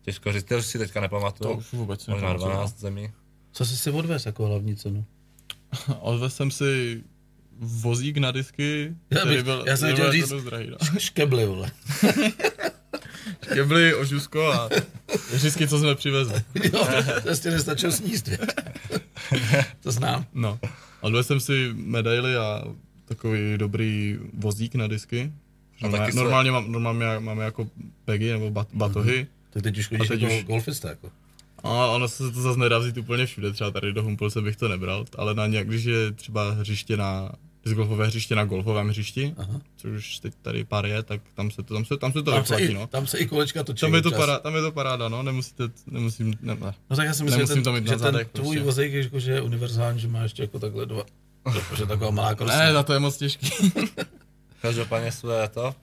Těžko 0.02 0.34
říct, 0.34 0.44
to 0.44 0.58
už 0.58 0.66
si 0.66 0.78
teďka 0.80 1.00
To 1.00 1.02
nepamatuju, 1.02 1.54
už 1.54 1.74
vůbec 1.74 2.08
možná 2.08 2.28
nepamatuju. 2.28 2.52
12 2.52 2.80
zemí. 2.80 3.12
Co 3.52 3.66
jsi 3.66 3.78
si 3.78 3.92
odvez 3.92 4.26
jako 4.26 4.46
hlavní 4.48 4.76
cenu? 4.76 5.06
Odvezl 6.00 6.30
jsem 6.30 6.52
si 6.52 7.04
vozík 7.60 8.18
na 8.18 8.32
disky, 8.32 8.96
Já 9.10 9.20
který 9.20 9.36
bych- 9.36 9.44
byl, 9.44 9.64
já 9.68 9.78
jsem 9.78 9.94
chtěl 9.94 10.06
byl 10.06 10.12
říct- 10.14 10.30
dost 10.30 10.44
drahý, 10.44 10.70
no. 10.70 11.00
Škebly, 11.00 11.46
vole. 11.46 11.72
Kebly, 13.54 13.96
ožusko 13.96 14.52
a 14.52 14.70
vždycky, 15.34 15.68
co 15.68 15.80
jsme 15.80 15.96
přivezli. 15.96 16.42
jo, 16.74 16.88
to 17.24 17.30
ještě 17.30 17.52
nestačilo 17.52 17.92
sníst, 17.92 18.30
to 19.80 19.92
znám. 19.92 20.26
No. 20.34 20.60
Odvezl 21.02 21.24
jsem 21.28 21.40
si 21.40 21.70
medaily 21.74 22.36
a 22.36 22.64
takový 23.06 23.58
dobrý 23.58 24.20
vozík 24.34 24.76
na 24.76 24.88
disky. 24.88 25.32
A 25.82 25.88
Normálně, 25.88 26.14
normálně, 26.16 26.52
mám, 26.52 26.72
normálně 26.72 27.20
máme 27.20 27.44
jako 27.44 27.70
bagy 28.08 28.32
nebo 28.32 28.52
bat, 28.52 28.68
batohy. 28.74 29.28
Tak 29.50 29.64
teď 29.64 29.78
už 29.78 29.88
chodíš 29.88 30.10
jako 30.10 30.44
golfista, 30.48 30.90
jako. 30.90 31.12
A 31.64 31.88
ono 31.88 32.08
se 32.08 32.32
to 32.32 32.42
zase 32.42 32.60
nedá 32.60 32.78
vzít 32.78 32.98
úplně 32.98 33.26
všude, 33.26 33.52
třeba 33.52 33.72
tady 33.72 33.94
do 33.94 34.04
Humpolce 34.04 34.42
bych 34.42 34.56
to 34.56 34.68
nebral, 34.68 35.06
ale 35.18 35.34
na 35.34 35.48
nějak, 35.48 35.68
když 35.68 35.84
je 35.84 36.12
třeba 36.12 36.52
hřiště 36.52 36.98
na 36.98 37.32
golfové 37.70 38.08
hřiště 38.08 38.36
na 38.36 38.46
golfovém 38.46 38.88
hřišti, 38.90 39.34
Aha. 39.38 39.62
což 39.78 39.92
už 39.92 40.20
teď 40.20 40.34
tady 40.42 40.64
pár 40.64 40.86
je, 40.86 41.04
tak 41.04 41.22
tam 41.34 41.52
se 41.52 41.64
to, 41.64 41.74
tam 41.74 41.86
se, 41.86 41.98
tam 41.98 42.12
se 42.12 42.24
to 42.24 42.32
Tam 42.32 42.46
se, 42.46 42.56
vyplatí, 42.56 42.74
i, 42.74 42.76
no. 42.76 42.88
tam 42.88 43.08
se 43.08 43.18
i 43.18 43.26
kolečka 43.26 43.64
točí. 43.64 43.82
Tam 43.82 43.96
je, 43.96 44.02
to 44.02 44.12
para, 44.12 44.40
tam 44.40 44.56
je 44.56 44.62
to 44.62 44.72
paráda, 44.72 45.10
no, 45.10 45.24
nemusíte, 45.24 45.64
nemusím, 45.88 46.34
ne, 46.42 46.56
ne. 46.56 46.74
No 46.90 46.96
tak 46.96 47.06
já 47.06 47.14
si 47.14 47.24
myslím, 47.24 47.40
že 47.40 47.54
Nemusím 47.54 47.56
ten, 47.56 47.64
to 47.64 47.74
mít 47.74 47.86
na 47.86 47.94
že 47.94 48.00
ten 48.00 48.00
zádech, 48.00 48.28
tvůj 48.28 48.44
prostě. 48.46 48.64
vozejk 48.64 48.94
jako, 48.94 49.20
že 49.20 49.32
je 49.32 49.42
univerzální, 49.42 50.00
že 50.00 50.08
má 50.08 50.24
ještě 50.24 50.44
jako 50.44 50.60
takhle 50.60 50.86
dva. 50.86 51.04
Že 51.78 51.86
taková 51.86 52.12
malá 52.12 52.36
krosna. 52.36 52.58
Ne, 52.58 52.74
na 52.74 52.84
to 52.84 52.94
je 52.94 53.00
moc 53.00 53.18
těžký. 53.18 53.50
Každopádně 54.62 55.12
své 55.12 55.48
to, 55.48 55.76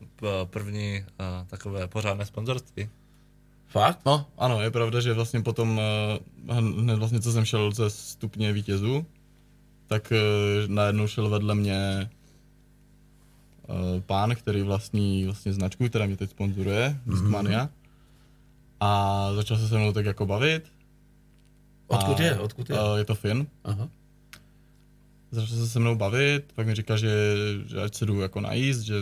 první 0.45 1.05
a, 1.19 1.45
takové 1.51 1.87
pořádné 1.87 2.27
sponzorství. 2.27 2.89
Fakt? 3.69 4.01
No, 4.07 4.27
ano, 4.39 4.63
je 4.63 4.71
pravda, 4.71 5.01
že 5.01 5.13
vlastně 5.13 5.41
potom, 5.41 5.81
eh, 5.81 6.55
hned 6.55 6.99
vlastně 6.99 7.21
co 7.21 7.33
jsem 7.33 7.45
šel 7.45 7.73
ze 7.73 7.91
stupně 7.91 8.53
vítězů, 8.53 9.07
tak 9.87 10.13
eh, 10.13 10.19
najednou 10.67 11.07
šel 11.07 11.31
vedle 11.31 11.55
mě 11.55 12.11
eh, 13.69 14.01
pán, 14.07 14.35
který 14.35 14.63
vlastní 14.63 15.25
vlastně 15.25 15.53
značku, 15.53 15.89
která 15.89 16.07
mě 16.07 16.17
teď 16.17 16.31
sponzoruje, 16.31 17.01
Discmania. 17.07 17.69
A 18.81 19.31
začal 19.35 19.57
se 19.57 19.69
se 19.69 19.79
mnou 19.79 19.93
tak 19.93 20.07
jako 20.07 20.27
bavit. 20.27 20.73
Odkud 21.87 22.21
a, 22.21 22.23
je? 22.23 22.39
Odkud 22.39 22.71
je? 22.71 22.77
je 22.97 23.05
to 23.05 23.15
Finn. 23.15 23.47
Aha. 23.65 23.89
Začal 25.31 25.57
se 25.57 25.67
se 25.67 25.79
mnou 25.79 25.97
bavit, 25.97 26.53
pak 26.55 26.67
mi 26.67 26.75
říkal, 26.75 26.99
že, 26.99 27.11
že 27.67 27.83
ať 27.83 27.95
se 27.95 28.07
jdu 28.07 28.21
jako 28.21 28.41
najíst, 28.41 28.81
že... 28.81 28.95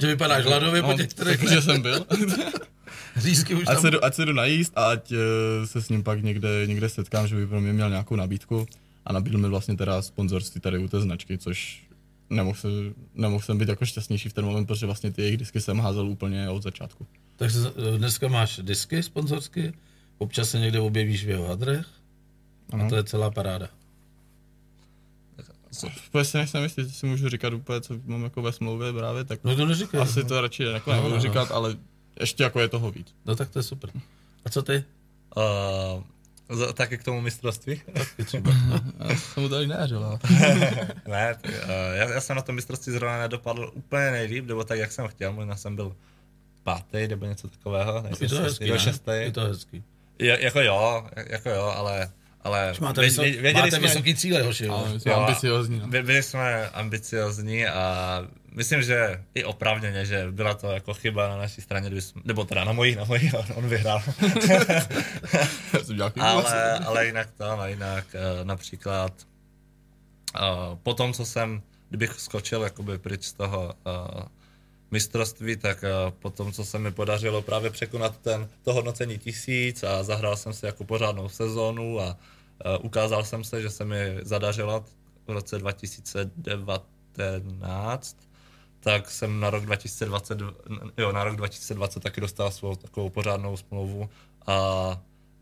Že 0.00 0.06
vypadáš 0.06 0.44
hladově 0.44 0.82
po 0.82 0.88
no, 0.88 0.96
těch 0.96 1.08
čtyřech 1.08 1.40
takže 1.40 1.62
jsem 1.62 1.82
byl. 1.82 2.06
Řízky 3.16 3.54
už 3.54 3.62
ať, 3.66 3.74
tam... 3.74 3.82
se 3.82 3.90
jdu, 3.90 4.04
ať 4.04 4.14
se 4.14 4.24
jdu 4.26 4.32
najíst 4.32 4.72
a 4.76 4.84
ať 4.90 5.12
eh, 5.12 5.66
se 5.66 5.82
s 5.82 5.88
ním 5.88 6.02
pak 6.02 6.22
někde, 6.22 6.48
někde 6.66 6.88
setkám, 6.88 7.26
že 7.26 7.36
by 7.36 7.46
pro 7.46 7.60
mě 7.60 7.72
měl 7.72 7.88
nějakou 7.90 8.16
nabídku 8.16 8.66
a 9.04 9.12
nabídl 9.12 9.38
mi 9.38 9.48
vlastně 9.48 9.76
teda 9.76 10.02
sponzorství 10.02 10.60
tady 10.60 10.78
u 10.78 10.88
té 10.88 11.00
značky, 11.00 11.38
což 11.38 11.82
nemohl, 12.30 12.58
se, 12.58 12.68
nemohl 13.14 13.42
jsem 13.42 13.58
být 13.58 13.68
jako 13.68 13.86
šťastnější 13.86 14.28
v 14.28 14.32
ten 14.32 14.44
moment, 14.44 14.66
protože 14.66 14.86
vlastně 14.86 15.10
ty 15.12 15.22
jejich 15.22 15.36
disky 15.36 15.60
jsem 15.60 15.78
házel 15.78 16.08
úplně 16.08 16.48
od 16.50 16.62
začátku. 16.62 17.06
Takže 17.36 17.58
eh, 17.94 17.98
dneska 17.98 18.28
máš 18.28 18.60
disky 18.62 19.02
sponzorsky, 19.02 19.72
občas 20.18 20.50
se 20.50 20.58
někde 20.58 20.80
objevíš 20.80 21.24
v 21.24 21.28
jeho 21.28 21.46
hadrech 21.48 21.86
a 22.72 22.74
Ano. 22.74 22.88
to 22.88 22.96
je 22.96 23.04
celá 23.04 23.30
paráda. 23.30 23.68
Úplně 26.08 26.24
si 26.24 26.36
nejsem 26.36 26.62
jistý, 26.62 26.82
že 26.82 26.90
si 26.90 27.06
můžu 27.06 27.28
říkat 27.28 27.52
úplně, 27.52 27.80
co 27.80 27.94
mám 28.06 28.24
jako 28.24 28.42
ve 28.42 28.52
smlouvě 28.52 28.92
právě, 28.92 29.24
tak 29.24 29.40
No 29.44 29.56
to 29.56 29.66
neříkej. 29.66 30.00
asi 30.00 30.22
no. 30.22 30.28
to 30.28 30.40
radši 30.40 30.62
jako 30.62 30.90
No, 30.90 30.96
nebudu 30.96 31.14
no. 31.14 31.20
říkat, 31.20 31.50
ale 31.50 31.76
ještě 32.20 32.42
jako 32.42 32.60
je 32.60 32.68
toho 32.68 32.90
víc. 32.90 33.14
No 33.26 33.36
tak 33.36 33.50
to 33.50 33.58
je 33.58 33.62
super. 33.62 33.90
A 34.44 34.50
co 34.50 34.62
ty? 34.62 34.84
Uh, 35.36 36.02
za- 36.56 36.72
taky 36.72 36.98
k 36.98 37.04
tomu 37.04 37.20
mistrovství? 37.20 37.82
Taky 37.92 38.24
třeba. 38.24 38.50
Já 39.08 39.16
jsem 39.16 39.42
mu 39.42 39.48
neřil, 39.48 40.04
ale... 40.04 40.18
ne, 41.08 41.36
uh, 41.44 41.60
já, 41.92 42.10
já 42.10 42.20
jsem 42.20 42.36
na 42.36 42.42
tom 42.42 42.54
mistrovství 42.54 42.92
zrovna 42.92 43.18
nedopadl 43.18 43.70
úplně 43.74 44.10
nejlíp, 44.10 44.46
nebo 44.46 44.64
tak, 44.64 44.78
jak 44.78 44.92
jsem 44.92 45.08
chtěl, 45.08 45.32
možná 45.32 45.56
jsem 45.56 45.76
byl 45.76 45.96
pátý 46.64 47.08
nebo 47.08 47.26
něco 47.26 47.48
takového. 47.48 48.04
Je 48.20 48.28
to 48.28 48.36
hezký, 48.40 48.70
ne? 48.70 48.78
šestý. 48.78 49.10
Je 49.10 49.32
to 49.32 49.40
hezký. 49.40 49.82
Je, 50.18 50.44
jako 50.44 50.60
jo, 50.60 51.06
jako 51.26 51.50
jo, 51.50 51.62
ale, 51.76 52.10
ale 52.44 52.74
Máte, 52.80 53.00
vysok, 53.00 53.24
vě- 53.24 53.40
věděli 53.40 53.52
máte 53.54 53.70
jsme, 53.76 53.88
vysoký 53.88 54.14
cíle, 54.14 54.42
hoši, 54.42 54.64
jo. 54.66 54.74
Ale 54.74 54.92
my 54.92 55.00
jsme 55.00 55.12
Jo, 55.12 55.18
ambiciozní. 55.18 55.78
No. 55.80 55.88
by, 55.88 56.02
byli 56.02 56.22
jsme 56.22 56.68
ambiciozní 56.68 57.66
a 57.66 58.22
myslím, 58.54 58.82
že 58.82 59.24
i 59.34 59.44
opravněně, 59.44 60.06
že 60.06 60.26
byla 60.30 60.54
to 60.54 60.70
jako 60.70 60.94
chyba 60.94 61.28
na 61.28 61.36
naší 61.36 61.60
straně, 61.60 62.00
jsme, 62.00 62.22
nebo 62.24 62.44
teda 62.44 62.64
na 62.64 62.72
mojí, 62.72 62.94
na 62.94 63.04
mojí, 63.04 63.32
on, 63.32 63.44
on 63.54 63.68
vyhrál. 63.68 64.02
Ale, 66.20 66.78
ale 66.78 67.06
jinak 67.06 67.30
to, 67.30 67.44
ale 67.44 67.70
jinak 67.70 68.06
uh, 68.14 68.20
například 68.44 69.12
uh, 70.34 70.40
po 70.82 70.94
tom, 70.94 71.12
co 71.12 71.26
jsem, 71.26 71.62
kdybych 71.88 72.20
skočil 72.20 72.62
jakoby 72.62 72.98
pryč 72.98 73.24
z 73.24 73.32
toho 73.32 73.74
uh, 73.86 74.22
mistrovství, 74.90 75.56
tak 75.56 75.84
po 76.18 76.30
tom, 76.30 76.52
co 76.52 76.64
se 76.64 76.78
mi 76.78 76.92
podařilo 76.92 77.42
právě 77.42 77.70
překonat 77.70 78.18
ten, 78.18 78.48
to 78.62 78.72
hodnocení 78.72 79.18
tisíc 79.18 79.82
a 79.82 80.02
zahrál 80.02 80.36
jsem 80.36 80.52
si 80.52 80.66
jako 80.66 80.84
pořádnou 80.84 81.28
sezónu 81.28 82.00
a 82.00 82.16
ukázal 82.80 83.24
jsem 83.24 83.44
se, 83.44 83.62
že 83.62 83.70
se 83.70 83.84
mi 83.84 84.18
zadařilo 84.22 84.84
v 85.26 85.30
roce 85.30 85.58
2019, 85.58 88.16
tak 88.80 89.10
jsem 89.10 89.40
na 89.40 89.50
rok 89.50 89.66
2020, 89.66 90.38
jo, 90.98 91.12
na 91.12 91.24
rok 91.24 91.36
2020 91.36 92.00
taky 92.00 92.20
dostal 92.20 92.50
svou 92.50 92.74
takovou 92.74 93.10
pořádnou 93.10 93.56
smlouvu 93.56 94.10
a, 94.46 94.54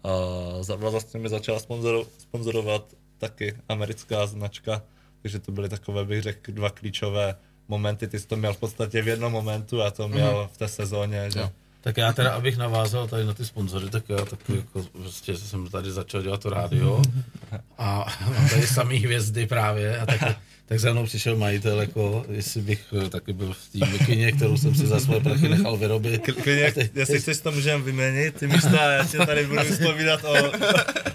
a 0.04 0.74
vlastně 0.76 1.20
mi 1.20 1.28
začala 1.28 1.58
sponzoro, 1.58 2.04
sponzorovat 2.18 2.94
taky 3.18 3.56
americká 3.68 4.26
značka, 4.26 4.82
takže 5.22 5.38
to 5.38 5.52
byly 5.52 5.68
takové, 5.68 6.04
bych 6.04 6.22
řekl, 6.22 6.52
dva 6.52 6.70
klíčové 6.70 7.36
momenty. 7.68 8.08
Ty 8.08 8.20
jsi 8.20 8.26
to 8.26 8.36
měl 8.36 8.54
v 8.54 8.58
podstatě 8.58 9.02
v 9.02 9.08
jednom 9.08 9.32
momentu 9.32 9.82
a 9.82 9.90
to 9.90 10.08
měl 10.08 10.42
mm. 10.42 10.48
v 10.48 10.56
té 10.56 10.68
sezóně, 10.68 11.30
že 11.30 11.38
Jo. 11.40 11.50
Tak 11.80 11.96
já 11.96 12.12
teda, 12.12 12.34
abych 12.34 12.56
navázal 12.56 13.08
tady 13.08 13.24
na 13.24 13.34
ty 13.34 13.44
sponzory, 13.46 13.90
tak 13.90 14.08
já 14.08 14.24
taky 14.24 14.56
jako 14.56 14.82
prostě 14.82 15.36
jsem 15.36 15.66
tady 15.66 15.90
začal 15.90 16.22
dělat 16.22 16.40
to 16.40 16.50
rádio 16.50 17.02
a 17.78 18.06
mám 18.34 18.48
tady 18.48 18.66
samý 18.66 18.96
hvězdy 18.96 19.46
právě 19.46 19.98
a 19.98 20.06
tak, 20.06 20.36
tak 20.68 20.80
za 20.80 20.92
mnou 20.92 21.04
přišel 21.06 21.36
majitel, 21.36 21.80
jako 21.80 22.24
jestli 22.30 22.62
bych 22.62 22.80
eh, 23.06 23.08
taky 23.10 23.32
byl 23.32 23.52
v 23.52 23.78
té 23.80 23.86
mikině, 23.86 24.32
kterou 24.32 24.56
jsem 24.56 24.74
si 24.74 24.86
za 24.86 25.00
svoje 25.00 25.20
prachy 25.20 25.48
nechal 25.48 25.76
vyrobit. 25.76 26.22
Klidně, 26.42 26.66
A 26.66 26.70
teď- 26.72 26.90
jestli 26.96 27.20
chceš 27.20 27.40
to 27.40 27.52
můžeme 27.52 27.84
vyměnit, 27.84 28.34
ty 28.34 28.46
místa, 28.46 28.92
já 28.92 29.04
ti 29.04 29.16
tady 29.18 29.46
budu 29.46 29.62
vyspovídat 29.62 30.24
o... 30.24 30.34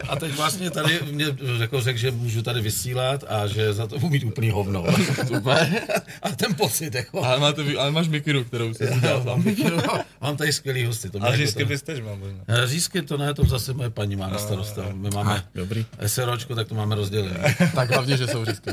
A 0.10 0.16
teď 0.16 0.36
vlastně 0.36 0.70
tady 0.72 1.00
mě 1.12 1.26
jako 1.60 1.82
řekl, 1.82 1.98
že 1.98 2.12
můžu 2.12 2.42
tady 2.42 2.62
vysílat 2.62 3.24
a 3.28 3.48
že 3.48 3.74
za 3.74 3.88
to 3.88 4.00
budu 4.00 4.10
mít 4.12 4.24
úplný 4.24 4.50
hovno. 4.50 4.86
Super. 5.28 5.82
A 6.22 6.30
ten 6.30 6.56
pocit, 6.56 6.96
jako. 6.96 7.24
Ale, 7.26 7.40
máte, 7.40 7.64
vy- 7.64 7.78
ale 7.78 7.92
máš 7.92 8.08
mikinu, 8.08 8.44
kterou 8.44 8.74
jsi 8.74 8.78
si 8.88 8.92
Já 8.94 9.00
dělal 9.00 9.24
mám, 9.24 9.44
mikinu, 9.44 9.78
mám 10.22 10.38
tady 10.38 10.54
skvělý 10.54 10.86
hosty. 10.86 11.10
To 11.10 11.24
A 11.24 11.26
jako 11.26 11.38
řízky 11.38 11.64
to- 11.64 11.70
bys 11.70 11.82
tež 11.82 12.00
mám 12.00 12.20
možná. 12.20 12.40
Eh, 12.48 12.68
Řízky 12.68 13.02
to 13.02 13.18
ne, 13.18 13.34
to 13.34 13.44
zase 13.46 13.74
moje 13.74 13.90
paní 13.90 14.16
má 14.16 14.28
na 14.30 14.38
starost. 14.38 14.78
My 14.94 15.10
máme 15.10 15.44
Dobrý. 15.56 15.86
SROčko, 16.08 16.56
tak 16.56 16.68
to 16.68 16.76
máme 16.76 16.96
rozdělené. 16.96 17.56
Tak 17.76 17.90
hlavně, 17.92 18.18
že 18.18 18.28
jsou 18.28 18.46
řízky. 18.46 18.70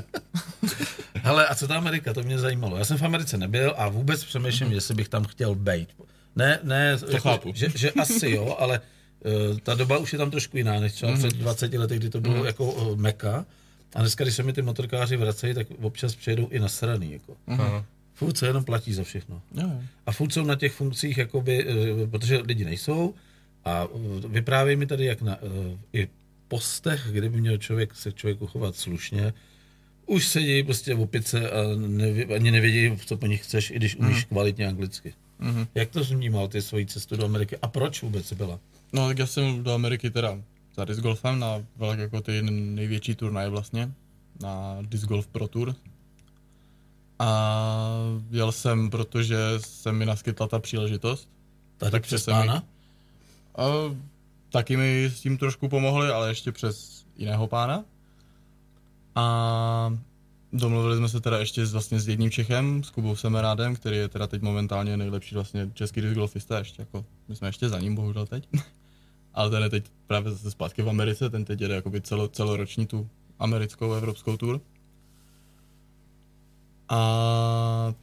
Hele, 1.15 1.47
a 1.47 1.55
co 1.55 1.69
ta 1.69 1.77
Amerika, 1.77 2.15
to 2.15 2.23
mě 2.23 2.39
zajímalo. 2.39 2.79
Já 2.79 2.85
jsem 2.85 2.99
v 2.99 3.03
Americe 3.03 3.39
nebyl 3.39 3.75
a 3.77 3.89
vůbec 3.89 4.25
přemýšlím, 4.25 4.73
jestli 4.73 4.95
bych 4.95 5.09
tam 5.09 5.25
chtěl 5.25 5.55
být. 5.55 5.89
Ne, 6.37 6.59
ne, 6.63 6.99
to 6.99 7.19
chápu. 7.19 7.53
Že, 7.55 7.69
že, 7.75 7.91
asi 7.91 8.31
jo, 8.31 8.57
ale 8.59 8.81
uh, 9.51 9.59
ta 9.59 9.75
doba 9.75 9.99
už 9.99 10.13
je 10.13 10.19
tam 10.19 10.31
trošku 10.31 10.57
jiná, 10.57 10.81
než 10.81 10.93
třeba 10.93 11.13
před 11.17 11.33
20 11.33 11.75
lety, 11.75 11.97
kdy 11.97 12.11
to 12.11 12.21
bylo 12.21 12.45
jako 12.45 12.73
uh, 12.73 12.97
meka. 12.97 13.47
A 13.95 14.01
dneska, 14.01 14.25
když 14.25 14.37
se 14.37 14.43
mi 14.43 14.53
ty 14.53 14.63
motorkáři 14.63 15.17
vracejí, 15.17 15.55
tak 15.55 15.67
občas 15.83 16.15
přijedou 16.15 16.49
i 16.49 16.59
nasraný. 16.59 17.13
Jako. 17.13 17.37
Aha. 17.47 17.85
Furt 18.15 18.37
se 18.37 18.47
jenom 18.47 18.65
platí 18.65 18.93
za 18.93 19.05
všechno. 19.05 19.43
Jo. 19.55 19.71
A 20.07 20.13
furt 20.13 20.33
jsou 20.33 20.45
na 20.45 20.55
těch 20.55 20.73
funkcích, 20.73 21.19
jakoby, 21.19 21.67
eh, 21.69 22.07
protože 22.07 22.39
lidi 22.39 22.65
nejsou. 22.65 23.15
A 23.65 23.87
vyprávějí 24.29 24.77
mi 24.77 24.87
tady, 24.87 25.05
jak 25.05 25.23
na 25.23 25.37
eh, 25.37 25.79
i 25.93 26.09
postech, 26.49 27.09
kdyby 27.11 27.41
měl 27.41 27.59
člověk 27.59 27.95
se 27.95 28.13
člověku 28.13 28.47
chovat 28.47 28.77
slušně, 28.77 29.33
už 30.11 30.27
sedí 30.29 30.63
prostě 30.63 30.95
v 30.95 31.01
opice 31.01 31.51
a 31.51 31.57
neví, 31.77 32.25
ani 32.25 32.51
nevědí, 32.51 32.97
co 33.07 33.17
po 33.17 33.27
nich 33.27 33.43
chceš, 33.45 33.71
i 33.71 33.75
když 33.77 33.97
umíš 33.97 34.25
kvalitně 34.25 34.67
anglicky. 34.69 35.15
Mhm. 35.39 35.67
Jak 35.75 35.91
to 35.91 36.05
vnímal 36.05 36.49
ty 36.49 36.63
svoji 36.63 36.87
cestu 36.87 37.17
do 37.17 37.25
Ameriky 37.25 37.57
a 37.63 37.69
proč 37.69 38.03
vůbec 38.03 38.33
byla? 38.33 38.59
No 38.93 39.09
tak 39.09 39.19
já 39.19 39.27
jsem 39.27 39.63
do 39.65 39.73
Ameriky 39.75 40.11
teda 40.11 40.39
za 40.77 40.85
disc 40.85 41.01
golfem 41.01 41.39
na 41.39 41.63
velké 41.77 42.03
jako 42.03 42.21
ty 42.21 42.43
největší 42.51 43.15
turnaje 43.15 43.49
vlastně, 43.49 43.93
na 44.43 44.79
Disc 44.83 45.05
Golf 45.05 45.27
Pro 45.27 45.49
Tour. 45.49 45.75
A 47.19 47.49
jel 48.31 48.53
jsem, 48.53 48.91
protože 48.91 49.37
se 49.59 49.93
mi 49.93 50.07
naskytla 50.07 50.47
ta 50.49 50.59
příležitost. 50.59 51.29
Tady 51.77 51.91
Tak 51.93 52.03
přes 52.03 52.23
přesně 52.23 52.33
mi- 52.33 52.47
pána? 52.47 52.65
A 53.57 53.65
taky 54.51 54.77
mi 54.77 55.05
s 55.05 55.21
tím 55.21 55.39
trošku 55.39 55.69
pomohli, 55.69 56.09
ale 56.09 56.29
ještě 56.29 56.53
přes 56.53 57.05
jiného 57.17 57.47
pána. 57.47 57.85
A 59.15 59.97
domluvili 60.53 60.97
jsme 60.97 61.09
se 61.09 61.21
teda 61.21 61.39
ještě 61.39 61.67
s, 61.67 61.73
vlastně 61.73 62.01
s 62.01 62.09
jedním 62.09 62.31
Čechem, 62.31 62.85
s 62.85 62.91
Kubou 62.91 63.17
Semerádem, 63.17 63.77
který 63.77 63.97
je 63.97 64.09
teda 64.09 64.27
teď 64.27 64.43
momentálně 64.43 64.97
nejlepší 64.97 65.35
vlastně 65.35 65.71
český 65.75 66.01
disc 66.01 66.15
golfista, 66.15 66.59
ještě 66.59 66.83
jako, 66.83 67.05
my 67.29 67.37
jsme 67.37 67.49
ještě 67.49 67.69
za 67.69 67.81
ním 67.81 67.95
bohužel 67.95 68.27
teď. 68.27 68.49
ale 69.35 69.51
ten 69.51 69.63
je 69.63 69.71
teď 69.71 69.85
právě 70.07 70.33
zase 70.33 70.51
zpátky 70.51 70.83
v 70.83 70.89
Americe, 70.89 71.31
ten 71.31 71.45
teď 71.45 71.61
jede 71.61 71.75
jakoby 71.75 72.01
celo, 72.01 72.29
celoroční 72.29 72.87
tu 72.87 73.09
americkou, 73.39 73.93
evropskou 73.93 74.37
tour. 74.37 74.61
A 76.89 77.95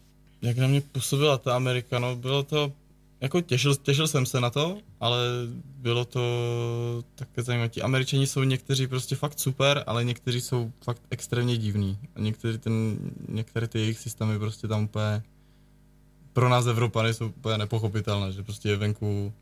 jak 0.41 0.57
na 0.57 0.67
mě 0.67 0.81
působila 0.81 1.37
ta 1.37 1.55
Amerika, 1.55 1.99
no 1.99 2.15
bylo 2.15 2.43
to, 2.43 2.73
jako 3.21 3.41
těšil, 3.41 3.75
těšil 3.75 4.07
jsem 4.07 4.25
se 4.25 4.41
na 4.41 4.49
to, 4.49 4.77
ale 4.99 5.17
bylo 5.63 6.05
to 6.05 6.21
také 7.15 7.43
zajímavé. 7.43 7.69
Ti 7.69 7.81
američani 7.81 8.27
jsou 8.27 8.43
někteří 8.43 8.87
prostě 8.87 9.15
fakt 9.15 9.39
super, 9.39 9.83
ale 9.87 10.03
někteří 10.03 10.41
jsou 10.41 10.71
fakt 10.83 11.01
extrémně 11.09 11.57
divní. 11.57 11.99
A 12.15 12.19
některý 12.19 12.57
ten, 12.57 12.97
některé 13.29 13.67
ty 13.67 13.79
jejich 13.79 13.99
systémy 13.99 14.39
prostě 14.39 14.67
tam 14.67 14.83
úplně 14.83 15.23
pro 16.37 16.49
nás 16.49 16.65
Evropany 16.65 17.13
jsou 17.13 17.27
úplně 17.27 17.57
nepochopitelné, 17.57 18.31
že 18.31 18.43
prostě 18.43 18.69
je 18.69 18.75
venku, 18.75 19.33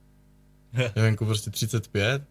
je 0.74 0.92
venku 0.96 1.26
prostě 1.26 1.50
35 1.52 2.24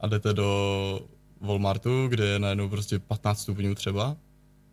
a 0.00 0.06
jdete 0.06 0.32
do 0.32 1.00
Walmartu, 1.40 2.08
kde 2.08 2.26
je 2.26 2.38
najednou 2.38 2.68
prostě 2.68 2.98
15 2.98 3.40
stupňů 3.40 3.74
třeba, 3.74 4.16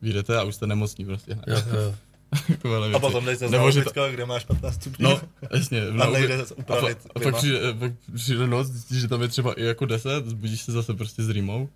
vyjdete 0.01 0.37
a 0.37 0.43
už 0.43 0.55
jste 0.55 0.67
nemocní 0.67 1.05
prostě 1.05 1.33
hned. 1.33 1.47
Jo, 1.47 1.77
jo. 1.77 1.95
Takovéhle 2.47 2.91
A 2.93 2.99
potom 2.99 3.25
jdeš 3.25 3.39
se 3.39 3.49
Nebo 3.49 3.71
že 3.71 3.83
to- 3.83 4.11
kde 4.11 4.25
máš 4.25 4.45
15 4.45 4.75
stupňů. 4.75 5.09
No, 5.09 5.21
jasně. 5.53 5.81
a 5.87 5.91
no, 5.91 6.11
nejde 6.11 6.45
se 6.45 6.53
a, 6.53 6.57
upravit. 6.57 6.97
pa, 6.97 7.09
a 7.15 7.23
pak 7.23 7.35
přijde, 7.35 7.73
pak 7.79 7.91
přijde 8.15 8.47
noc, 8.47 8.67
zjistíš, 8.67 9.01
že 9.01 9.07
tam 9.07 9.21
je 9.21 9.27
třeba 9.27 9.53
i 9.53 9.63
jako 9.63 9.85
10, 9.85 10.25
zbudíš 10.25 10.61
se 10.61 10.71
zase 10.71 10.93
prostě 10.93 11.23
s 11.23 11.29
rýmou. 11.29 11.69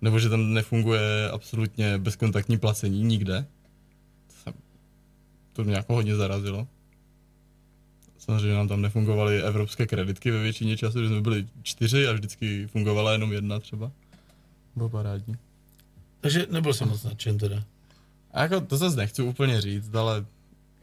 Nebo 0.00 0.18
že 0.18 0.28
tam 0.28 0.52
nefunguje 0.52 1.30
absolutně 1.30 1.98
bezkontaktní 1.98 2.58
placení 2.58 3.02
nikde. 3.02 3.46
To, 4.26 4.34
jsem, 4.42 4.52
to 5.52 5.64
mě 5.64 5.74
jako 5.74 5.94
hodně 5.94 6.16
zarazilo. 6.16 6.66
Samozřejmě 8.18 8.54
nám 8.54 8.68
tam 8.68 8.82
nefungovaly 8.82 9.42
evropské 9.42 9.86
kreditky 9.86 10.30
ve 10.30 10.42
většině 10.42 10.76
času, 10.76 11.02
že 11.02 11.08
jsme 11.08 11.20
byli 11.20 11.46
čtyři 11.62 12.08
a 12.08 12.12
vždycky 12.12 12.66
fungovala 12.66 13.12
jenom 13.12 13.32
jedna 13.32 13.60
třeba. 13.60 13.90
Bylo 14.76 14.88
parádní. 14.88 15.36
Takže 16.20 16.46
nebyl 16.50 16.74
jsem 16.74 16.88
moc 16.88 17.04
nadšen 17.04 17.38
teda. 17.38 17.64
A 18.32 18.42
jako 18.42 18.60
to 18.60 18.76
zase 18.76 18.96
nechci 18.96 19.22
úplně 19.22 19.60
říct, 19.60 19.94
ale 19.94 20.24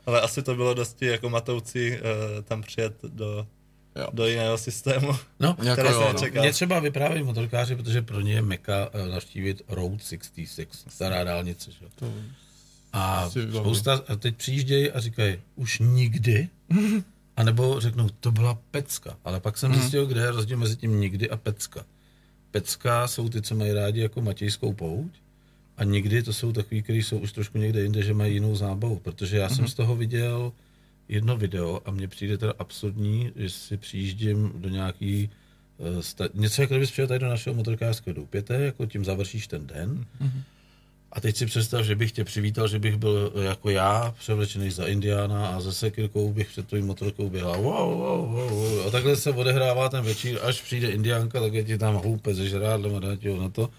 Ale 0.05 0.21
asi 0.21 0.43
to 0.43 0.55
bylo 0.55 0.73
dosti 0.73 1.05
jako 1.05 1.29
matoucí 1.29 1.91
uh, 1.91 1.97
tam 2.43 2.61
přijet 2.61 2.93
do, 3.03 3.47
jo. 3.95 4.07
do 4.13 4.27
jiného 4.27 4.57
systému. 4.57 5.15
No, 5.39 5.55
Jako 5.63 5.81
jo, 5.81 6.13
no. 6.13 6.41
Mě 6.41 6.51
třeba 6.51 6.79
vyprávějí 6.79 7.23
motorkáři, 7.23 7.75
protože 7.75 8.01
pro 8.01 8.21
ně 8.21 8.33
je 8.33 8.41
meka 8.41 8.89
eh, 8.93 9.09
navštívit 9.09 9.61
Road 9.67 10.03
66, 10.03 10.85
stará 10.87 11.23
dálnice. 11.23 11.71
Že? 11.71 11.85
To, 11.95 12.13
A 12.93 13.29
spousta, 13.29 14.01
a 14.07 14.15
teď 14.15 14.35
přijíždějí 14.35 14.91
a 14.91 14.99
říkají, 14.99 15.37
už 15.55 15.79
nikdy? 15.79 16.49
A 17.35 17.43
nebo 17.43 17.79
řeknou, 17.79 18.09
to 18.09 18.31
byla 18.31 18.59
pecka. 18.71 19.17
Ale 19.25 19.39
pak 19.39 19.57
jsem 19.57 19.75
zjistil, 19.75 20.05
kde 20.05 20.21
je 20.21 20.31
rozdíl 20.31 20.57
mezi 20.57 20.75
tím 20.75 20.99
nikdy 20.99 21.29
a 21.29 21.37
pecka. 21.37 21.85
Pecka 22.51 23.07
jsou 23.07 23.29
ty, 23.29 23.41
co 23.41 23.55
mají 23.55 23.71
rádi 23.71 24.01
jako 24.01 24.21
matějskou 24.21 24.73
pouť. 24.73 25.11
A 25.79 25.83
nikdy 25.83 26.23
to 26.23 26.33
jsou 26.33 26.51
takový, 26.51 26.81
kteří 26.83 27.03
jsou 27.03 27.17
už 27.19 27.31
trošku 27.31 27.57
někde 27.57 27.81
jinde, 27.81 28.03
že 28.03 28.13
mají 28.13 28.33
jinou 28.33 28.55
zábavu. 28.55 28.99
Protože 28.99 29.37
já 29.37 29.49
jsem 29.49 29.67
z 29.67 29.73
toho 29.73 29.95
viděl 29.95 30.51
jedno 31.07 31.37
video 31.37 31.81
a 31.85 31.91
mně 31.91 32.07
přijde 32.07 32.37
teda 32.37 32.53
absurdní, 32.59 33.31
že 33.35 33.49
si 33.49 33.77
přijíždím 33.77 34.51
do 34.55 34.69
nějaký 34.69 35.29
eh, 35.79 36.03
sta- 36.03 36.29
něco 36.33 36.61
jako 36.61 36.73
kdybys 36.73 36.91
přijel 36.91 37.07
tady 37.07 37.19
do 37.19 37.27
našeho 37.29 37.53
motorkářského 37.55 38.13
doupěte, 38.13 38.53
jako 38.53 38.85
tím 38.85 39.05
završíš 39.05 39.47
ten 39.47 39.67
den. 39.67 40.05
A 41.13 41.21
teď 41.21 41.37
si 41.37 41.45
představ, 41.45 41.85
že 41.85 41.95
bych 41.95 42.11
tě 42.11 42.23
přivítal, 42.23 42.67
že 42.67 42.79
bych 42.79 42.97
byl 42.97 43.31
jako 43.41 43.69
já, 43.69 44.15
převlečený 44.19 44.71
za 44.71 44.85
Indiána 44.85 45.47
a 45.47 45.59
ze 45.59 45.73
sekirkou 45.73 46.33
bych 46.33 46.47
před 46.47 46.67
tvým 46.67 46.85
motorkou 46.85 47.29
běhal. 47.29 47.61
Wow, 47.61 47.97
wow, 47.97 48.31
wow, 48.31 48.49
wow. 48.49 48.87
A 48.87 48.91
takhle 48.91 49.15
se 49.15 49.29
odehrává 49.31 49.89
ten 49.89 50.03
večír, 50.03 50.39
až 50.43 50.61
přijde 50.61 50.89
Indiánka, 50.89 51.39
tak 51.39 51.53
je 51.53 51.63
ti 51.63 51.77
tam 51.77 51.95
houpe 51.95 52.33
ze 52.33 52.49
žrádlem 52.49 52.95
a 52.95 52.99
dá 52.99 53.15
ti 53.15 53.29
ho 53.29 53.41
na 53.41 53.49
to. 53.49 53.69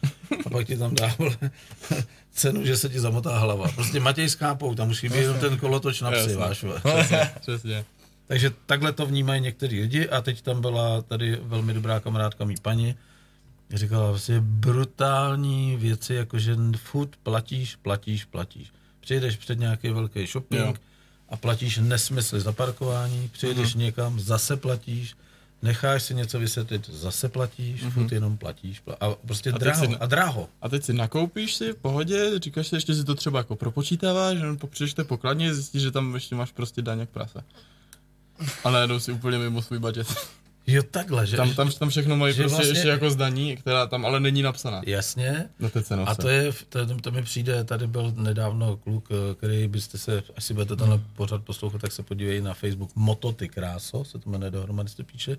A 0.47 0.51
pak 0.51 0.66
ti 0.66 0.76
tam 0.76 0.95
dá 0.95 1.14
vole, 1.18 1.37
cenu, 2.33 2.64
že 2.66 2.76
se 2.76 2.89
ti 2.89 3.01
zamotá 3.01 3.39
hlava. 3.39 3.68
Prostě 3.68 4.01
matějská 4.01 4.55
pout, 4.55 4.74
tam 4.74 4.89
musí 4.89 5.09
být 5.09 5.18
jenom 5.18 5.39
ten 5.39 5.59
kolotoč 5.59 6.01
na 6.01 6.11
psy, 6.11 6.35
váš. 6.35 6.64
přesně. 7.41 7.85
Takže 8.26 8.51
takhle 8.66 8.93
to 8.93 9.07
vnímají 9.07 9.41
některý 9.41 9.81
lidi 9.81 10.09
a 10.09 10.20
teď 10.20 10.43
tam 10.43 10.61
byla 10.61 11.03
tady 11.03 11.39
velmi 11.43 11.74
dobrá 11.74 12.01
kamarádka 12.01 12.45
mý 12.45 12.55
paní, 12.62 12.95
říkala 13.75 14.09
vlastně 14.11 14.41
brutální 14.41 15.77
věci, 15.77 16.14
jakože 16.14 16.57
furt 16.77 17.16
platíš, 17.23 17.77
platíš, 17.77 18.25
platíš. 18.25 18.73
Přijdeš 19.01 19.37
před 19.37 19.59
nějaký 19.59 19.91
velký 19.91 20.27
shopping 20.27 20.61
jo. 20.61 20.75
a 21.29 21.37
platíš 21.37 21.79
nesmysly 21.79 22.41
za 22.41 22.53
parkování, 22.53 23.29
přijdeš 23.33 23.75
mm. 23.75 23.81
někam, 23.81 24.21
zase 24.21 24.57
platíš, 24.57 25.16
necháš 25.62 26.03
si 26.03 26.14
něco 26.14 26.39
vysvětlit, 26.39 26.91
zase 26.91 27.29
platíš, 27.29 27.85
mm-hmm. 27.85 27.91
furt 27.91 28.12
jenom 28.12 28.39
platíš. 28.39 28.83
Pl- 28.87 28.97
a 29.01 29.14
prostě 29.27 29.51
a 29.53 29.59
dráho, 29.59 29.87
si, 29.87 29.97
a 29.97 30.07
dráho. 30.07 30.49
A 30.62 30.68
teď 30.68 30.85
si 30.85 30.93
nakoupíš 30.93 31.55
si 31.55 31.73
v 31.73 31.77
pohodě, 31.77 32.39
říkáš 32.39 32.66
si, 32.68 32.77
ještě 32.77 32.95
si 32.95 33.05
to 33.05 33.14
třeba 33.14 33.39
jako 33.39 33.57
propočítáváš, 33.57 34.39
že 34.39 34.47
přijdeš 34.71 34.95
té 34.95 35.05
pokladně, 35.05 35.55
zjistíš, 35.55 35.83
že 35.83 35.91
tam 35.91 36.14
ještě 36.14 36.35
máš 36.35 36.53
prostě 36.53 36.83
daň 36.83 36.99
jak 36.99 37.09
prase. 37.09 37.45
A 38.64 38.71
najednou 38.71 39.01
si 39.01 39.12
úplně 39.12 39.39
mimo 39.39 39.62
svůj 39.62 39.79
budget. 39.79 40.09
Jo, 40.66 40.82
takhle, 40.82 41.26
že? 41.26 41.36
Tam, 41.36 41.54
tam, 41.54 41.70
tam 41.72 41.88
všechno 41.88 42.16
mají 42.16 42.34
prostě 42.34 42.56
vlastně... 42.56 42.70
ještě 42.70 42.88
jako 42.88 43.11
zdaní, 43.11 43.56
která 43.56 43.86
tam 43.86 44.06
ale 44.06 44.20
není 44.20 44.42
napsaná. 44.42 44.82
Jasně. 44.86 45.48
Na 45.61 45.68
té 45.68 45.80
A 46.06 46.14
to 46.14 46.28
je, 46.28 46.52
to, 46.68 46.96
to 46.96 47.11
mi 47.11 47.22
přijde, 47.22 47.64
tady 47.64 47.86
byl 47.86 48.12
nedávno 48.16 48.76
kluk, 48.76 49.08
který 49.38 49.68
byste 49.68 49.98
se, 49.98 50.22
asi 50.36 50.54
budete 50.54 50.76
tenhle 50.76 50.96
hmm. 50.96 51.06
pořád 51.16 51.44
poslouchat, 51.44 51.80
tak 51.80 51.92
se 51.92 52.02
podívej 52.02 52.40
na 52.40 52.54
Facebook, 52.54 52.90
Mototy 52.94 53.48
Kráso, 53.48 54.04
se 54.04 54.18
to 54.18 54.30
jmenuje 54.30 54.50
dohromady, 54.50 54.88
se 54.88 55.04
píše. 55.04 55.36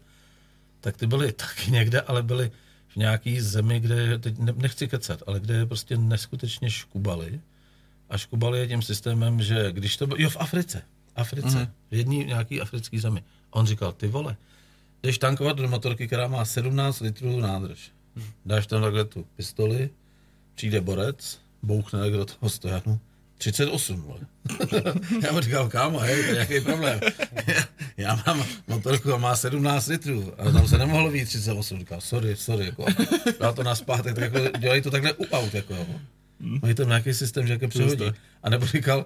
Tak 0.82 0.98
ty 0.98 1.08
byly 1.08 1.32
taky 1.32 1.72
někde, 1.72 2.02
ale 2.02 2.24
byly 2.24 2.52
v 2.88 2.96
nějaký 2.96 3.42
zemi, 3.42 3.80
kde, 3.80 4.20
teď 4.20 4.36
nechci 4.40 4.88
kecat, 4.88 5.24
ale 5.28 5.40
kde 5.40 5.66
prostě 5.66 5.98
neskutečně 5.98 6.70
škubali. 6.70 7.42
A 8.10 8.18
škubali 8.18 8.60
je 8.60 8.68
tím 8.68 8.82
systémem, 8.82 9.42
že 9.42 9.72
když 9.72 9.98
to 9.98 10.08
bylo, 10.08 10.22
jo 10.22 10.30
v 10.30 10.38
Africe, 10.40 10.82
Africe, 11.16 11.60
mm. 11.60 11.68
v 11.92 11.96
jedný 11.96 12.26
nějaký 12.26 12.62
africký 12.62 13.00
zemi. 13.00 13.24
A 13.54 13.56
on 13.56 13.66
říkal, 13.66 13.92
ty 13.92 14.08
vole, 14.08 14.38
jdeš 15.04 15.18
tankovat 15.18 15.58
do 15.58 15.68
motorky, 15.68 16.08
která 16.08 16.28
má 16.28 16.46
17 16.46 17.00
litrů 17.00 17.40
nádrž. 17.40 17.92
Dáš 18.46 18.68
tam 18.68 18.82
takhle 18.82 19.06
tu 19.06 19.26
pistoli, 19.36 19.90
přijde 20.56 20.82
borec, 20.82 21.40
bouchne 21.64 22.10
do 22.10 22.26
toho 22.26 22.50
stojanu, 22.50 23.00
38, 23.38 24.02
vole. 24.02 24.20
já 25.24 25.32
mu 25.32 25.40
říkal, 25.40 25.70
kámo, 25.70 26.00
hej, 26.00 26.24
to 26.24 26.28
je 26.28 26.34
nějaký 26.34 26.60
problém. 26.60 27.00
já 27.98 28.24
mám 28.28 28.46
motorku 28.68 29.14
a 29.14 29.18
má 29.18 29.36
17 29.36 29.88
litrů, 29.88 30.34
a 30.38 30.52
tam 30.52 30.68
se 30.68 30.78
nemohlo 30.78 31.12
být 31.12 31.26
38. 31.26 31.80
Říkal, 31.80 32.02
sorry, 32.02 32.36
sorry, 32.36 32.66
jako. 32.66 32.86
Dá 33.40 33.52
to 33.52 33.64
na 33.64 33.76
zpátek, 33.76 34.16
tak 34.16 34.34
jako 34.34 34.58
dělají 34.58 34.82
to 34.82 34.92
takhle 34.92 35.14
u 35.14 35.26
aut, 35.32 35.54
jako. 35.54 35.88
Mají 36.40 36.76
tam 36.76 36.88
nějaký 36.88 37.14
systém, 37.14 37.48
že 37.48 37.54
jaké 37.54 37.68
přehodí. 37.68 38.06
A 38.44 38.50
nebo 38.50 38.66
říkal, 38.66 39.06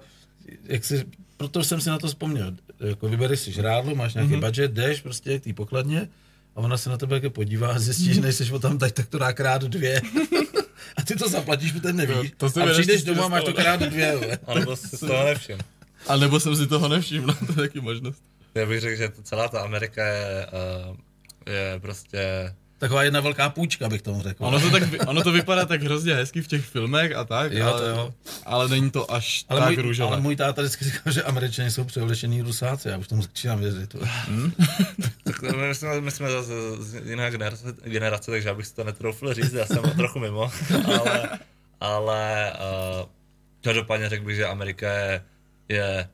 jak 0.64 0.84
si 0.84 1.04
proto 1.36 1.64
jsem 1.64 1.80
si 1.80 1.88
na 1.88 1.98
to 1.98 2.06
vzpomněl. 2.06 2.52
Jako 2.80 3.08
vybereš 3.08 3.40
si 3.40 3.52
žrádlo, 3.52 3.94
máš 3.94 4.14
nějaký 4.14 4.32
mm-hmm. 4.32 4.46
budget, 4.46 4.72
jdeš 4.72 5.00
prostě 5.00 5.38
k 5.38 5.44
té 5.44 5.52
pokladně 5.52 6.08
a 6.56 6.60
ona 6.60 6.76
se 6.78 6.90
na 6.90 6.96
tebe 6.96 7.16
jako 7.16 7.30
podívá 7.30 7.68
a 7.68 7.78
zjistí, 7.78 8.14
že 8.14 8.20
nejseš 8.20 8.50
o 8.50 8.58
tam 8.58 8.78
teď, 8.78 8.94
tak 8.94 9.06
to 9.06 9.18
dá 9.18 9.32
krát 9.32 9.62
dvě. 9.62 10.02
a 10.96 11.02
ty 11.02 11.16
to 11.16 11.28
zaplatíš, 11.28 11.72
protože 11.72 11.92
nevíš. 11.92 12.32
To, 12.36 12.50
to 12.50 12.62
a 12.62 12.66
přijdeš 12.66 13.02
domů 13.02 13.22
a 13.22 13.28
máš 13.28 13.44
to 13.44 13.54
krát 13.54 13.80
dvě. 13.80 14.38
A 14.46 14.54
nebo 14.58 14.76
si 14.76 14.98
toho 14.98 15.24
nevšim. 15.24 15.58
A 16.06 16.16
nebo 16.16 16.40
jsem 16.40 16.56
si 16.56 16.66
toho 16.66 16.88
nevšiml, 16.88 17.34
to 17.34 17.52
je 17.52 17.68
taky 17.68 17.80
možnost. 17.80 18.22
Já 18.54 18.66
bych 18.66 18.80
řekl, 18.80 18.96
že 18.96 19.12
celá 19.22 19.48
ta 19.48 19.60
Amerika 19.60 20.06
je, 20.06 20.46
uh, 20.46 20.96
je 21.52 21.80
prostě 21.80 22.54
Taková 22.78 23.02
jedna 23.02 23.20
velká 23.20 23.50
půjčka, 23.50 23.88
bych 23.88 24.02
tomu 24.02 24.22
řekl. 24.22 24.44
Ono 24.44 24.60
to, 24.60 24.70
tak, 24.70 24.82
ono 25.06 25.22
to 25.22 25.32
vypadá 25.32 25.64
tak 25.64 25.82
hrozně 25.82 26.14
hezky 26.14 26.42
v 26.42 26.48
těch 26.48 26.64
filmech 26.64 27.16
a 27.16 27.24
tak, 27.24 27.52
jo, 27.52 27.66
ale, 27.66 27.80
to 27.80 27.86
jo. 27.86 28.14
ale 28.44 28.68
není 28.68 28.90
to 28.90 29.12
až 29.12 29.44
ale 29.48 29.60
tak 29.60 29.68
můj, 29.68 29.76
růžové. 29.76 30.12
Ale 30.12 30.20
můj 30.20 30.36
táta 30.36 30.62
vždycky 30.62 30.84
říkal, 30.84 31.12
že 31.12 31.22
američani 31.22 31.70
jsou 31.70 31.84
převlečení 31.84 32.42
rusáci, 32.42 32.88
já 32.88 32.98
už 32.98 33.08
tomu 33.08 33.22
začínám 33.22 33.60
věřit. 33.60 33.94
Hmm? 34.00 34.52
tak 35.24 35.42
my 35.56 35.74
jsme, 35.74 36.00
my 36.00 36.10
jsme 36.10 36.30
zase 36.30 36.52
z 36.78 36.94
jiné 36.94 37.30
generace, 37.30 37.74
generace, 37.84 38.30
takže 38.30 38.48
já 38.48 38.54
bych 38.54 38.66
si 38.66 38.74
to 38.74 38.84
netroufl 38.84 39.34
říct, 39.34 39.52
já 39.52 39.66
jsem 39.66 39.82
trochu 39.96 40.18
mimo, 40.18 40.50
ale, 40.84 41.28
ale 41.80 42.52
uh, 42.52 43.08
každopádně 43.64 44.08
řekl 44.08 44.24
bych, 44.24 44.36
že 44.36 44.46
Amerika 44.46 44.92
je, 44.92 45.22
je 45.68 46.08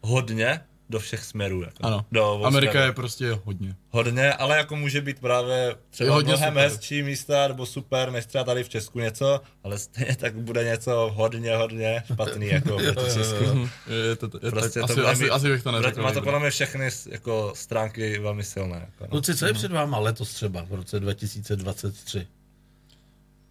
hodně 0.00 0.60
do 0.90 0.98
všech 0.98 1.24
směrů. 1.24 1.62
Jako. 1.62 1.86
Ano, 1.86 2.04
do 2.12 2.44
Amerika 2.44 2.72
směru. 2.72 2.86
je 2.86 2.92
prostě 2.92 3.38
hodně. 3.44 3.74
Hodně, 3.90 4.32
ale 4.32 4.56
jako 4.56 4.76
může 4.76 5.00
být 5.00 5.20
právě 5.20 5.76
třeba 5.90 6.14
hodně 6.14 6.32
mnohem 6.32 6.50
super. 6.50 6.70
hezčí 6.70 7.02
místa, 7.02 7.48
nebo 7.48 7.66
super, 7.66 8.10
než 8.10 8.26
třeba 8.26 8.44
tady 8.44 8.64
v 8.64 8.68
Česku 8.68 8.98
něco, 8.98 9.40
ale 9.64 9.78
stejně 9.78 10.16
tak 10.16 10.34
bude 10.34 10.64
něco 10.64 11.10
hodně, 11.14 11.56
hodně 11.56 12.02
špatný, 12.12 12.46
jako 12.52 12.78
v 12.78 13.14
Česku. 13.14 13.68
Je 14.08 14.16
to, 14.16 14.30
je 14.42 14.50
prostě 14.50 14.80
tak, 14.80 14.88
to 14.88 14.92
asi, 14.92 15.04
asi, 15.06 15.30
asi, 15.30 15.48
bych 15.48 15.62
to 15.62 15.72
neřekl. 15.72 16.02
Má 16.02 16.12
to 16.12 16.22
podle 16.22 16.40
mě 16.40 16.50
všechny 16.50 16.88
jako 17.10 17.52
stránky 17.56 18.18
velmi 18.18 18.44
silné. 18.44 18.76
Jako, 18.76 19.04
no. 19.04 19.08
Kluci, 19.08 19.36
co 19.36 19.46
je 19.46 19.52
před 19.52 19.72
váma 19.72 19.98
letos 19.98 20.34
třeba, 20.34 20.64
v 20.64 20.74
roce 20.74 21.00
2023? 21.00 22.26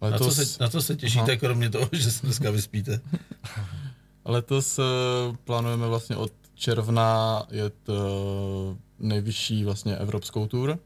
Letos... 0.00 0.20
Na, 0.20 0.44
co 0.44 0.46
se, 0.46 0.62
na 0.62 0.68
co 0.68 0.82
se 0.82 0.96
těšíte, 0.96 1.32
Aha. 1.32 1.36
kromě 1.36 1.70
toho, 1.70 1.88
že 1.92 2.10
se 2.10 2.26
dneska 2.26 2.50
vyspíte? 2.50 3.00
Letos 4.24 4.78
uh, 4.78 4.84
plánujeme 5.44 5.86
vlastně 5.86 6.16
od 6.16 6.32
června 6.58 7.42
je 7.50 7.70
to 7.70 8.76
nejvyšší 8.98 9.64
vlastně 9.64 9.96
evropskou 9.96 10.46
tour. 10.46 10.78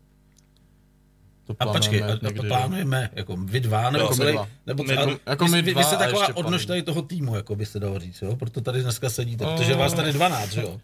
To 1.46 1.56
a 1.58 1.72
počkej, 1.72 2.02
a 2.02 2.16
to 2.36 2.42
plánujeme 2.42 3.10
jako 3.12 3.36
vy 3.36 3.60
dva, 3.60 3.90
nebo 3.90 4.04
jako 4.04 4.14
celý, 4.14 4.32
dva. 4.32 4.48
nebo 4.66 4.84
my, 4.84 4.96
dva, 4.96 5.16
jako 5.26 5.48
my 5.48 5.62
vy, 5.62 5.74
vy 5.74 5.84
jste 5.84 5.96
taková 5.96 6.36
odnož 6.36 6.66
tady 6.66 6.82
toho 6.82 7.02
týmu, 7.02 7.36
jako 7.36 7.56
by 7.56 7.66
se 7.66 7.80
dalo 7.80 7.98
říct, 7.98 8.22
jo? 8.22 8.36
Proto 8.36 8.60
tady 8.60 8.82
dneska 8.82 9.10
sedíte, 9.10 9.44
oh. 9.44 9.56
protože 9.56 9.74
vás 9.74 9.92
tady 9.92 10.12
12, 10.12 10.54
jo? 10.54 10.80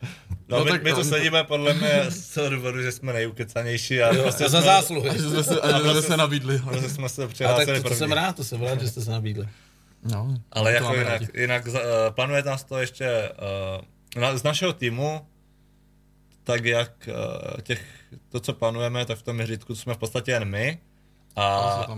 No, 0.49 0.59
no 0.59 0.64
my, 0.64 0.70
tak 0.70 0.82
my 0.82 0.93
to 0.93 1.05
sedíme 1.05 1.45
podle 1.45 1.74
mě 1.74 2.05
z 2.09 2.34
toho 2.34 2.51
důvodu, 2.51 2.82
že 2.82 2.93
jsme 2.93 3.12
nejukecanější 3.12 4.03
a, 4.03 4.14
jo, 4.14 4.22
prostě 4.22 4.45
a 4.45 4.49
za 4.49 4.61
zásluhy. 4.61 5.11
A 5.11 5.14
že 5.14 5.22
jsme 5.22 5.45
se, 5.45 5.61
a 5.61 5.95
že 5.95 6.03
jsme 6.03 6.16
nabídli. 6.16 6.61
Že 6.80 6.89
jsme 6.89 7.09
se 7.09 7.24
a 7.24 7.57
tak 7.57 7.66
to, 7.66 7.89
to 7.89 7.95
jsem 7.95 8.12
rád, 8.12 8.36
to 8.36 8.45
jsem 8.45 8.62
rád, 8.62 8.80
že 8.80 8.89
jste 8.89 9.01
se 9.01 9.11
nabídli. 9.11 9.49
No, 10.12 10.34
Ale 10.53 10.72
jako 10.72 10.95
jinak, 10.95 11.22
jinak 11.34 11.66
uh, 11.66 11.74
plánuje 12.11 12.43
nás 12.43 12.64
to 12.64 12.78
ještě 12.78 13.30
uh, 13.78 13.84
na, 14.17 14.37
z 14.37 14.43
našeho 14.43 14.73
týmu, 14.73 15.27
tak 16.45 16.65
jak 16.65 17.09
uh, 17.09 17.61
těch, 17.61 17.85
to, 18.29 18.41
co 18.41 18.53
plánujeme, 18.53 19.07
tak 19.07 19.19
v 19.19 19.23
tom 19.23 19.37
měřítku 19.37 19.75
jsme 19.75 19.95
v 19.95 19.99
podstatě 19.99 20.31
jen 20.31 20.45
my, 20.45 20.79
a, 21.37 21.47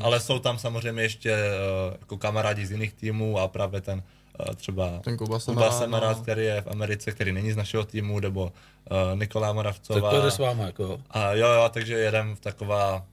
ale 0.02 0.20
jsou 0.20 0.38
tam 0.38 0.58
samozřejmě 0.58 1.02
ještě 1.02 1.32
uh, 1.32 1.96
jako 2.00 2.18
kamarádi 2.18 2.66
z 2.66 2.70
jiných 2.70 2.92
týmů 2.92 3.38
a 3.38 3.48
právě 3.48 3.80
ten 3.80 4.02
uh, 4.48 4.54
třeba 4.54 4.98
ten 4.98 5.16
Kuba 5.16 5.70
Semerát, 5.70 6.16
no. 6.16 6.22
který 6.22 6.44
je 6.44 6.60
v 6.62 6.66
Americe, 6.66 7.12
který 7.12 7.32
není 7.32 7.52
z 7.52 7.56
našeho 7.56 7.84
týmu, 7.84 8.20
nebo 8.20 8.44
uh, 8.44 9.18
Nikolá 9.18 9.52
Moravcová. 9.52 10.00
Tak 10.00 10.10
to 10.10 10.22
jde 10.22 10.30
s 10.30 10.38
váma, 10.38 10.64
jako. 10.64 11.00
A 11.10 11.32
jo, 11.32 11.48
jo, 11.48 11.70
takže 11.72 11.94
jedem 11.94 12.36
v 12.36 12.40
taková, 12.40 13.06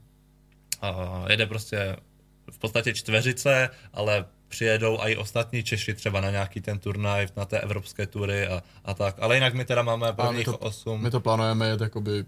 uh, 0.82 1.30
jede 1.30 1.46
prostě 1.46 1.96
v 2.50 2.58
podstatě 2.58 2.94
čtveřice, 2.94 3.70
ale 3.92 4.24
přijedou 4.48 4.98
i 5.00 5.16
ostatní 5.16 5.62
Češi 5.62 5.94
třeba 5.94 6.20
na 6.20 6.30
nějaký 6.30 6.60
ten 6.60 6.78
turnaj, 6.78 7.28
na 7.36 7.44
té 7.44 7.60
evropské 7.60 8.06
tury 8.06 8.46
a, 8.46 8.62
a 8.84 8.94
tak. 8.94 9.14
Ale 9.18 9.36
jinak 9.36 9.54
my 9.54 9.64
teda 9.64 9.82
máme 9.82 10.12
prvních 10.12 10.44
to, 10.44 10.58
osm. 10.58 11.02
My 11.02 11.10
to 11.10 11.20
plánujeme 11.20 11.68
jet 11.68 11.80
jakoby 11.80 12.24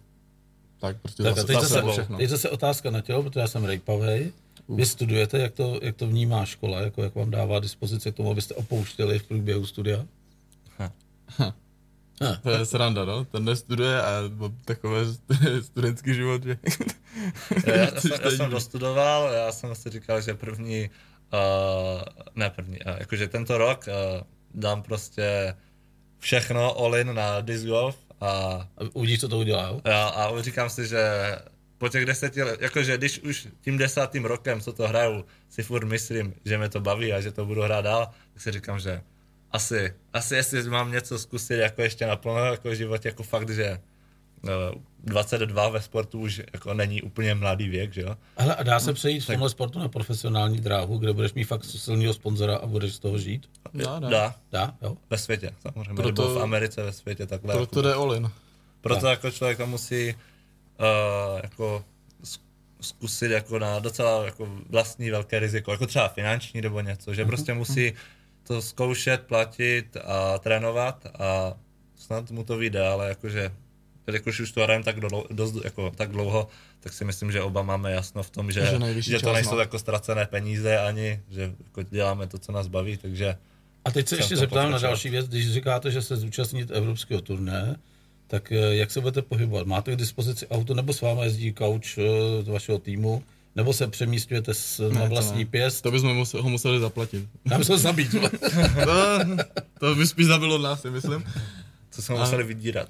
tak 0.80 0.96
prostě 1.00 1.22
tak 1.22 1.34
zase, 1.34 1.46
teď, 1.46 1.60
zase, 1.60 1.82
všechno. 1.92 2.18
teď 2.18 2.30
zase 2.30 2.50
otázka 2.50 2.90
na 2.90 3.00
tělo, 3.00 3.22
protože 3.22 3.40
já 3.40 3.46
jsem 3.46 3.64
rejpavej. 3.64 4.32
Vy 4.68 4.86
studujete, 4.86 5.38
jak 5.38 5.54
to, 5.54 5.80
jak 5.82 5.96
to 5.96 6.06
vnímá 6.06 6.44
škola, 6.44 6.80
jako 6.80 7.02
jak 7.02 7.14
vám 7.14 7.30
dává 7.30 7.60
dispozice 7.60 8.12
k 8.12 8.16
tomu, 8.16 8.30
abyste 8.30 8.54
opouštěli 8.54 9.18
v 9.18 9.22
průběhu 9.22 9.66
studia? 9.66 10.06
Ha. 10.78 10.92
Ha. 11.26 11.54
Ha. 12.22 12.36
To 12.42 12.50
je 12.50 12.66
sranda, 12.66 13.04
no. 13.04 13.24
Ten 13.24 13.44
nestuduje 13.44 14.02
a 14.02 14.10
takové 14.64 15.00
studentský 15.62 16.14
život, 16.14 16.42
že... 16.42 16.58
já, 17.66 17.76
já, 17.76 17.86
jsem, 18.00 18.10
já 18.24 18.30
jsem 18.30 18.50
dostudoval, 18.50 19.32
já 19.32 19.52
jsem 19.52 19.74
si 19.74 19.90
říkal, 19.90 20.20
že 20.20 20.34
první 20.34 20.90
Uh, 21.32 22.02
ne 22.34 22.50
první, 22.50 22.78
uh, 22.86 22.96
jakože 22.98 23.28
tento 23.28 23.58
rok 23.58 23.84
uh, 23.88 24.22
dám 24.54 24.82
prostě 24.82 25.54
všechno 26.18 26.78
all 26.78 26.96
in 26.96 27.14
na 27.14 27.40
disc 27.40 27.64
golf 27.64 27.96
a... 28.20 28.26
a 28.26 28.68
uvidíš, 28.92 29.20
co 29.20 29.28
to 29.28 29.38
udělá, 29.38 29.68
jo? 29.68 29.80
A, 29.84 30.08
a 30.08 30.42
říkám 30.42 30.70
si, 30.70 30.86
že 30.86 31.02
po 31.78 31.88
těch 31.88 32.06
deseti 32.06 32.42
let, 32.42 32.60
jakože 32.60 32.96
když 32.98 33.18
už 33.18 33.48
tím 33.60 33.78
desátým 33.78 34.24
rokem, 34.24 34.60
co 34.60 34.72
to 34.72 34.88
hraju, 34.88 35.24
si 35.48 35.62
furt 35.62 35.84
myslím, 35.84 36.34
že 36.44 36.58
mě 36.58 36.68
to 36.68 36.80
baví 36.80 37.12
a 37.12 37.20
že 37.20 37.32
to 37.32 37.46
budu 37.46 37.62
hrát 37.62 37.80
dál, 37.80 38.10
tak 38.32 38.42
si 38.42 38.50
říkám, 38.50 38.78
že 38.78 39.02
asi, 39.50 39.94
asi 40.12 40.34
jestli 40.34 40.70
mám 40.70 40.92
něco 40.92 41.18
zkusit 41.18 41.54
jako 41.54 41.82
ještě 41.82 42.06
naplno 42.06 42.44
jako 42.44 42.70
v 42.70 42.74
životě, 42.74 43.08
jako 43.08 43.22
fakt, 43.22 43.50
že 43.50 43.80
22 45.04 45.68
ve 45.68 45.80
sportu 45.82 46.20
už 46.20 46.42
jako 46.52 46.74
není 46.74 47.02
úplně 47.02 47.34
mladý 47.34 47.68
věk, 47.68 47.94
že 47.94 48.00
jo? 48.00 48.16
Ale 48.36 48.54
a 48.54 48.62
dá 48.62 48.80
se 48.80 48.92
přejít 48.92 49.20
v 49.20 49.26
tomhle 49.26 49.50
sportu 49.50 49.78
na 49.78 49.88
profesionální 49.88 50.60
dráhu, 50.60 50.98
kde 50.98 51.12
budeš 51.12 51.32
mít 51.32 51.44
fakt 51.44 51.64
silného 51.64 52.14
sponzora 52.14 52.56
a 52.56 52.66
budeš 52.66 52.94
z 52.94 52.98
toho 52.98 53.18
žít? 53.18 53.50
Dá, 53.74 53.98
dá. 53.98 54.08
Dá, 54.08 54.34
dá 54.52 54.74
jo? 54.82 54.96
Ve 55.10 55.18
světě, 55.18 55.50
samozřejmě. 55.62 55.94
Proto, 55.94 56.22
Nebo 56.22 56.34
v 56.34 56.42
Americe 56.42 56.82
ve 56.82 56.92
světě 56.92 57.26
takhle. 57.26 57.54
Proto 57.54 57.78
jako, 57.78 57.88
jde 57.88 57.94
all 57.94 58.14
in. 58.14 58.30
Proto 58.80 59.00
tak. 59.00 59.10
jako 59.10 59.30
člověk 59.30 59.58
to 59.58 59.66
musí 59.66 60.14
uh, 60.14 61.40
jako 61.42 61.84
zkusit 62.80 63.30
jako 63.30 63.58
na 63.58 63.78
docela 63.78 64.24
jako 64.24 64.48
vlastní 64.68 65.10
velké 65.10 65.38
riziko, 65.38 65.72
jako 65.72 65.86
třeba 65.86 66.08
finanční 66.08 66.60
nebo 66.60 66.80
něco, 66.80 67.14
že 67.14 67.22
mhm, 67.22 67.28
prostě 67.28 67.54
musí 67.54 67.92
to 68.42 68.62
zkoušet, 68.62 69.20
platit 69.20 69.96
a 70.04 70.38
trénovat 70.38 71.06
a 71.18 71.54
snad 71.96 72.30
mu 72.30 72.44
to 72.44 72.56
vyjde, 72.56 72.88
ale 72.88 73.08
jakože 73.08 73.52
jelikož 74.06 74.40
už 74.40 74.52
to 74.52 74.62
hrajeme 74.62 74.84
tak, 74.84 74.96
dost, 75.30 75.64
jako, 75.64 75.92
tak 75.96 76.10
dlouho, 76.10 76.48
tak 76.80 76.92
si 76.92 77.04
myslím, 77.04 77.32
že 77.32 77.42
oba 77.42 77.62
máme 77.62 77.92
jasno 77.92 78.22
v 78.22 78.30
tom, 78.30 78.52
že, 78.52 78.66
Že 78.94 79.00
že, 79.00 79.18
to 79.18 79.32
nejsou 79.32 79.54
no. 79.54 79.60
jako 79.60 79.78
ztracené 79.78 80.26
peníze 80.26 80.78
ani, 80.78 81.20
že 81.30 81.52
jako 81.64 81.82
děláme 81.82 82.26
to, 82.26 82.38
co 82.38 82.52
nás 82.52 82.68
baví, 82.68 82.96
takže 82.96 83.36
A 83.84 83.90
teď 83.90 84.08
se 84.08 84.16
ještě 84.16 84.36
zeptám 84.36 84.70
na 84.70 84.78
další 84.78 85.10
věc. 85.10 85.28
Když 85.28 85.52
říkáte, 85.52 85.90
že 85.90 86.02
se 86.02 86.16
zúčastníte 86.16 86.74
evropského 86.74 87.20
turné, 87.20 87.76
tak 88.26 88.52
eh, 88.52 88.56
jak 88.56 88.90
se 88.90 89.00
budete 89.00 89.22
pohybovat? 89.22 89.66
Máte 89.66 89.92
k 89.92 89.96
dispozici 89.96 90.48
auto, 90.48 90.74
nebo 90.74 90.92
s 90.92 91.00
vámi 91.00 91.22
jezdí 91.22 91.52
kauč 91.52 91.98
eh, 91.98 92.02
z 92.42 92.48
vašeho 92.48 92.78
týmu, 92.78 93.22
nebo 93.56 93.72
se 93.72 93.86
přemístujete 93.86 94.54
s, 94.54 94.88
na 94.88 95.00
to 95.00 95.06
vlastní 95.06 95.44
ne. 95.44 95.50
pěst? 95.50 95.82
To 95.82 95.90
bychom 95.90 96.16
musel, 96.16 96.42
ho 96.42 96.48
museli 96.48 96.80
zaplatit. 96.80 97.28
Tam 97.48 97.64
se 97.64 97.78
zabít. 97.78 98.10
to, 98.84 99.18
to 99.80 99.94
by 99.94 100.06
spíš 100.06 100.26
zabilo 100.26 100.58
nás, 100.58 100.82
si 100.82 100.90
myslím. 100.90 101.24
To 101.96 102.02
jsme 102.02 102.14
museli 102.18 102.44
vydírat. 102.44 102.88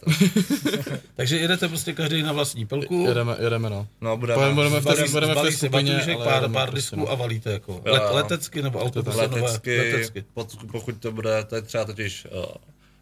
Takže 1.15 1.39
jedete 1.39 1.69
prostě 1.69 1.93
každý 1.93 2.23
na 2.23 2.33
vlastní 2.33 2.67
pelku, 2.67 3.05
Jedeme, 3.09 3.37
jedeme 3.41 3.71
no. 3.71 3.87
No, 4.01 4.17
budeme, 4.17 4.37
Budeme- 4.39 4.55
budeme 4.55 4.81
v 4.81 4.85
té- 4.85 5.09
budeme 5.11 5.35
v 5.35 5.43
té 5.43 5.53
skupině, 5.53 5.93
batůžek, 5.93 6.17
ale 6.17 6.25
pár, 6.25 6.35
jedeme 6.35 6.55
pár 6.55 6.71
prostě, 6.71 6.97
disků 6.97 6.97
no. 7.07 7.11
a 7.11 7.15
valíte 7.15 7.53
jako. 7.53 7.73
Jo, 7.73 7.93
Let, 7.93 8.03
jo. 8.09 8.15
letecky 8.17 8.63
nebo 8.63 8.81
auto 8.81 9.03
letecky, 9.17 9.79
letecky. 9.79 10.25
Pod, 10.35 10.57
pokud 10.73 10.97
to 11.01 11.13
bude, 11.13 11.45
to 11.45 11.55
je 11.57 11.63
třeba 11.63 11.85
totiž 11.85 12.27
uh, 12.31 12.45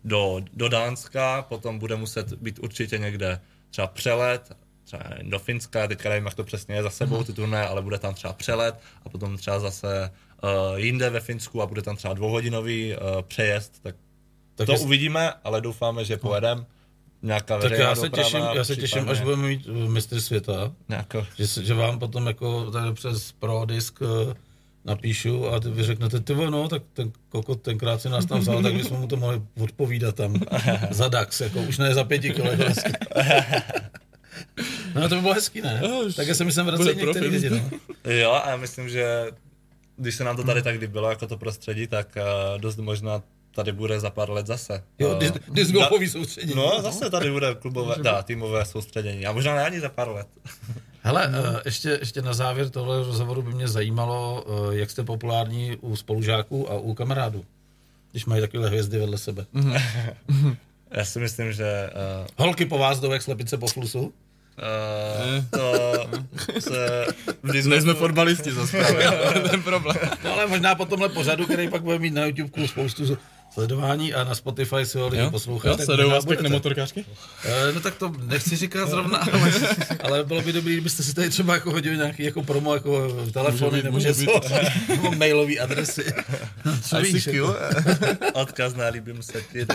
do, 0.04 0.40
do 0.52 0.68
Dánska, 0.68 1.42
potom 1.42 1.78
bude 1.78 1.96
muset 1.96 2.32
být 2.32 2.58
určitě 2.62 2.98
někde 2.98 3.40
třeba 3.70 3.86
přelet, 3.86 4.52
třeba 4.84 5.02
nevím, 5.10 5.30
do 5.30 5.38
Finska, 5.38 5.86
teďka 5.88 6.08
nevím, 6.08 6.24
jak 6.24 6.34
to 6.34 6.44
přesně 6.44 6.74
je 6.74 6.82
za 6.82 6.90
sebou 6.90 7.24
ty 7.24 7.32
turné, 7.32 7.66
ale 7.66 7.82
bude 7.82 7.98
tam 7.98 8.14
třeba 8.14 8.32
přelet 8.32 8.74
a 9.04 9.08
potom 9.08 9.36
třeba 9.36 9.58
zase 9.60 10.10
uh, 10.42 10.78
jinde 10.78 11.10
ve 11.10 11.20
Finsku 11.20 11.62
a 11.62 11.66
bude 11.66 11.82
tam 11.82 11.96
třeba 11.96 12.14
dvouhodinový 12.14 12.92
uh, 12.96 13.22
přejezd, 13.22 13.82
tak 13.82 13.94
Tak 14.58 14.66
to 14.66 14.74
uvidíme, 14.74 15.32
ale 15.44 15.60
doufáme, 15.60 16.04
že 16.04 16.16
pojedeme. 16.16 16.64
Nějaká 17.22 17.58
Tak 17.58 17.72
já 17.72 17.94
se 17.94 18.08
těším, 18.08 18.40
já 18.54 18.64
se 18.64 18.76
těším, 18.76 19.08
až 19.08 19.20
budeme 19.20 19.48
mít 19.48 19.66
eh, 19.68 19.88
mistry 19.88 20.20
světa, 20.20 20.72
Nějako, 20.88 21.26
že, 21.38 21.64
že 21.64 21.74
vám 21.74 21.98
potom 21.98 22.26
jako 22.26 22.70
tady 22.70 22.92
přes 22.92 23.32
Pro 23.32 23.64
disk 23.64 23.98
eh, 24.02 24.34
napíšu 24.84 25.48
a 25.48 25.60
ty 25.60 25.70
vy 25.70 25.82
řeknete, 25.82 26.20
ty 26.20 26.34
no, 26.34 26.68
tak 26.68 26.82
ten 26.92 27.12
kokot 27.28 27.62
tenkrát 27.62 28.02
si 28.02 28.08
nás 28.08 28.26
tam 28.26 28.40
vzal, 28.40 28.62
tak 28.62 28.74
bychom 28.74 29.00
mu 29.00 29.06
to 29.06 29.16
mohli 29.16 29.42
odpovídat 29.60 30.14
tam 30.14 30.40
za 30.90 31.08
DAX, 31.08 31.40
jako 31.40 31.60
už 31.60 31.78
ne 31.78 31.94
za 31.94 32.04
pěti 32.04 32.30
kilo. 32.30 32.50
jako. 32.50 32.64
No 34.94 35.08
to 35.08 35.14
by 35.14 35.20
bylo 35.20 35.34
hezký, 35.34 35.60
ne? 35.60 35.82
Už 36.06 36.14
Tak 36.14 36.28
já 36.28 36.34
se 36.34 36.44
myslím 36.44 36.66
vracejí 36.66 36.96
některý 36.96 37.28
lidi, 37.28 37.50
no. 37.50 37.70
Jo, 38.04 38.32
a 38.32 38.50
já 38.50 38.56
myslím, 38.56 38.88
že 38.88 39.26
když 39.96 40.14
se 40.14 40.24
nám 40.24 40.36
to 40.36 40.44
tady 40.44 40.62
tak 40.62 40.80
líbilo, 40.80 41.10
jako 41.10 41.26
to 41.26 41.36
prostředí, 41.36 41.86
tak 41.86 42.16
uh, 42.16 42.60
dost 42.60 42.76
možná 42.76 43.22
tady 43.58 43.72
bude 43.72 44.00
za 44.00 44.10
pár 44.10 44.30
let 44.30 44.46
zase. 44.46 44.82
Jo, 44.98 45.08
Uh, 45.08 45.18
dis- 45.18 45.40
disc 45.52 45.70
golfový 45.72 46.08
soustředění. 46.08 46.54
No, 46.56 46.82
zase 46.82 47.10
tady 47.10 47.30
bude 47.30 47.54
klubové, 47.54 47.94
dá, 48.02 48.22
týmové 48.22 48.64
soustředění. 48.64 49.26
A 49.26 49.32
možná 49.32 49.54
ne 49.54 49.64
ani 49.66 49.80
za 49.80 49.88
pár 49.88 50.08
let. 50.08 50.26
Hele, 51.02 51.30
eh, 51.56 51.62
ještě, 51.64 51.88
ještě 52.00 52.22
na 52.22 52.32
závěr 52.34 52.70
tohle 52.70 52.98
rozhovoru 52.98 53.42
by 53.42 53.52
mě 53.52 53.68
zajímalo, 53.68 54.44
eh, 54.72 54.76
jak 54.76 54.90
jste 54.90 55.02
populární 55.04 55.76
u 55.80 55.96
spolužáků 55.96 56.70
a 56.70 56.74
u 56.74 56.94
kamarádů, 56.94 57.44
když 58.10 58.26
mají 58.26 58.40
takové 58.40 58.68
hvězdy 58.68 58.98
vedle 58.98 59.18
sebe. 59.18 59.46
Já 60.90 61.04
si 61.04 61.18
myslím, 61.18 61.52
že 61.52 61.90
uh, 62.20 62.26
Holky 62.46 62.66
po 62.66 62.78
vás 62.78 63.00
jdou 63.00 63.12
jak 63.12 63.22
slepice 63.22 63.56
po 63.58 63.66
flusu? 63.66 64.00
uh, 64.00 65.44
to 65.50 65.82
se 66.60 67.06
Nejsme 67.42 67.94
fotbalisti 67.94 68.52
zase 68.52 68.78
právě, 68.78 69.10
to 69.32 69.38
je 69.38 69.48
ten 69.48 69.62
problém. 69.62 69.96
No 70.24 70.32
ale 70.32 70.46
možná 70.46 70.74
po 70.74 70.84
tomhle 70.84 71.08
pořadu, 71.08 71.44
který 71.44 71.68
pak 71.68 71.82
bude 71.82 71.98
mít 71.98 72.14
na 72.14 72.24
YouTube 72.24 72.68
spoustu 72.68 73.06
sledování 73.58 74.14
a 74.14 74.24
na 74.24 74.34
Spotify 74.34 74.86
si 74.86 74.98
ho 74.98 75.08
lidi 75.08 75.22
Jo, 75.22 75.30
poslouchají. 75.30 75.72
jo 75.72 75.76
tak 75.76 75.84
sleduju 75.84 76.10
vás 76.10 76.24
pěkné 76.24 76.48
motorkářky? 76.48 77.04
Eh, 77.44 77.72
No 77.72 77.80
tak 77.80 77.94
to 77.94 78.12
nechci 78.26 78.56
říkat 78.56 78.88
zrovna, 78.88 79.18
ale, 79.32 79.52
ale 80.02 80.24
bylo 80.24 80.42
by 80.42 80.52
dobré, 80.52 80.72
kdybyste 80.72 81.02
si 81.02 81.14
tady 81.14 81.30
třeba 81.30 81.54
jako 81.54 81.70
hodili 81.70 81.96
nějaký 81.96 82.22
jako 82.22 82.42
promo, 82.42 82.74
jako 82.74 83.08
telefony 83.32 83.82
nebo 83.82 83.98
něco, 83.98 84.40
nebo 84.88 85.10
mailové 85.10 85.56
adresy. 85.58 86.04
Co 86.82 87.00
víš, 87.00 87.26
jako, 87.26 87.56
odkaz 88.32 88.74
na 88.74 88.86
líbím 88.88 89.22
se 89.22 89.42
ti. 89.52 89.66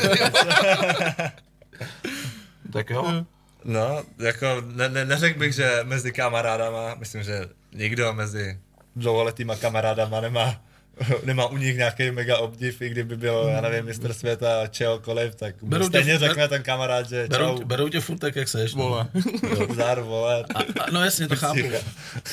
tak 2.74 2.90
jo. 2.90 3.26
No, 3.64 4.04
jako 4.20 4.46
ne, 4.76 4.90
ne, 4.90 5.06
neřekl 5.06 5.40
bych, 5.40 5.54
že 5.54 5.80
mezi 5.84 6.12
kamarádama, 6.12 6.96
myslím, 6.96 7.24
že 7.24 7.42
nikdo 7.74 8.14
mezi 8.14 8.60
dlouholetýma 8.96 9.56
kamarádama 9.56 10.22
nemá, 10.22 10.62
nemá 11.24 11.46
u 11.48 11.58
nich 11.58 11.78
nějaký 11.78 12.12
mega 12.12 12.38
obdiv, 12.38 12.82
i 12.82 12.90
kdyby 12.90 13.18
byl, 13.18 13.50
já 13.52 13.62
nevím, 13.62 13.86
mistr 13.86 14.14
světa, 14.14 14.68
čehokoliv, 14.68 15.36
tak 15.36 15.56
Berou 15.62 15.86
tě- 15.86 15.90
stejně 15.90 16.14
ber- 16.16 16.20
řekne 16.20 16.48
ten 16.48 16.64
kamarád, 16.64 17.10
že 17.10 17.28
Berou, 17.30 17.58
čau, 17.58 17.66
berou 17.66 17.90
tě 17.90 18.00
furt 18.00 18.18
tak, 18.18 18.36
jak 18.36 18.48
seš. 18.48 18.76
no. 18.76 18.84
Vole. 18.84 19.08
zdar, 19.74 20.02
vole. 20.02 20.46
A, 20.56 20.60
a, 20.60 20.92
no 20.92 21.04
jasně, 21.04 21.28
to 21.28 21.36
chápu. 21.36 21.60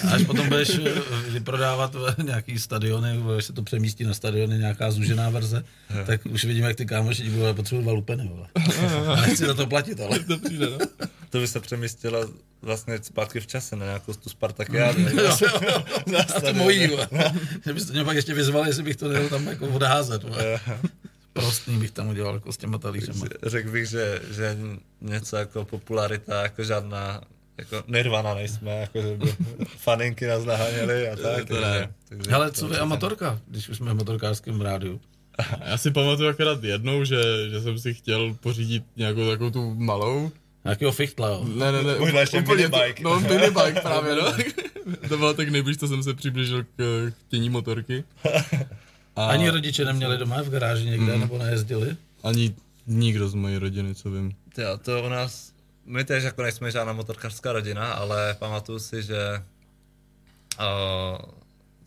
A 0.09 0.11
až 0.15 0.25
potom 0.25 0.49
budeš 0.49 0.71
eh, 0.87 0.91
vyprodávat 1.31 1.97
eh, 2.19 2.23
nějaký 2.23 2.59
stadiony, 2.59 3.21
až 3.39 3.45
se 3.45 3.53
to 3.53 3.63
přemístí 3.63 4.05
na 4.05 4.15
stadiony, 4.15 4.59
nějaká 4.59 4.91
zúžená 4.91 5.31
verze, 5.31 5.65
tak 6.07 6.21
už 6.27 6.45
vidím, 6.45 6.65
jak 6.65 6.77
ty 6.77 6.87
kámoši 6.87 7.23
ti 7.23 7.31
budou 7.31 7.55
potřebovat 7.55 7.83
dva 7.83 7.93
lupeny, 7.93 8.29
vole. 8.35 8.47
A 9.17 9.21
nechci 9.21 9.47
za 9.47 9.55
to 9.55 9.67
platit, 9.67 10.01
ale... 10.01 10.19
To 10.19 10.39
přijde, 10.39 10.67
no. 10.71 10.79
To 11.31 11.39
by 11.41 11.49
se 11.49 11.61
přemístila 11.61 12.19
vlastně 12.63 12.99
zpátky 13.03 13.41
v 13.41 13.47
čase 13.47 13.77
na 13.77 13.85
nějakou 13.87 14.13
tu 14.13 14.29
Spartakiádu. 14.31 14.99
A 16.37 16.41
to 16.41 16.55
mojí, 16.55 16.87
vole. 16.87 17.09
Že 17.67 17.73
byste 17.73 17.93
mě 17.93 18.05
pak 18.05 18.17
ještě 18.17 18.35
vyzvali, 18.51 18.69
jestli 18.69 18.83
bych 18.83 18.97
to 18.97 19.09
nedal 19.09 19.29
tam 19.29 19.47
jako 19.47 19.67
odházet, 19.69 20.23
vole. 20.23 20.61
Prostý 21.33 21.77
bych 21.77 21.91
tam 21.91 22.09
udělal 22.09 22.35
jako 22.35 22.53
s 22.53 22.57
těma 22.57 22.79
talířema. 22.79 23.27
Řekl 23.47 23.71
bych, 23.71 23.87
že, 23.89 24.21
že 24.31 24.57
něco 25.01 25.37
jako 25.37 25.65
popularita, 25.65 26.43
jako 26.43 26.65
žádná 26.65 27.21
jako 27.59 27.83
nirvana 27.87 28.35
nejsme, 28.35 28.71
jako 28.81 29.03
že 29.03 29.17
by 29.17 29.27
faninky 29.77 30.27
nás 30.27 30.45
naháněli 30.45 31.09
a 31.09 31.17
tak. 31.17 31.49
To 31.49 31.61
ne. 31.61 31.93
takže, 32.09 32.31
Hele, 32.31 32.51
to 32.51 32.57
co 32.57 32.61
vy 32.61 32.67
určitě 32.67 32.81
a 32.81 32.85
ne. 32.85 32.89
motorka, 32.89 33.41
když 33.47 33.69
už 33.69 33.77
jsme 33.77 33.93
v 33.95 33.97
motorkářském 33.97 34.61
rádiu? 34.61 35.01
Já 35.67 35.79
si 35.79 35.91
pamatuju 35.91 36.29
akorát 36.29 36.65
jednou, 36.65 37.05
že, 37.05 37.51
že 37.51 37.61
jsem 37.61 37.79
si 37.79 37.95
chtěl 37.95 38.37
pořídit 38.41 38.85
nějakou 38.97 39.31
takovou 39.31 39.51
tu 39.51 39.75
malou. 39.75 40.31
Nějakého 40.65 40.93
fichtla, 40.93 41.29
jo? 41.29 41.45
Ne, 41.55 41.73
ne, 41.73 41.83
ne. 41.83 41.99
Možná 41.99 42.21
ještě 42.21 42.39
úplně 42.39 42.69
minibike. 42.69 43.03
To, 43.03 43.09
no, 43.09 43.21
minibike 43.21 43.81
právě, 43.83 44.15
no. 44.15 44.33
to 45.09 45.19
bylo 45.19 45.35
tak 45.35 45.49
nejblíž, 45.49 45.77
co 45.77 45.89
jsem 45.89 46.03
se 46.03 46.15
přiblížil 46.15 46.65
k 46.77 47.11
chtění 47.27 47.51
motorky. 47.51 48.05
A 49.17 49.27
Ani 49.27 49.51
rodiče 49.51 49.85
neměli 49.85 50.19
doma 50.19 50.43
v 50.43 50.49
garáži 50.51 50.85
někde, 50.91 51.19
nebo 51.19 51.39
nejezdili? 51.39 51.97
ani 52.23 52.55
nikdo 52.87 53.29
z 53.29 53.35
mojí 53.35 53.57
rodiny, 53.59 53.95
co 53.95 54.11
vím. 54.11 54.33
Jo, 54.59 54.79
to 54.83 55.03
u 55.03 55.09
nás, 55.09 55.53
my 55.87 56.05
tež 56.05 56.25
jako 56.25 56.43
nejsme 56.43 56.71
žádná 56.71 56.93
motorkářská 56.93 57.53
rodina, 57.53 57.93
ale 57.93 58.37
pamatuju 58.39 58.79
si, 58.79 59.03
že 59.03 59.43
uh, 60.61 61.19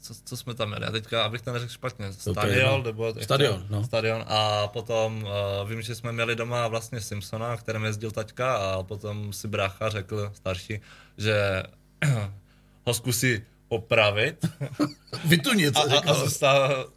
co, 0.04 0.14
co 0.26 0.38
jsme 0.38 0.54
tam 0.54 0.70
měli, 0.70 0.86
já 0.86 0.92
teďka, 0.92 1.24
abych 1.24 1.42
to 1.42 1.54
neřekl 1.54 1.74
špatně, 1.74 2.06
je 2.06 2.14
stadion, 2.14 2.56
jedno. 2.58 2.84
nebo 2.84 3.14
Stadion, 3.22 3.66
no. 3.70 3.84
stadion 3.84 4.24
a 4.28 4.68
potom 4.68 5.24
uh, 5.64 5.70
vím, 5.70 5.82
že 5.82 5.96
jsme 5.96 6.12
měli 6.12 6.36
doma 6.36 6.68
vlastně 6.68 7.02
Simpsona, 7.02 7.58
kterým 7.58 7.84
jezdil 7.84 8.12
taťka 8.12 8.56
a 8.56 8.84
potom 8.84 9.34
si 9.34 9.48
brácha 9.48 9.90
řekl, 9.90 10.32
starší, 10.34 10.80
že 11.18 11.64
ho 12.86 12.94
zkusí 12.94 13.42
opravit 13.68 14.46
Vytunit, 15.26 15.78
a, 15.78 15.82
a, 15.82 16.10
a 16.10 16.14
zůstal, 16.14 16.90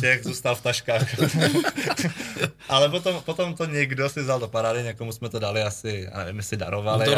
těch 0.00 0.24
zůstal 0.24 0.54
v 0.54 0.62
taškách. 0.62 1.08
Ale 2.68 2.88
potom, 2.88 3.22
potom 3.22 3.54
to 3.54 3.64
někdo 3.64 4.08
si 4.08 4.22
vzal 4.22 4.40
do 4.40 4.48
parády, 4.48 4.82
někomu 4.82 5.12
jsme 5.12 5.28
to 5.28 5.38
dali 5.38 5.62
asi, 5.62 6.08
nevím, 6.16 6.36
jestli 6.36 6.56
darovali. 6.56 6.98
On 7.00 7.04
to 7.04 7.12
a- 7.12 7.14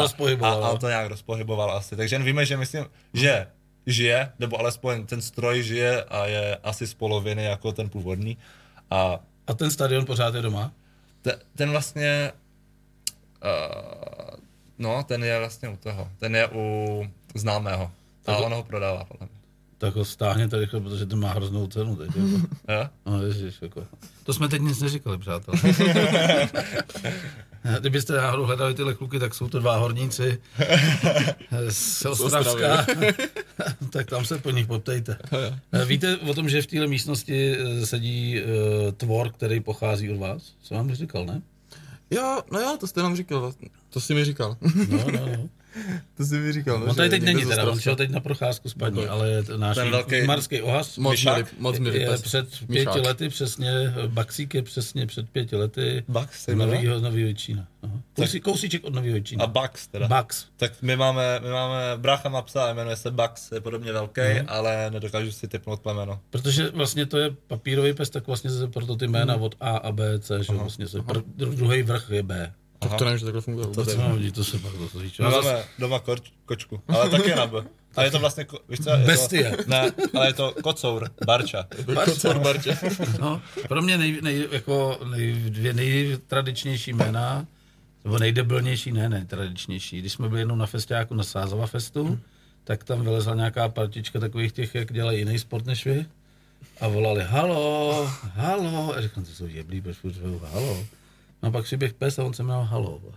A, 0.61 0.65
a 0.65 0.69
on 0.69 0.73
no. 0.73 0.77
to 0.77 0.87
nějak 0.87 1.07
rozpohyboval 1.09 1.71
asi. 1.71 1.95
Takže 1.95 2.15
jen 2.15 2.23
víme, 2.23 2.45
že 2.45 2.57
myslím, 2.57 2.85
že 3.13 3.47
žije, 3.85 4.31
nebo 4.39 4.59
alespoň 4.59 5.05
ten 5.05 5.21
stroj 5.21 5.63
žije 5.63 6.03
a 6.03 6.25
je 6.25 6.55
asi 6.63 6.87
z 6.87 6.93
poloviny 6.93 7.43
jako 7.43 7.71
ten 7.71 7.89
původní. 7.89 8.37
A 8.91 9.19
A 9.47 9.53
ten 9.53 9.71
stadion 9.71 10.05
pořád 10.05 10.35
je 10.35 10.41
doma? 10.41 10.71
te, 11.21 11.39
ten 11.55 11.69
vlastně, 11.71 12.31
uh, 13.43 14.39
no, 14.79 15.03
ten 15.03 15.23
je 15.23 15.39
vlastně 15.39 15.69
u 15.69 15.75
toho. 15.77 16.11
Ten 16.19 16.35
je 16.35 16.47
u 16.53 17.07
známého. 17.35 17.91
A 18.27 18.37
on 18.37 18.53
ho 18.53 18.63
prodává, 18.63 19.03
podle 19.05 19.27
mě. 19.27 19.39
Tak 19.77 19.95
ho 19.95 20.05
stáhněte 20.05 20.59
rychle, 20.59 20.79
protože 20.81 21.05
to 21.05 21.15
má 21.15 21.31
hroznou 21.33 21.67
cenu 21.67 21.95
teď. 21.95 22.07
Jako. 22.07 22.47
Jo? 22.73 22.89
No, 23.05 23.23
ježiš, 23.25 23.61
jako. 23.61 23.83
To 24.23 24.33
jsme 24.33 24.47
teď 24.47 24.61
nic 24.61 24.81
neříkali, 24.81 25.17
přátelé. 25.17 25.57
Kdybyste 27.79 28.13
náhodou 28.13 28.45
hledali 28.45 28.73
tyhle 28.73 28.93
kluky, 28.93 29.19
tak 29.19 29.33
jsou 29.33 29.49
to 29.49 29.59
dva 29.59 29.77
horníci 29.77 30.41
z 31.69 32.05
Ostravska, 32.05 32.85
tak 33.89 34.09
tam 34.09 34.25
se 34.25 34.37
po 34.37 34.51
nich 34.51 34.67
poptejte. 34.67 35.17
Víte 35.85 36.17
o 36.17 36.33
tom, 36.33 36.49
že 36.49 36.61
v 36.61 36.67
téhle 36.67 36.87
místnosti 36.87 37.57
eh, 37.57 37.85
sedí 37.85 38.41
uh, 38.41 38.91
tvor, 38.91 39.29
který 39.29 39.59
pochází 39.59 40.11
od 40.11 40.17
vás? 40.17 40.53
Jsem 40.63 40.77
vám 40.77 40.93
říkal, 40.93 41.25
ne? 41.25 41.41
Jo, 42.11 42.41
no 42.51 42.59
jo, 42.59 42.77
to 42.79 42.87
jste 42.87 43.03
nám 43.03 43.15
říkal 43.15 43.39
vlastně. 43.39 43.69
To 43.89 43.99
jsi 43.99 44.13
mi 44.13 44.25
říkal. 44.25 44.57
No, 44.89 44.97
no, 45.11 45.25
no. 45.25 45.49
To 46.17 46.25
si 46.25 46.35
mi 46.37 46.53
říkal, 46.53 46.79
no, 46.79 46.85
On 46.85 46.95
tady 46.95 47.09
teď 47.09 47.23
není 47.23 47.43
z 47.45 47.47
teda, 47.47 47.71
on 47.71 47.79
šel 47.79 47.95
teď 47.95 48.09
na 48.09 48.19
procházku 48.19 48.69
s 48.69 48.73
paní, 48.73 49.05
No. 49.05 49.11
ale 49.11 49.43
náš 49.57 49.75
Ten 49.75 49.89
velký- 49.91 50.23
marský 50.25 50.61
ohas 50.61 50.97
Moc 50.97 51.11
Myšák? 51.11 51.35
milý, 51.37 51.47
moc 51.59 51.79
milý 51.79 51.99
je 52.01 52.09
před 52.17 52.49
pěti 52.49 52.65
Myšák. 52.89 53.05
lety 53.05 53.29
přesně, 53.29 53.71
Baxík 54.07 54.53
je 54.53 54.61
přesně 54.61 55.05
před 55.07 55.29
pěti 55.29 55.55
lety 55.55 56.03
Bax 56.07 56.39
z 56.39 56.43
se 56.43 56.51
jmenuje? 56.55 56.75
novýho, 56.77 56.99
novýho 56.99 57.27
Jičína. 57.27 57.67
Aha. 57.83 57.93
Kousí, 58.15 58.39
kousíček 58.39 58.83
od 58.85 58.93
novýho 58.93 59.15
Jičína. 59.15 59.43
A 59.43 59.47
Bax 59.47 59.87
teda. 59.87 60.07
Bax. 60.07 60.45
Tak 60.57 60.71
my 60.81 60.95
máme, 60.95 61.39
my 61.43 61.49
máme, 61.49 61.75
brácha 61.97 62.29
má 62.29 62.41
psa, 62.41 62.73
jmenuje 62.73 62.95
se 62.95 63.11
Bax, 63.11 63.51
je 63.51 63.61
podobně 63.61 63.93
velký, 63.93 64.21
Mhm. 64.21 64.45
ale 64.47 64.91
nedokážu 64.91 65.31
si 65.31 65.47
typnout 65.47 65.79
plemeno. 65.79 66.19
Protože 66.29 66.69
vlastně 66.69 67.05
to 67.05 67.17
je 67.17 67.31
papírový 67.47 67.93
pes, 67.93 68.09
tak 68.09 68.27
vlastně 68.27 68.49
se 68.49 68.67
proto 68.67 68.95
ty 68.95 69.07
jména 69.07 69.33
Mhm. 69.33 69.43
od 69.43 69.55
A 69.59 69.77
a 69.77 69.91
B, 69.91 70.19
C, 70.19 70.43
že 70.43 70.53
vlastně 70.53 70.87
se 70.87 70.97
pr- 70.99 71.23
druhý 71.35 71.83
vrch 71.83 72.09
je 72.09 72.23
B. 72.23 72.53
Tak 72.79 72.93
to 72.95 73.05
nevím, 73.05 73.19
že 73.19 73.25
takhle 73.25 73.41
funguje. 73.41 73.63
To 73.65 73.69
vůbec. 73.69 73.91
co 73.91 73.97
mám 73.97 74.17
vidět, 74.17 74.35
to 74.35 74.43
se 74.43 74.59
pak 74.59 74.71
to 74.91 75.01
říct. 75.01 75.17
My 75.17 75.25
máme 75.25 75.63
doma 75.79 75.99
koč, 75.99 76.21
kočku, 76.45 76.81
ale 76.87 77.09
taky 77.09 77.35
na 77.35 77.47
B. 77.47 77.63
A 77.95 78.03
je 78.03 78.11
to 78.11 78.19
vlastně, 78.19 78.45
ko, 78.45 78.59
víš 78.69 78.79
co? 78.79 78.89
Je 78.89 78.97
Bestie. 78.97 79.57
To, 79.57 79.63
ne, 79.67 79.91
ale 80.13 80.27
je 80.27 80.33
to 80.33 80.55
kocour, 80.63 81.09
barča. 81.25 81.67
Kocor 82.05 82.39
Bartě. 82.39 82.77
No, 83.19 83.41
pro 83.67 83.81
mě 83.81 83.97
nej, 83.97 84.19
nej, 84.21 84.47
jako 84.51 84.99
nej, 85.09 85.33
dvě 85.33 85.73
nejtradičnější 85.73 86.93
jména, 86.93 87.47
nebo 88.03 88.19
nejdebilnější, 88.19 88.91
ne, 88.91 89.09
nejtradičnější. 89.09 89.99
Když 89.99 90.13
jsme 90.13 90.29
byli 90.29 90.41
jednou 90.41 90.55
na 90.55 90.65
festiáku 90.65 91.13
na 91.13 91.23
Sázova 91.23 91.67
festu, 91.67 92.19
tak 92.63 92.83
tam 92.83 93.01
vylezla 93.01 93.35
nějaká 93.35 93.69
partička 93.69 94.19
takových 94.19 94.51
těch, 94.51 94.75
jak 94.75 94.93
dělají 94.93 95.19
jiný 95.19 95.39
sport 95.39 95.65
než 95.65 95.85
vy. 95.85 96.05
A 96.81 96.87
volali, 96.87 97.23
halo, 97.23 98.11
halo. 98.33 98.95
A 98.95 99.01
říkám, 99.01 99.23
to 99.25 99.31
jsou 99.31 99.45
jeblí, 99.45 99.81
proč 99.81 99.97
halo. 100.51 100.85
No 101.43 101.49
a 101.49 101.51
pak 101.51 101.63
přiběh 101.63 101.93
pes 101.93 102.19
a 102.19 102.23
on 102.23 102.33
se 102.33 102.43
jmenoval 102.43 102.65
halo. 102.65 103.01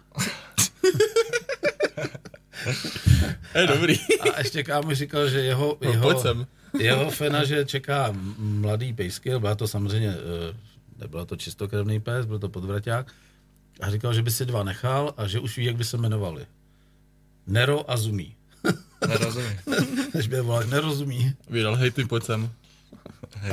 Je 3.55 3.66
dobrý. 3.66 3.95
A 4.35 4.39
ještě 4.39 4.62
kámo 4.62 4.95
říkal, 4.95 5.29
že 5.29 5.41
jeho, 5.41 5.79
No, 5.85 5.91
jeho, 5.91 6.23
jeho 6.79 7.11
fena, 7.11 7.45
že 7.45 7.64
čeká 7.64 8.14
mladý 8.39 8.93
pejsky, 8.93 9.39
byla 9.39 9.55
to 9.55 9.68
samozřejmě, 9.68 10.09
eh, 10.11 10.57
nebyla 10.99 11.25
to 11.25 11.37
čistokrevný 11.37 12.01
pes, 12.01 12.27
byl 12.27 12.39
to 12.39 12.49
podvraťák, 12.49 13.12
a 13.81 13.91
říkal, 13.91 14.14
že 14.14 14.23
by 14.23 14.31
si 14.31 14.47
dva 14.47 14.62
nechal 14.62 15.14
a 15.16 15.27
že 15.27 15.41
už 15.41 15.57
ví, 15.59 15.64
jak 15.64 15.77
by 15.77 15.85
se 15.85 15.97
jmenovali. 15.97 16.47
Nero 17.47 17.91
a 17.91 17.97
Zumí. 17.97 18.37
Nerozumím. 19.09 19.59
Než 20.14 20.29
by 20.29 20.37
je 20.37 20.43
volali, 20.43 20.66
nerozumí. 20.66 21.33
Vydal, 21.51 21.77
hej 21.77 21.91
ty, 21.91 22.05
pojď 22.05 22.25
sem. 22.25 22.51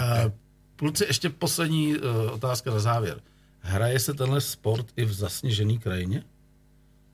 A 0.01 0.31
kluci, 0.75 1.05
ještě 1.07 1.29
poslední 1.29 1.97
uh, 1.97 2.31
otázka 2.31 2.71
na 2.71 2.79
závěr. 2.79 3.21
Hraje 3.61 3.99
se 3.99 4.13
tenhle 4.13 4.41
sport 4.41 4.85
i 4.95 5.05
v 5.05 5.13
zasněžený 5.13 5.79
krajině? 5.79 6.23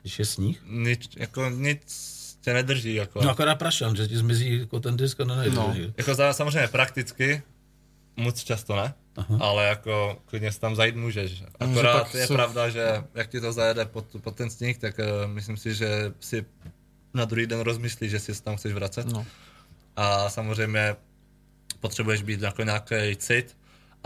Když 0.02 0.20
je 0.20 0.26
sníh? 0.26 0.64
Nic, 0.68 1.10
jako 1.18 1.50
nic 1.50 2.16
tě 2.42 2.54
nedrží, 2.54 2.94
jako. 2.96 3.22
No 3.24 3.30
akorát 3.30 3.56
prašan, 3.56 3.96
že 3.96 4.08
ti 4.08 4.18
zmizí 4.18 4.60
jako 4.60 4.80
ten 4.80 4.98
disk 4.98 5.20
a 5.20 5.24
nenajdeš. 5.24 5.56
No. 5.56 5.76
Jako 5.98 6.16
za- 6.16 6.34
samozřejmě 6.34 6.68
prakticky, 6.68 7.42
moc 8.16 8.44
často 8.44 8.76
ne, 8.76 8.94
Aha. 9.16 9.38
ale 9.42 9.66
jako 9.66 10.22
klidně 10.26 10.52
si 10.52 10.60
tam 10.60 10.76
zajít 10.76 10.96
můžeš. 10.96 11.32
že 11.32 11.46
Akorát 11.60 12.16
je 12.16 12.28
jsou- 12.28 12.34
pravda, 12.34 12.70
že 12.70 13.04
jak 13.16 13.30
ti 13.30 13.42
to 13.42 13.54
zajede 13.54 13.86
pod, 13.86 14.06
pod 14.22 14.36
ten 14.36 14.50
sníh, 14.50 14.78
tak 14.78 15.00
uh, 15.00 15.32
myslím 15.32 15.58
si, 15.58 15.76
že 15.76 16.14
si 16.20 16.46
na 17.14 17.26
druhý 17.26 17.46
den 17.48 17.60
rozmyslíš, 17.60 18.12
že 18.12 18.20
si 18.20 18.36
se 18.36 18.44
tam 18.44 18.56
chceš 18.58 18.74
vracet. 18.74 19.06
No. 19.12 19.26
A 19.96 20.30
samozřejmě 20.30 20.96
potřebuješ 21.80 22.22
být 22.22 22.42
jako 22.42 22.64
nějaký 22.64 23.16
cit 23.16 23.58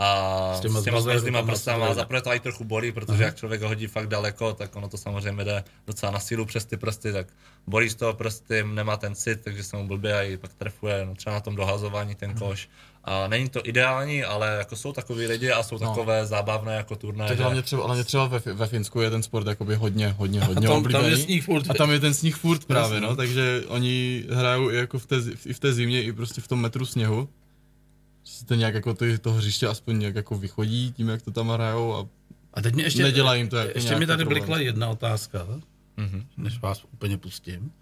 a 0.02 0.54
S 0.56 0.60
těma 0.60 0.80
s 0.80 0.84
těma 0.84 0.98
rukama 0.98 1.42
prstama 1.42 1.84
se 1.86 1.88
to 1.88 1.94
zaprvé 1.94 2.22
to 2.22 2.30
i 2.34 2.40
trochu 2.40 2.64
bolí, 2.64 2.92
protože 2.92 3.22
jak 3.22 3.36
člověk 3.36 3.62
ho 3.62 3.68
hodí 3.68 3.86
fakt 3.86 4.06
daleko, 4.08 4.52
tak 4.52 4.76
ono 4.76 4.88
to 4.88 4.96
samozřejmě 4.96 5.44
jde 5.44 5.64
docela 5.86 6.12
na 6.12 6.20
sílu 6.20 6.44
přes 6.46 6.64
ty 6.64 6.76
prsty, 6.76 7.12
tak 7.12 7.26
bolí 7.66 7.88
z 7.90 7.94
toho 7.94 8.14
prsty, 8.14 8.64
nemá 8.64 8.96
ten 8.96 9.14
cit, 9.14 9.40
takže 9.44 9.62
se 9.64 9.76
mu 9.76 9.86
blbě 9.88 10.18
a 10.18 10.22
i 10.22 10.36
pak 10.36 10.54
trefuje, 10.54 11.06
no 11.06 11.14
třeba 11.14 11.34
na 11.34 11.40
tom 11.40 11.56
dohazování 11.56 12.14
ten 12.14 12.34
koš. 12.34 12.68
A 13.04 13.28
není 13.28 13.48
to 13.48 13.60
ideální, 13.64 14.24
ale 14.24 14.56
jako 14.58 14.76
jsou 14.76 14.92
takový 14.92 15.26
lidi 15.26 15.50
a 15.50 15.62
jsou 15.62 15.78
No. 15.80 15.88
takové 15.88 16.26
zábavné 16.26 16.74
jako 16.76 16.96
turné. 16.96 17.28
Tak 17.28 17.36
že- 17.36 17.42
hlavně 17.42 17.62
třeba, 17.62 17.86
hlavně 17.86 18.04
třeba 18.04 18.26
ve, 18.26 18.38
ve 18.38 18.66
Finsku 18.66 19.00
je 19.00 19.10
ten 19.10 19.22
sport 19.22 19.46
jakoby 19.46 19.74
hodně, 19.74 20.08
hodně, 20.18 20.40
hodně 20.40 20.54
tam- 20.54 20.62
tam 20.64 20.72
oblíbený. 20.78 21.10
je 21.10 21.16
sníh 21.16 21.44
furt. 21.44 21.70
A 21.70 21.74
tam 21.74 21.90
je 21.90 22.00
ten 22.00 22.14
sníh 22.14 22.36
furt 22.36 22.64
právě, 22.64 23.00
no, 23.00 23.16
takže 23.16 23.62
oni 23.68 24.24
hrajou 24.30 24.70
i 24.70 24.76
jako 24.76 24.98
v 24.98 25.06
té, 25.06 25.16
i 25.46 25.52
v 25.52 25.58
té 25.58 25.72
zimě, 25.72 26.02
i 26.02 26.12
prostě 26.12 26.40
v 26.40 26.48
tom 26.48 26.60
metru 26.60 26.86
sněhu. 26.86 27.28
Že 28.24 28.32
si 28.32 28.44
to 28.44 28.54
nějak 28.54 28.74
jako 28.74 28.94
ty, 28.94 29.18
to 29.18 29.32
hřiště 29.32 29.66
aspoň 29.66 29.98
nějak 29.98 30.14
jako 30.14 30.38
vychodí 30.38 30.92
tím, 30.92 31.08
jak 31.08 31.22
to 31.22 31.30
tam 31.30 31.48
hrajou 31.48 31.94
a 31.94 32.06
A 32.54 32.62
teď 32.62 32.74
mě 32.74 32.84
ještě, 32.84 33.02
Nedělá 33.02 33.34
jim 33.34 33.48
to 33.48 33.56
jako 33.56 33.70
ještě 33.74 33.96
mi 33.96 34.06
tady 34.06 34.24
problém. 34.24 34.42
blikla 34.42 34.58
jedna 34.58 34.88
otázka, 34.88 35.46
Mhm. 35.96 36.26
než 36.36 36.60
vás 36.60 36.84
úplně 36.92 37.16
pustím. 37.18 37.72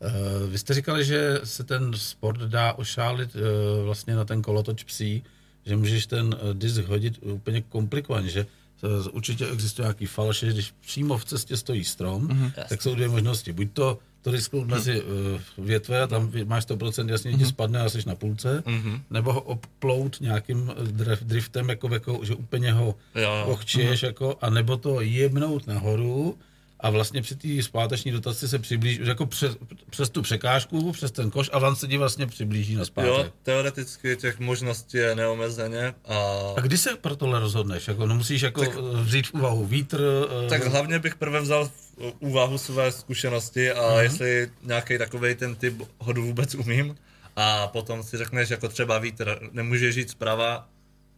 Uh, 0.00 0.50
vy 0.50 0.58
jste 0.58 0.74
říkali, 0.74 1.04
že 1.04 1.40
se 1.44 1.64
ten 1.64 1.92
sport 1.96 2.40
dá 2.40 2.72
ošálit 2.72 3.34
uh, 3.34 3.40
vlastně 3.84 4.14
na 4.16 4.24
ten 4.24 4.42
kolotoč 4.42 4.84
psí, 4.84 5.22
že 5.66 5.76
můžeš 5.76 6.06
ten 6.06 6.26
uh, 6.26 6.54
disk 6.54 6.84
hodit 6.84 7.18
úplně 7.22 7.62
komplikovaně, 7.62 8.28
že 8.28 8.46
uh, 8.82 8.90
určitě 9.12 9.46
existuje 9.46 9.84
nějaký 9.84 10.06
falš, 10.06 10.38
že 10.38 10.52
když 10.52 10.74
přímo 10.80 11.18
v 11.18 11.24
cestě 11.24 11.56
stojí 11.56 11.84
strom, 11.84 12.28
mm-hmm. 12.28 12.52
tak 12.68 12.82
jsou 12.82 12.94
dvě 12.94 13.08
možnosti. 13.08 13.52
Buď 13.52 13.68
to, 13.72 13.98
to 14.22 14.30
disknout 14.30 14.66
mezi 14.66 15.02
uh, 15.02 15.64
větve 15.66 16.02
a 16.02 16.06
tam 16.06 16.32
máš 16.44 16.66
100% 16.66 17.08
jasně 17.10 17.32
ti 17.32 17.46
spadne 17.46 17.80
a 17.80 17.88
jsi 17.88 17.98
na 18.06 18.14
půlce, 18.14 18.62
Mhm. 18.66 19.00
nebo 19.10 19.32
ho 19.32 19.40
obplout 19.40 20.20
nějakým 20.20 20.72
eh, 20.76 20.82
drif- 20.84 21.22
driftem, 21.24 21.68
jako, 21.68 21.88
jako, 21.92 22.20
že 22.22 22.34
úplně 22.34 22.72
ho 22.72 22.94
jo. 23.14 23.44
ochčiješ, 23.46 24.02
jako, 24.02 24.36
a 24.40 24.50
nebo 24.50 24.76
to 24.76 25.00
jebnout 25.00 25.66
nahoru 25.66 26.38
a 26.82 26.90
vlastně 26.90 27.22
při 27.22 27.36
té 27.36 27.62
zpáteční 27.62 28.12
dotaci 28.12 28.48
se 28.48 28.58
přiblíží, 28.58 29.00
jako 29.04 29.26
přes, 29.26 29.56
přes 29.90 30.10
tu 30.10 30.22
překážku, 30.22 30.92
přes 30.92 31.10
ten 31.10 31.30
koš 31.30 31.50
a 31.52 31.58
vám 31.58 31.76
se 31.76 31.88
ti 31.88 31.98
vlastně 31.98 32.26
přiblíží 32.26 32.74
na 32.74 32.84
zpátek. 32.84 33.10
Jo, 33.10 33.24
teoreticky 33.42 34.16
těch 34.16 34.38
možností 34.38 34.96
je 34.96 35.14
neomezeně 35.14 35.94
a 36.04 36.16
A 36.56 36.60
kdy 36.60 36.78
se 36.78 36.96
pro 36.96 37.16
tohle 37.16 37.40
rozhodneš? 37.40 37.88
Jako, 37.88 38.06
no 38.06 38.14
musíš 38.14 38.42
jako 38.42 38.60
Tak- 38.60 38.76
vzít 38.76 39.26
v 39.26 39.34
úvahu 39.34 39.66
vítr, 39.66 40.00
eh, 40.46 40.48
Tak 40.48 40.66
hlavně 40.66 40.98
bych 40.98 41.14
prvé 41.14 41.40
vzal 41.40 41.64
v 41.64 42.12
úvahu 42.18 42.58
své 42.58 42.92
zkušenosti 42.92 43.72
a 43.72 43.82
uh-huh. 43.82 43.98
jestli 43.98 44.50
nějaký 44.62 44.98
takový 44.98 45.34
ten 45.34 45.54
typ 45.54 45.82
hodu 45.98 46.22
vůbec 46.22 46.54
umím. 46.54 46.96
A 47.36 47.66
potom 47.66 48.02
si 48.02 48.16
řekneš, 48.16 48.50
jako 48.50 48.68
třeba 48.68 48.98
vítr, 48.98 49.38
nemůže 49.52 49.92
žít 49.92 50.10
zprava, 50.10 50.68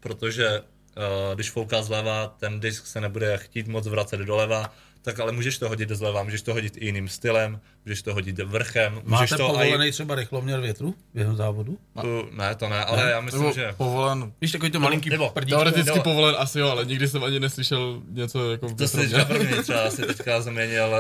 protože 0.01 0.61
uh, 0.61 1.35
když 1.35 1.51
fouká 1.51 1.83
zleva, 1.83 2.37
ten 2.39 2.61
disk 2.61 2.87
se 2.87 3.01
nebude 3.01 3.39
chtít 3.39 3.69
moc 3.69 3.87
vracet 3.87 4.21
doleva, 4.21 4.75
tak 5.05 5.20
ale 5.20 5.32
můžeš 5.32 5.59
to 5.59 5.68
hodit 5.68 5.88
zleva, 5.90 6.22
můžeš 6.22 6.42
to 6.42 6.52
hodit 6.52 6.76
i 6.76 6.86
jiným 6.86 7.09
stylem, 7.09 7.61
můžeš 7.84 8.02
to 8.02 8.14
hodit 8.14 8.38
vrchem, 8.38 8.92
můžeš 8.92 9.30
Máte 9.30 9.36
to 9.36 9.46
povolený 9.46 9.90
třeba 9.92 10.14
rychloměr 10.14 10.61
větru 10.61 10.94
během 11.14 11.36
závodu? 11.36 11.78
Tu, 12.00 12.28
ne, 12.32 12.55
to 12.55 12.68
ne, 12.68 12.84
ale 12.84 13.11
já 13.11 13.20
myslím, 13.20 13.42
nebo 13.42 13.55
že... 13.55 13.74
povolen, 13.76 14.32
Víš, 14.40 14.52
takový 14.52 14.70
to 14.70 14.80
malinký 14.80 15.11
nebo- 15.11 15.30
prdíčko? 15.30 15.57
teoreticky 15.57 15.90
nebo- 15.90 16.02
povolen 16.02 16.34
asi 16.38 16.59
jo, 16.59 16.68
ale 16.68 16.84
nikdy 16.84 17.09
jsem 17.09 17.24
ani 17.24 17.40
neslyšel 17.40 18.02
něco 18.09 18.50
jako 18.50 18.74
To 18.74 18.88
jsi 18.88 18.96
teďka 18.96 19.24
první 19.24 19.62
třeba 19.62 19.90
si 19.90 20.02
teďka 20.02 20.40
změnil 20.40 20.96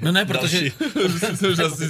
uh, 0.00 0.04
Ne, 0.04 0.12
ne, 0.12 0.24
protože 0.24 0.58
jsem 1.18 1.36
asi 1.66 1.82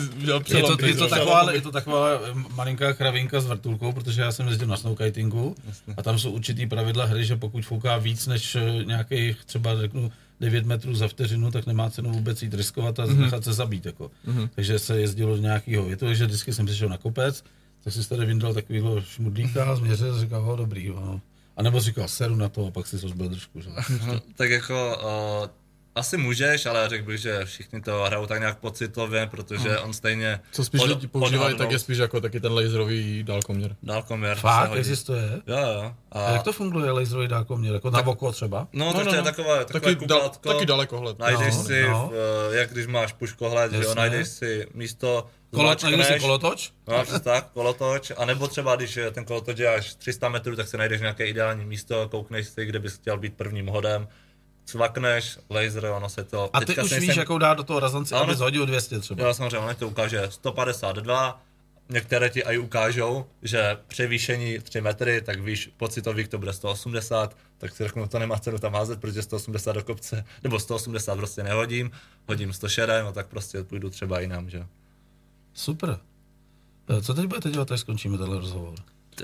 je 0.48 0.62
to, 0.62 0.86
je, 0.86 0.94
to 0.94 1.08
taková, 1.08 1.52
je 1.52 1.60
to 1.60 1.70
taková 1.70 2.08
malinká 2.54 2.92
kravinka 2.92 3.40
s 3.40 3.46
vrtulkou, 3.46 3.92
protože 3.92 4.22
já 4.22 4.32
jsem 4.32 4.48
jezdil 4.48 4.68
na 4.68 4.76
snowkitingu 4.76 5.54
a 5.96 6.02
tam 6.02 6.18
jsou 6.18 6.30
určitý 6.30 6.66
pravidla 6.66 7.04
hry, 7.04 7.24
že 7.24 7.36
pokud 7.36 7.64
fouká 7.64 7.98
víc 7.98 8.26
než 8.26 8.54
eh, 8.54 8.84
nějakých 8.84 9.44
třeba 9.44 9.80
řeknu 9.80 10.12
9 10.40 10.66
metrů 10.66 10.94
za 10.94 11.08
vteřinu, 11.08 11.50
tak 11.50 11.66
nemá 11.66 11.90
cenu 11.90 12.10
vůbec 12.12 12.42
jít 12.42 12.54
riskovat 12.54 12.98
a 13.00 13.06
Mhm. 13.06 13.20
nechat 13.20 13.44
se 13.44 13.52
zabít. 13.52 13.86
Jako. 13.86 14.10
Takže 14.54 14.78
se 14.78 15.00
jezdilo 15.00 15.36
do 15.36 15.42
nějakého 15.42 15.84
větu, 15.84 16.06
takže 16.06 16.26
vždycky 16.26 16.52
jsem 16.52 16.66
přišel 16.66 16.88
na 16.88 16.96
kopec, 16.98 17.44
tak 17.84 17.92
si 17.92 18.08
tady 18.08 18.26
vyndal 18.26 18.54
takovýhle 18.54 19.02
šmudlíka, 19.02 19.76
změřil 19.76 20.14
a 20.14 20.20
říkal, 20.20 20.42
ho, 20.42 20.56
dobrý, 20.56 20.84
jo. 20.86 21.20
A 21.56 21.62
nebo 21.62 21.80
říkal, 21.80 22.08
seru 22.08 22.36
na 22.36 22.48
to 22.48 22.66
a 22.66 22.70
pak 22.70 22.86
si 22.86 23.00
rozbil 23.00 23.28
držku. 23.28 23.60
Že? 23.60 23.70
Tak 24.36 24.50
jako 24.50 24.98
uh, 25.42 25.48
asi 25.94 26.16
můžeš, 26.16 26.66
ale 26.66 26.88
řekl 26.88 27.04
bych, 27.06 27.18
že 27.20 27.44
všichni 27.44 27.80
to 27.80 28.02
hrajou 28.02 28.26
tak 28.26 28.38
nějak 28.38 28.58
pocitově, 28.58 29.26
protože 29.26 29.78
on 29.78 29.92
stejně... 29.92 30.40
Co 30.52 30.64
spíš 30.64 30.82
lidi 30.82 31.06
používají, 31.06 31.56
tak 31.56 31.70
je 31.70 31.78
spíš 31.78 31.98
jako 31.98 32.20
taky 32.20 32.40
ten 32.40 32.52
laserový 32.52 33.22
dálkoměr. 33.22 33.76
Dálkoměr. 33.82 34.34
se 34.36 34.40
Fakt, 34.40 34.72
existuje? 34.76 35.22
Jo, 35.46 35.56
jo. 35.58 35.94
A 36.12 36.26
A, 36.26 36.30
jak 36.32 36.42
to 36.42 36.52
funguje 36.52 36.90
laserový 36.90 37.28
dálkoměr? 37.28 37.74
Jako 37.74 37.90
na 37.90 38.06
oko 38.06 38.32
třeba? 38.32 38.68
No, 38.72 38.92
tak 38.94 39.08
to 39.08 39.14
je 39.14 39.22
takové, 39.22 39.64
takové 39.64 39.94
taky, 39.94 40.06
dal, 40.06 40.18
kuplátko. 40.20 40.52
taky 40.52 40.66
dalekohled. 40.66 41.18
Najdeš 41.18 41.54
No, 41.56 41.62
si, 41.64 41.82
no. 41.88 42.10
v, 42.12 42.54
jak 42.54 42.70
když 42.72 42.86
máš 42.86 43.12
puškohled, 43.12 43.72
že 43.72 43.82
jo, 43.82 43.94
najdeš 43.94 44.28
si 44.28 44.66
místo, 44.74 45.26
Kolo, 45.54 45.76
najdu 45.82 46.02
si 46.02 46.20
kolotoč? 46.20 46.70
No, 46.88 47.02
přes 47.02 47.20
tak, 47.20 47.50
kolotoč, 47.52 48.12
a 48.16 48.24
nebo 48.24 48.48
třeba, 48.48 48.76
když 48.76 48.96
je 48.96 49.10
ten 49.10 49.24
kolotoč 49.24 49.58
je 49.58 49.74
až 49.74 49.94
300 49.94 50.28
metrů, 50.28 50.56
tak 50.56 50.68
si 50.68 50.76
najdeš 50.76 51.00
nějaké 51.00 51.26
ideální 51.26 51.64
místo, 51.64 52.08
koukneš 52.08 52.48
si, 52.48 52.64
kde 52.64 52.78
bys 52.78 52.94
chtěl 52.94 53.18
být 53.18 53.34
prvním 53.36 53.66
hodem, 53.66 54.08
cvakneš, 54.70 55.38
laser, 55.50 55.84
ono 55.84 56.08
se 56.08 56.24
to... 56.24 56.50
A 56.56 56.60
ty 56.60 56.66
teďka 56.66 56.82
už 56.82 56.90
víš, 56.92 56.98
nejsem- 57.00 57.18
jakou 57.18 57.38
dát 57.38 57.54
do 57.54 57.62
toho 57.62 57.80
razance, 57.80 58.14
Ano. 58.14 58.24
aby 58.24 58.34
zhodil 58.34 58.66
200 58.66 58.98
třeba. 59.00 59.22
Jo, 59.24 59.34
samozřejmě, 59.34 59.58
ono 59.58 59.74
to 59.74 59.88
ukáže 59.88 60.22
152, 60.30 61.42
některé 61.88 62.30
ti 62.30 62.44
aj 62.44 62.58
ukážou, 62.58 63.26
že 63.42 63.76
převýšení 63.88 64.58
3 64.58 64.80
metry, 64.80 65.22
tak 65.22 65.40
víš, 65.40 65.70
pocitových 65.76 66.28
to 66.28 66.38
bude 66.38 66.52
180, 66.52 67.36
tak 67.58 67.72
si 67.76 67.84
řeknu, 67.84 68.08
to 68.08 68.18
nemá 68.18 68.38
cenu 68.38 68.58
tam 68.58 68.74
házet, 68.74 69.00
protože 69.00 69.22
180 69.22 69.72
do 69.72 69.82
kopce, 69.84 70.24
nebo 70.42 70.58
180 70.60 71.16
prostě 71.16 71.42
nehodím, 71.42 71.90
hodím 72.28 72.52
106, 72.52 72.88
no 73.04 73.12
tak 73.12 73.26
prostě 73.26 73.62
půjdu 73.64 73.90
třeba 73.90 74.20
jinam, 74.20 74.50
že? 74.50 74.66
Super. 75.54 75.98
Eh, 76.98 77.02
Co 77.02 77.14
teď 77.14 77.26
budete 77.26 77.50
dělat, 77.50 77.72
až 77.72 77.80
skončíme 77.80 78.18
tenhle 78.18 78.38
rozhovor? 78.38 78.74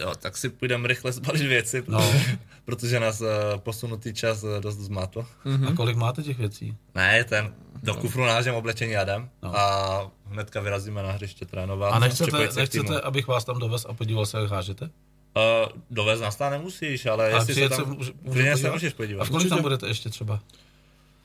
Jo, 0.00 0.12
tak 0.18 0.36
si 0.36 0.48
půjdeme 0.48 0.88
rychle 0.88 1.12
zbalit 1.12 1.42
věci, 1.42 1.82
No. 1.88 2.12
protože, 2.64 3.00
nás 3.00 3.20
uh, 3.20 3.26
posunutý 3.58 4.14
čas 4.14 4.42
uh, 4.42 4.60
dost 4.60 4.76
zmátl. 4.76 5.26
A 5.68 5.72
kolik 5.72 5.96
máte 5.96 6.22
těch 6.22 6.38
věcí? 6.38 6.76
Ne, 6.94 7.24
ten 7.24 7.54
do 7.82 7.94
kufru 7.94 8.24
nážem 8.24 8.54
oblečení 8.54 8.92
jadem 8.92 9.28
No. 9.42 9.58
a 9.58 10.10
hnedka 10.26 10.60
vyrazíme 10.60 11.02
na 11.02 11.12
hřiště 11.12 11.44
trénovat. 11.44 11.92
A 11.92 11.98
nechcete, 11.98 12.48
nechcete 12.56 13.00
abych 13.00 13.26
vás 13.28 13.44
tam 13.44 13.58
dovez 13.58 13.86
a 13.88 13.92
podíval 13.94 14.26
se, 14.26 14.38
jak 14.40 14.50
hážete? 14.50 14.84
Uh, 14.84 15.72
dovez 15.90 16.20
nás 16.20 16.36
tam 16.36 16.50
nemusíš, 16.52 17.06
ale, 17.06 17.32
Ale 17.32 17.40
jestli 17.42 17.54
se 17.54 17.68
tam, 17.68 17.78
se 17.78 17.84
můžu 17.90 18.12
klidně 18.32 18.50
se 18.50 18.52
podívat? 18.56 18.72
můžeš 18.72 18.92
A 18.92 18.96
podívat. 18.96 19.24
v 19.24 19.30
kolik 19.30 19.48
tam 19.48 19.62
budete 19.62 19.86
ještě 19.88 20.08
třeba? 20.10 20.40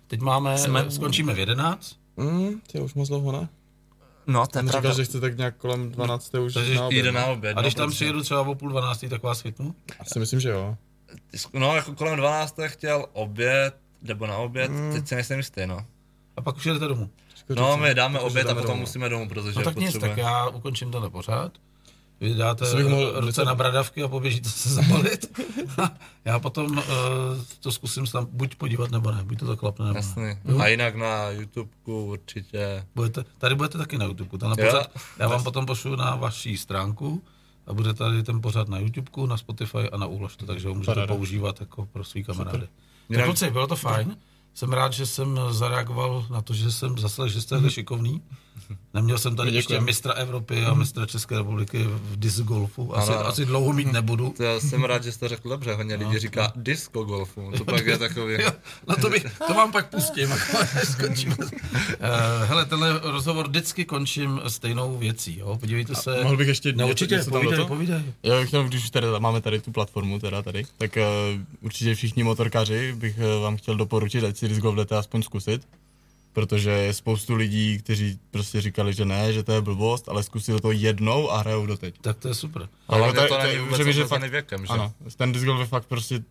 Teď 0.07 0.19
máme, 0.21 0.57
Jsme- 0.57 0.91
skončíme 0.91 1.33
v 1.33 1.39
11, 1.39 1.95
Mm, 2.17 2.61
ty 2.71 2.79
už 2.79 2.93
moc 2.93 3.07
dlouho 3.09 3.31
ne? 3.31 3.49
No, 4.27 4.47
to 4.47 4.59
Jsem 4.59 4.69
říkal, 4.69 4.93
že 4.93 5.03
chce 5.05 5.19
tak 5.19 5.37
nějak 5.37 5.57
kolem 5.57 5.91
12. 5.91 6.35
už 6.35 6.53
Takže 6.53 6.75
na 6.75 6.85
oběd. 6.85 7.03
Jde 7.05 7.11
na 7.11 7.25
no. 7.25 7.33
oběd. 7.33 7.57
a 7.57 7.61
když 7.61 7.75
no, 7.75 7.77
tam 7.77 7.89
protože- 7.89 7.95
přijedu 7.95 8.21
třeba 8.23 8.41
o 8.41 8.55
půl 8.55 8.69
dvanáctý, 8.69 9.09
tak 9.09 9.23
vás 9.23 9.41
chytnu? 9.41 9.75
Asi 9.99 10.19
myslím, 10.19 10.39
že 10.39 10.49
jo. 10.49 10.77
No, 11.53 11.75
jako 11.75 11.93
kolem 11.95 12.15
12. 12.17 12.55
chtěl 12.67 13.05
oběd, 13.13 13.75
nebo 14.01 14.27
na 14.27 14.37
oběd, 14.37 14.71
Mm. 14.71 14.93
teď 14.93 15.07
si 15.07 15.15
nejsem 15.15 15.37
jistý, 15.37 15.65
no. 15.65 15.85
A 16.37 16.41
pak 16.41 16.55
už 16.57 16.65
jedete 16.65 16.87
domů. 16.87 17.09
No, 17.55 17.77
my 17.77 17.93
dáme 17.95 18.19
oběd 18.19 18.47
a 18.49 18.53
potom 18.53 18.67
domů. 18.67 18.79
musíme 18.79 19.09
domů, 19.09 19.29
protože 19.29 19.59
No 19.59 19.63
tak 19.65 19.75
nic, 19.75 19.97
tak 19.97 20.17
já 20.17 20.47
ukončím 20.49 20.91
tenhle 20.91 21.09
pořád. 21.09 21.51
Vy 22.21 22.33
dáte 22.33 22.75
bych 22.75 22.87
mohl 22.87 23.11
ruce 23.11 23.21
docela- 23.25 23.45
na 23.45 23.55
bradavky 23.55 24.03
a 24.03 24.07
poběžíte 24.07 24.49
se 24.49 24.69
zabalit. 24.69 25.39
já 26.25 26.39
potom 26.39 26.77
uh, 26.77 26.83
to 27.59 27.71
zkusím 27.71 28.05
se 28.07 28.13
tam 28.13 28.27
buď 28.31 28.55
podívat, 28.55 28.91
nebo 28.91 29.11
ne. 29.11 29.23
Buď 29.23 29.39
to 29.39 29.45
to 29.45 29.57
klapne, 29.57 29.85
nebo 29.85 29.93
ne. 29.93 29.99
Jasný. 29.99 30.37
Jo. 30.45 30.59
A 30.59 30.67
jinak 30.67 30.95
na 30.95 31.29
YouTubeku 31.29 32.05
určitě. 32.05 32.85
Budete, 32.95 33.25
tady 33.37 33.55
budete 33.55 33.77
taky 33.77 33.97
na 33.97 34.05
YouTube. 34.05 34.37
Tenhle 34.37 34.55
Jo. 34.59 34.71
pořad, 34.71 34.91
já 35.19 35.27
vám 35.27 35.43
potom 35.43 35.65
pošlu 35.65 35.95
na 35.95 36.15
vaší 36.15 36.57
stránku 36.57 37.23
a 37.67 37.73
bude 37.73 37.93
tady 37.93 38.23
ten 38.23 38.41
pořad 38.41 38.69
na 38.69 38.79
YouTube, 38.79 39.27
na 39.27 39.37
Spotify 39.37 39.89
a 39.91 39.97
na 39.97 40.05
Úložte, 40.07 40.45
takže 40.45 40.67
ho 40.67 40.73
můžete 40.73 40.91
Paráda. 40.95 41.13
používat 41.15 41.59
jako 41.59 41.85
pro 41.85 42.03
svý 42.03 42.23
kamarády. 42.23 42.67
Tak 43.15 43.25
kluci, 43.25 43.51
bylo 43.51 43.67
to 43.67 43.75
fajn. 43.75 44.17
Jsem 44.53 44.73
rád, 44.73 44.93
že 44.93 45.05
jsem 45.05 45.39
zareagoval 45.49 46.25
na 46.29 46.41
to, 46.41 46.53
že 46.53 46.71
jsem 46.71 46.97
zase, 46.97 47.29
že 47.29 47.41
jste 47.41 47.55
takhle 47.55 47.71
šikovný. 47.71 48.21
Neměl 48.93 49.17
jsem 49.17 49.35
tady 49.35 49.51
ještě 49.51 49.79
mistra 49.81 50.13
Evropy 50.13 50.65
a 50.65 50.73
mistra 50.73 51.05
České 51.05 51.37
republiky 51.37 51.83
v 51.83 52.19
disc 52.19 52.39
golfu. 52.39 52.97
Asi, 52.97 53.11
Ano, 53.11 53.25
asi 53.27 53.45
dlouho 53.45 53.73
mít 53.73 53.91
nebudu. 53.91 54.33
To 54.37 54.61
jsem 54.61 54.83
rád, 54.83 55.03
že 55.03 55.11
jsi 55.11 55.19
to 55.19 55.27
řekl 55.27 55.49
dobře, 55.49 55.73
hodně 55.73 55.95
lidí 55.95 56.19
říká 56.19 56.51
disco 56.55 57.03
golfu, 57.03 57.51
to 57.57 57.65
pak 57.65 57.85
je 57.85 57.97
takový. 57.97 58.33
Jo, 58.33 58.51
no 58.87 58.95
to, 58.95 59.09
by, 59.09 59.23
to 59.47 59.53
vám 59.53 59.71
pak 59.71 59.89
pustím, 59.89 60.33
až 60.33 60.41
skončíme. 60.91 61.35
Uh, 61.37 61.47
hele, 62.43 62.65
tenhle 62.65 62.99
rozhovor 63.03 63.47
vždycky 63.47 63.85
končím 63.85 64.41
stejnou 64.47 64.97
věcí, 64.97 65.37
jo? 65.39 65.57
Podívejte 65.59 65.95
se. 65.95 66.23
Mohl 66.23 66.37
bych 66.37 66.47
ještě 66.47 66.71
No 66.73 66.77
něco- 66.77 66.89
určitě, 66.89 67.19
povídej, 67.29 67.65
povídej. 67.65 68.01
Já 68.23 68.39
bych 68.39 68.47
chtěl, 68.47 68.63
když 68.63 68.83
už 68.83 68.89
tady 68.89 69.07
máme 69.19 69.41
tady 69.41 69.61
tu 69.61 69.71
platformu, 69.71 70.19
teda 70.19 70.41
tady, 70.41 70.63
tak 70.77 70.97
uh, 70.97 71.41
určitě 71.61 71.95
všichni 71.95 72.23
motorkaři 72.23 72.93
bych 72.97 73.17
uh, 73.17 73.43
vám 73.43 73.57
chtěl 73.57 73.75
doporučit, 73.75 74.23
ať 74.23 74.37
si 74.37 74.47
disc 74.47 74.61
golf 74.61 74.75
jdete 74.75 74.97
aspoň 74.97 75.21
zkusit. 75.23 75.61
Protože 76.33 76.69
je 76.69 76.93
spoustu 76.93 77.35
lidí, 77.35 77.77
kteří 77.79 78.19
prostě 78.31 78.61
říkali, 78.61 78.93
že 78.93 79.05
ne, 79.05 79.33
že 79.33 79.43
to 79.43 79.51
je 79.51 79.61
blbost, 79.61 80.09
ale 80.09 80.23
zkusili 80.23 80.61
to 80.61 80.71
jednou 80.71 81.31
a 81.31 81.37
hrajou 81.39 81.65
doteď. 81.65 81.95
Tak 82.01 82.17
to 82.17 82.27
je 82.27 82.33
super. 82.33 82.69
Ale 82.87 83.07
Jako 83.07 83.21
to, 83.21 83.27
to 83.27 83.35
to- 83.37 83.43
není 83.43 83.57
to- 83.57 83.63
vůbec 83.65 83.87
že 83.95 84.05
fakt- 84.05 84.23
věkem, 84.29 84.65
že? 84.65 84.73
Ano, 84.73 84.93
ten 85.17 85.31
disc 85.31 85.45
golf 85.45 85.59
je 85.59 85.65
fakt 85.65 85.85
prostě 85.85 86.23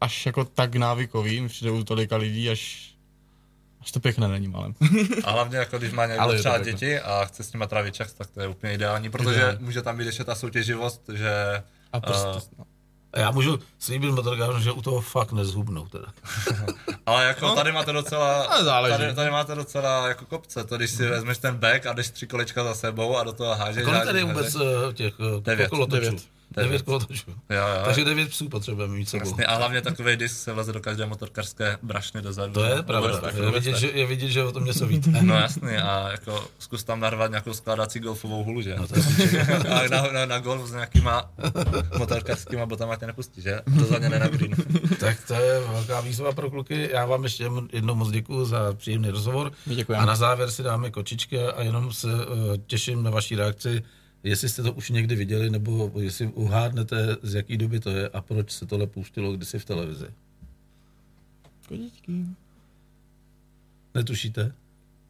až 0.00 0.26
jako 0.26 0.44
tak 0.44 0.74
návykový, 0.74 1.48
přijde 1.48 1.70
u 1.70 1.84
tolika 1.84 2.16
lidí, 2.16 2.50
až, 2.50 2.92
až 3.80 3.92
to 3.92 4.00
pěkné 4.00 4.28
není 4.28 4.48
malem. 4.48 4.74
A 5.24 5.30
hlavně 5.30 5.58
jako 5.58 5.78
když 5.78 5.92
má 5.92 6.02
Ale 6.02 6.12
někdo 6.12 6.32
to 6.32 6.38
třeba 6.38 6.58
děti 6.58 6.98
a 7.00 7.24
chce 7.24 7.42
s 7.44 7.52
nimi 7.52 7.64
trávit 7.68 7.94
čas, 7.94 8.12
tak 8.12 8.30
to 8.30 8.40
je 8.40 8.48
úplně 8.48 8.74
ideální, 8.74 9.10
protože 9.10 9.56
může 9.60 9.82
tam 9.82 9.96
být 9.98 10.06
ještě 10.06 10.24
ta 10.24 10.34
soutěživost, 10.34 11.10
že 11.14 11.32
A 11.92 12.00
prostě, 12.00 12.28
Eh, 12.60 12.64
A 13.16 13.20
já 13.20 13.30
můžu 13.30 13.58
slíbit 13.78 14.10
motorkářům, 14.10 14.60
že 14.60 14.72
u 14.72 14.82
toho 14.82 15.00
fakt 15.00 15.32
nezhubnou 15.32 15.86
teda. 15.86 16.06
Ale 17.06 17.24
jako 17.24 17.54
tady 17.54 17.72
máte 17.72 17.92
docela, 17.92 18.42
Ale 18.44 18.64
záleží. 18.64 18.96
tady, 18.96 19.14
tady 19.14 19.30
máte 19.30 19.54
docela 19.54 20.08
jako 20.08 20.24
kopce, 20.24 20.64
to 20.64 20.76
když 20.76 20.90
si 20.90 21.06
vezmeš 21.08 21.38
ten 21.38 21.56
back 21.56 21.86
a 21.86 21.92
jdeš 21.92 22.10
tři 22.10 22.26
kolečka 22.26 22.64
za 22.64 22.74
sebou 22.74 23.16
a 23.16 23.24
do 23.24 23.32
toho 23.32 23.54
hážeš. 23.54 23.84
Kolik 23.84 24.04
tady 24.04 24.24
vůbec 24.24 24.54
eh, 24.56 24.92
těch 24.92 25.14
eh, 25.20 25.40
Devět. 25.40 25.70
kolotočů? 25.70 26.02
Devět. 26.04 26.22
Devět 26.50 26.82
kolotočů. 26.82 27.30
Jo, 27.30 27.36
jo. 27.56 27.82
Takže 27.84 28.04
devět 28.04 28.28
psů 28.30 28.48
potřebujeme 28.48 28.94
mít 28.94 29.08
sebou. 29.08 29.28
Jasně, 29.28 29.44
a 29.46 29.56
hlavně 29.56 29.80
takový 29.82 30.16
disk 30.16 30.36
se 30.36 30.52
vleze 30.52 30.72
do 30.72 30.80
každé 30.80 31.06
motorkářské 31.06 31.78
brašny 31.82 32.22
dozadu. 32.22 32.52
To 32.52 32.64
je 32.64 32.74
No, 32.76 32.82
pravda. 32.82 33.08
vůbec 33.08 33.20
tak, 33.22 33.34
Je 33.34 33.50
vidět, 33.50 33.76
že, 33.76 33.86
je 33.94 34.06
vidět, 34.06 34.28
že 34.28 34.44
o 34.44 34.52
tom 34.52 34.64
něco 34.64 34.86
víte. 34.86 35.10
No 35.22 35.34
jasný, 35.34 35.76
a 35.76 36.08
jako 36.10 36.44
zkus 36.58 36.84
tam 36.84 37.00
narvat 37.00 37.30
nějakou 37.30 37.54
skládací 37.54 37.98
golfovou 38.00 38.44
hulu, 38.44 38.62
že? 38.62 38.76
No 38.78 38.88
to 38.88 38.94
a 39.70 39.88
na, 39.90 40.12
na, 40.12 40.26
na 40.26 40.38
golf 40.38 40.68
s 40.68 40.72
nějakýma 40.72 41.30
motorkářskýma 41.98 42.66
botama 42.66 42.96
tě 42.96 43.06
nepustí, 43.06 43.42
že? 43.42 43.60
To 43.78 43.84
za 43.84 43.98
ně 43.98 44.08
ne 44.08 44.18
na 44.18 44.28
green. 44.28 44.54
Tak 45.00 45.18
to 45.28 45.34
je 45.34 45.60
velká 45.60 46.00
výzva 46.00 46.32
pro 46.32 46.50
kluky. 46.50 46.88
Já 46.92 47.06
vám 47.06 47.24
ještě 47.24 47.50
jednou 47.72 47.94
moc 47.94 48.10
děkuji 48.10 48.44
za 48.44 48.72
příjemný 48.74 49.10
rozhovor. 49.10 49.52
Děkujeme. 49.64 50.02
A 50.02 50.06
na 50.06 50.16
závěr 50.16 50.50
si 50.50 50.62
dáme 50.62 50.90
kočičky 50.90 51.40
a 51.42 51.62
jenom 51.62 51.92
se 51.92 52.06
uh, 52.06 52.22
těším 52.66 53.02
na 53.02 53.10
vaší 53.10 53.36
reakci, 53.36 53.82
jestli 54.24 54.48
jste 54.48 54.62
to 54.62 54.72
už 54.72 54.90
někdy 54.90 55.14
viděli, 55.14 55.50
nebo 55.50 55.92
jestli 56.00 56.26
uhádnete, 56.26 57.16
z 57.22 57.34
jaký 57.34 57.56
doby 57.56 57.80
to 57.80 57.90
je 57.90 58.08
a 58.08 58.20
proč 58.20 58.50
se 58.50 58.66
tohle 58.66 58.86
pouštilo 58.86 59.32
kdysi 59.32 59.58
v 59.58 59.64
televizi. 59.64 60.06
Kodičky. 61.68 62.12
Netušíte? 63.94 64.52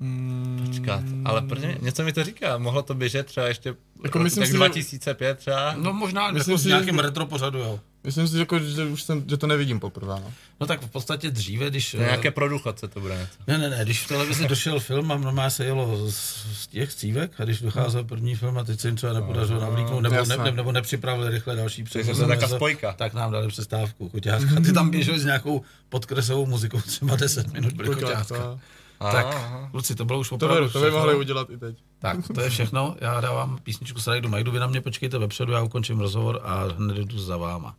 Mm, 0.00 0.68
Říkat. 0.72 1.02
Ale 1.24 1.42
prvně 1.42 1.78
něco 1.80 2.02
mi 2.04 2.12
to 2.12 2.24
říká, 2.24 2.58
mohlo 2.58 2.82
to 2.82 2.94
běžet 2.94 3.26
třeba 3.26 3.46
ještě 3.48 3.74
Jako 4.04 4.18
myslím 4.18 4.40
tak 4.40 4.46
si, 4.46 4.52
že- 4.52 4.58
2005 4.58 5.38
třeba. 5.38 5.74
No 5.76 5.92
možná 5.92 6.30
Myslím 6.30 6.52
jako 6.52 6.58
si, 6.62 6.64
v 6.64 6.68
nějakém 6.68 6.98
retro 6.98 7.26
pořadu, 7.26 7.58
jo. 7.58 7.80
Myslím 8.06 8.28
si, 8.28 8.38
jako, 8.38 8.58
že 8.58 8.84
už 8.84 9.02
jsem, 9.02 9.24
že 9.28 9.36
to 9.36 9.46
nevidím 9.46 9.80
poprvé. 9.80 10.14
No. 10.14 10.32
No 10.60 10.66
tak 10.66 10.82
v 10.82 10.90
podstatě 10.90 11.30
dříve, 11.30 11.70
když... 11.70 11.90
To 11.90 11.96
nějaké 11.96 12.30
produchodce 12.30 12.88
to 12.88 13.00
bude 13.00 13.14
něco. 13.18 13.32
Ne, 13.46 13.58
ne, 13.58 13.70
ne, 13.70 13.84
když 13.84 14.02
v 14.02 14.08
televizi 14.08 14.48
došel 14.48 14.80
film 14.80 15.12
a 15.12 15.16
normálně 15.16 15.50
se 15.50 15.64
jelo 15.64 16.10
z, 16.10 16.14
z 16.52 16.66
těch 16.66 16.94
cívek 16.94 17.40
a 17.40 17.44
když 17.44 17.60
docházel 17.60 18.04
první 18.04 18.34
film 18.34 18.58
a 18.58 18.64
teď 18.64 18.80
se 18.80 18.88
jim 18.88 18.96
třeba 18.96 19.12
nepodařilo 19.12 19.60
navlíknout 19.60 20.02
nebo, 20.02 20.24
ne, 20.24 20.36
ne, 20.36 20.52
nebo 20.52 20.72
nepřipravili 20.72 21.30
rychle 21.30 21.56
další 21.56 21.84
to 21.84 21.98
je 21.98 22.04
taková 22.04 22.34
něco, 22.34 22.48
spojka. 22.56 22.92
Tak 22.92 23.14
nám 23.14 23.32
dali 23.32 23.48
přestávku, 23.48 24.08
koťátka. 24.12 24.60
Ty 24.60 24.72
tam 24.72 24.90
běželi 24.90 25.20
s 25.20 25.24
nějakou 25.24 25.62
podkresovou 25.88 26.46
muzikou, 26.46 26.80
třeba 26.80 27.16
10 27.16 27.52
minut 27.52 27.72
byly 27.72 27.88
koťátka. 27.88 28.38
To, 28.38 28.58
Tak, 28.98 29.26
Aha. 29.26 29.68
kluci, 29.70 29.94
to 29.94 30.04
bylo 30.04 30.20
už 30.20 30.28
to, 30.28 30.34
opravdu 30.34 30.66
by, 30.66 30.72
to 30.72 30.80
by 30.80 30.90
mohli 30.90 31.14
udělat 31.14 31.50
i 31.50 31.58
teď. 31.58 31.76
Tak, 31.98 32.16
to 32.34 32.40
je 32.40 32.50
všechno. 32.50 32.96
Já 33.00 33.20
dávám 33.20 33.58
písničku 33.62 34.00
Srajdu 34.00 34.28
Majdu, 34.28 34.52
vy 34.52 34.58
na 34.58 34.66
mě 34.66 34.80
počkejte 34.80 35.18
vepředu, 35.18 35.52
já 35.52 35.62
ukončím 35.62 36.00
rozhovor 36.00 36.40
a 36.42 36.64
hned 36.78 36.96
jdu 36.96 37.18
za 37.18 37.36
váma. 37.36 37.74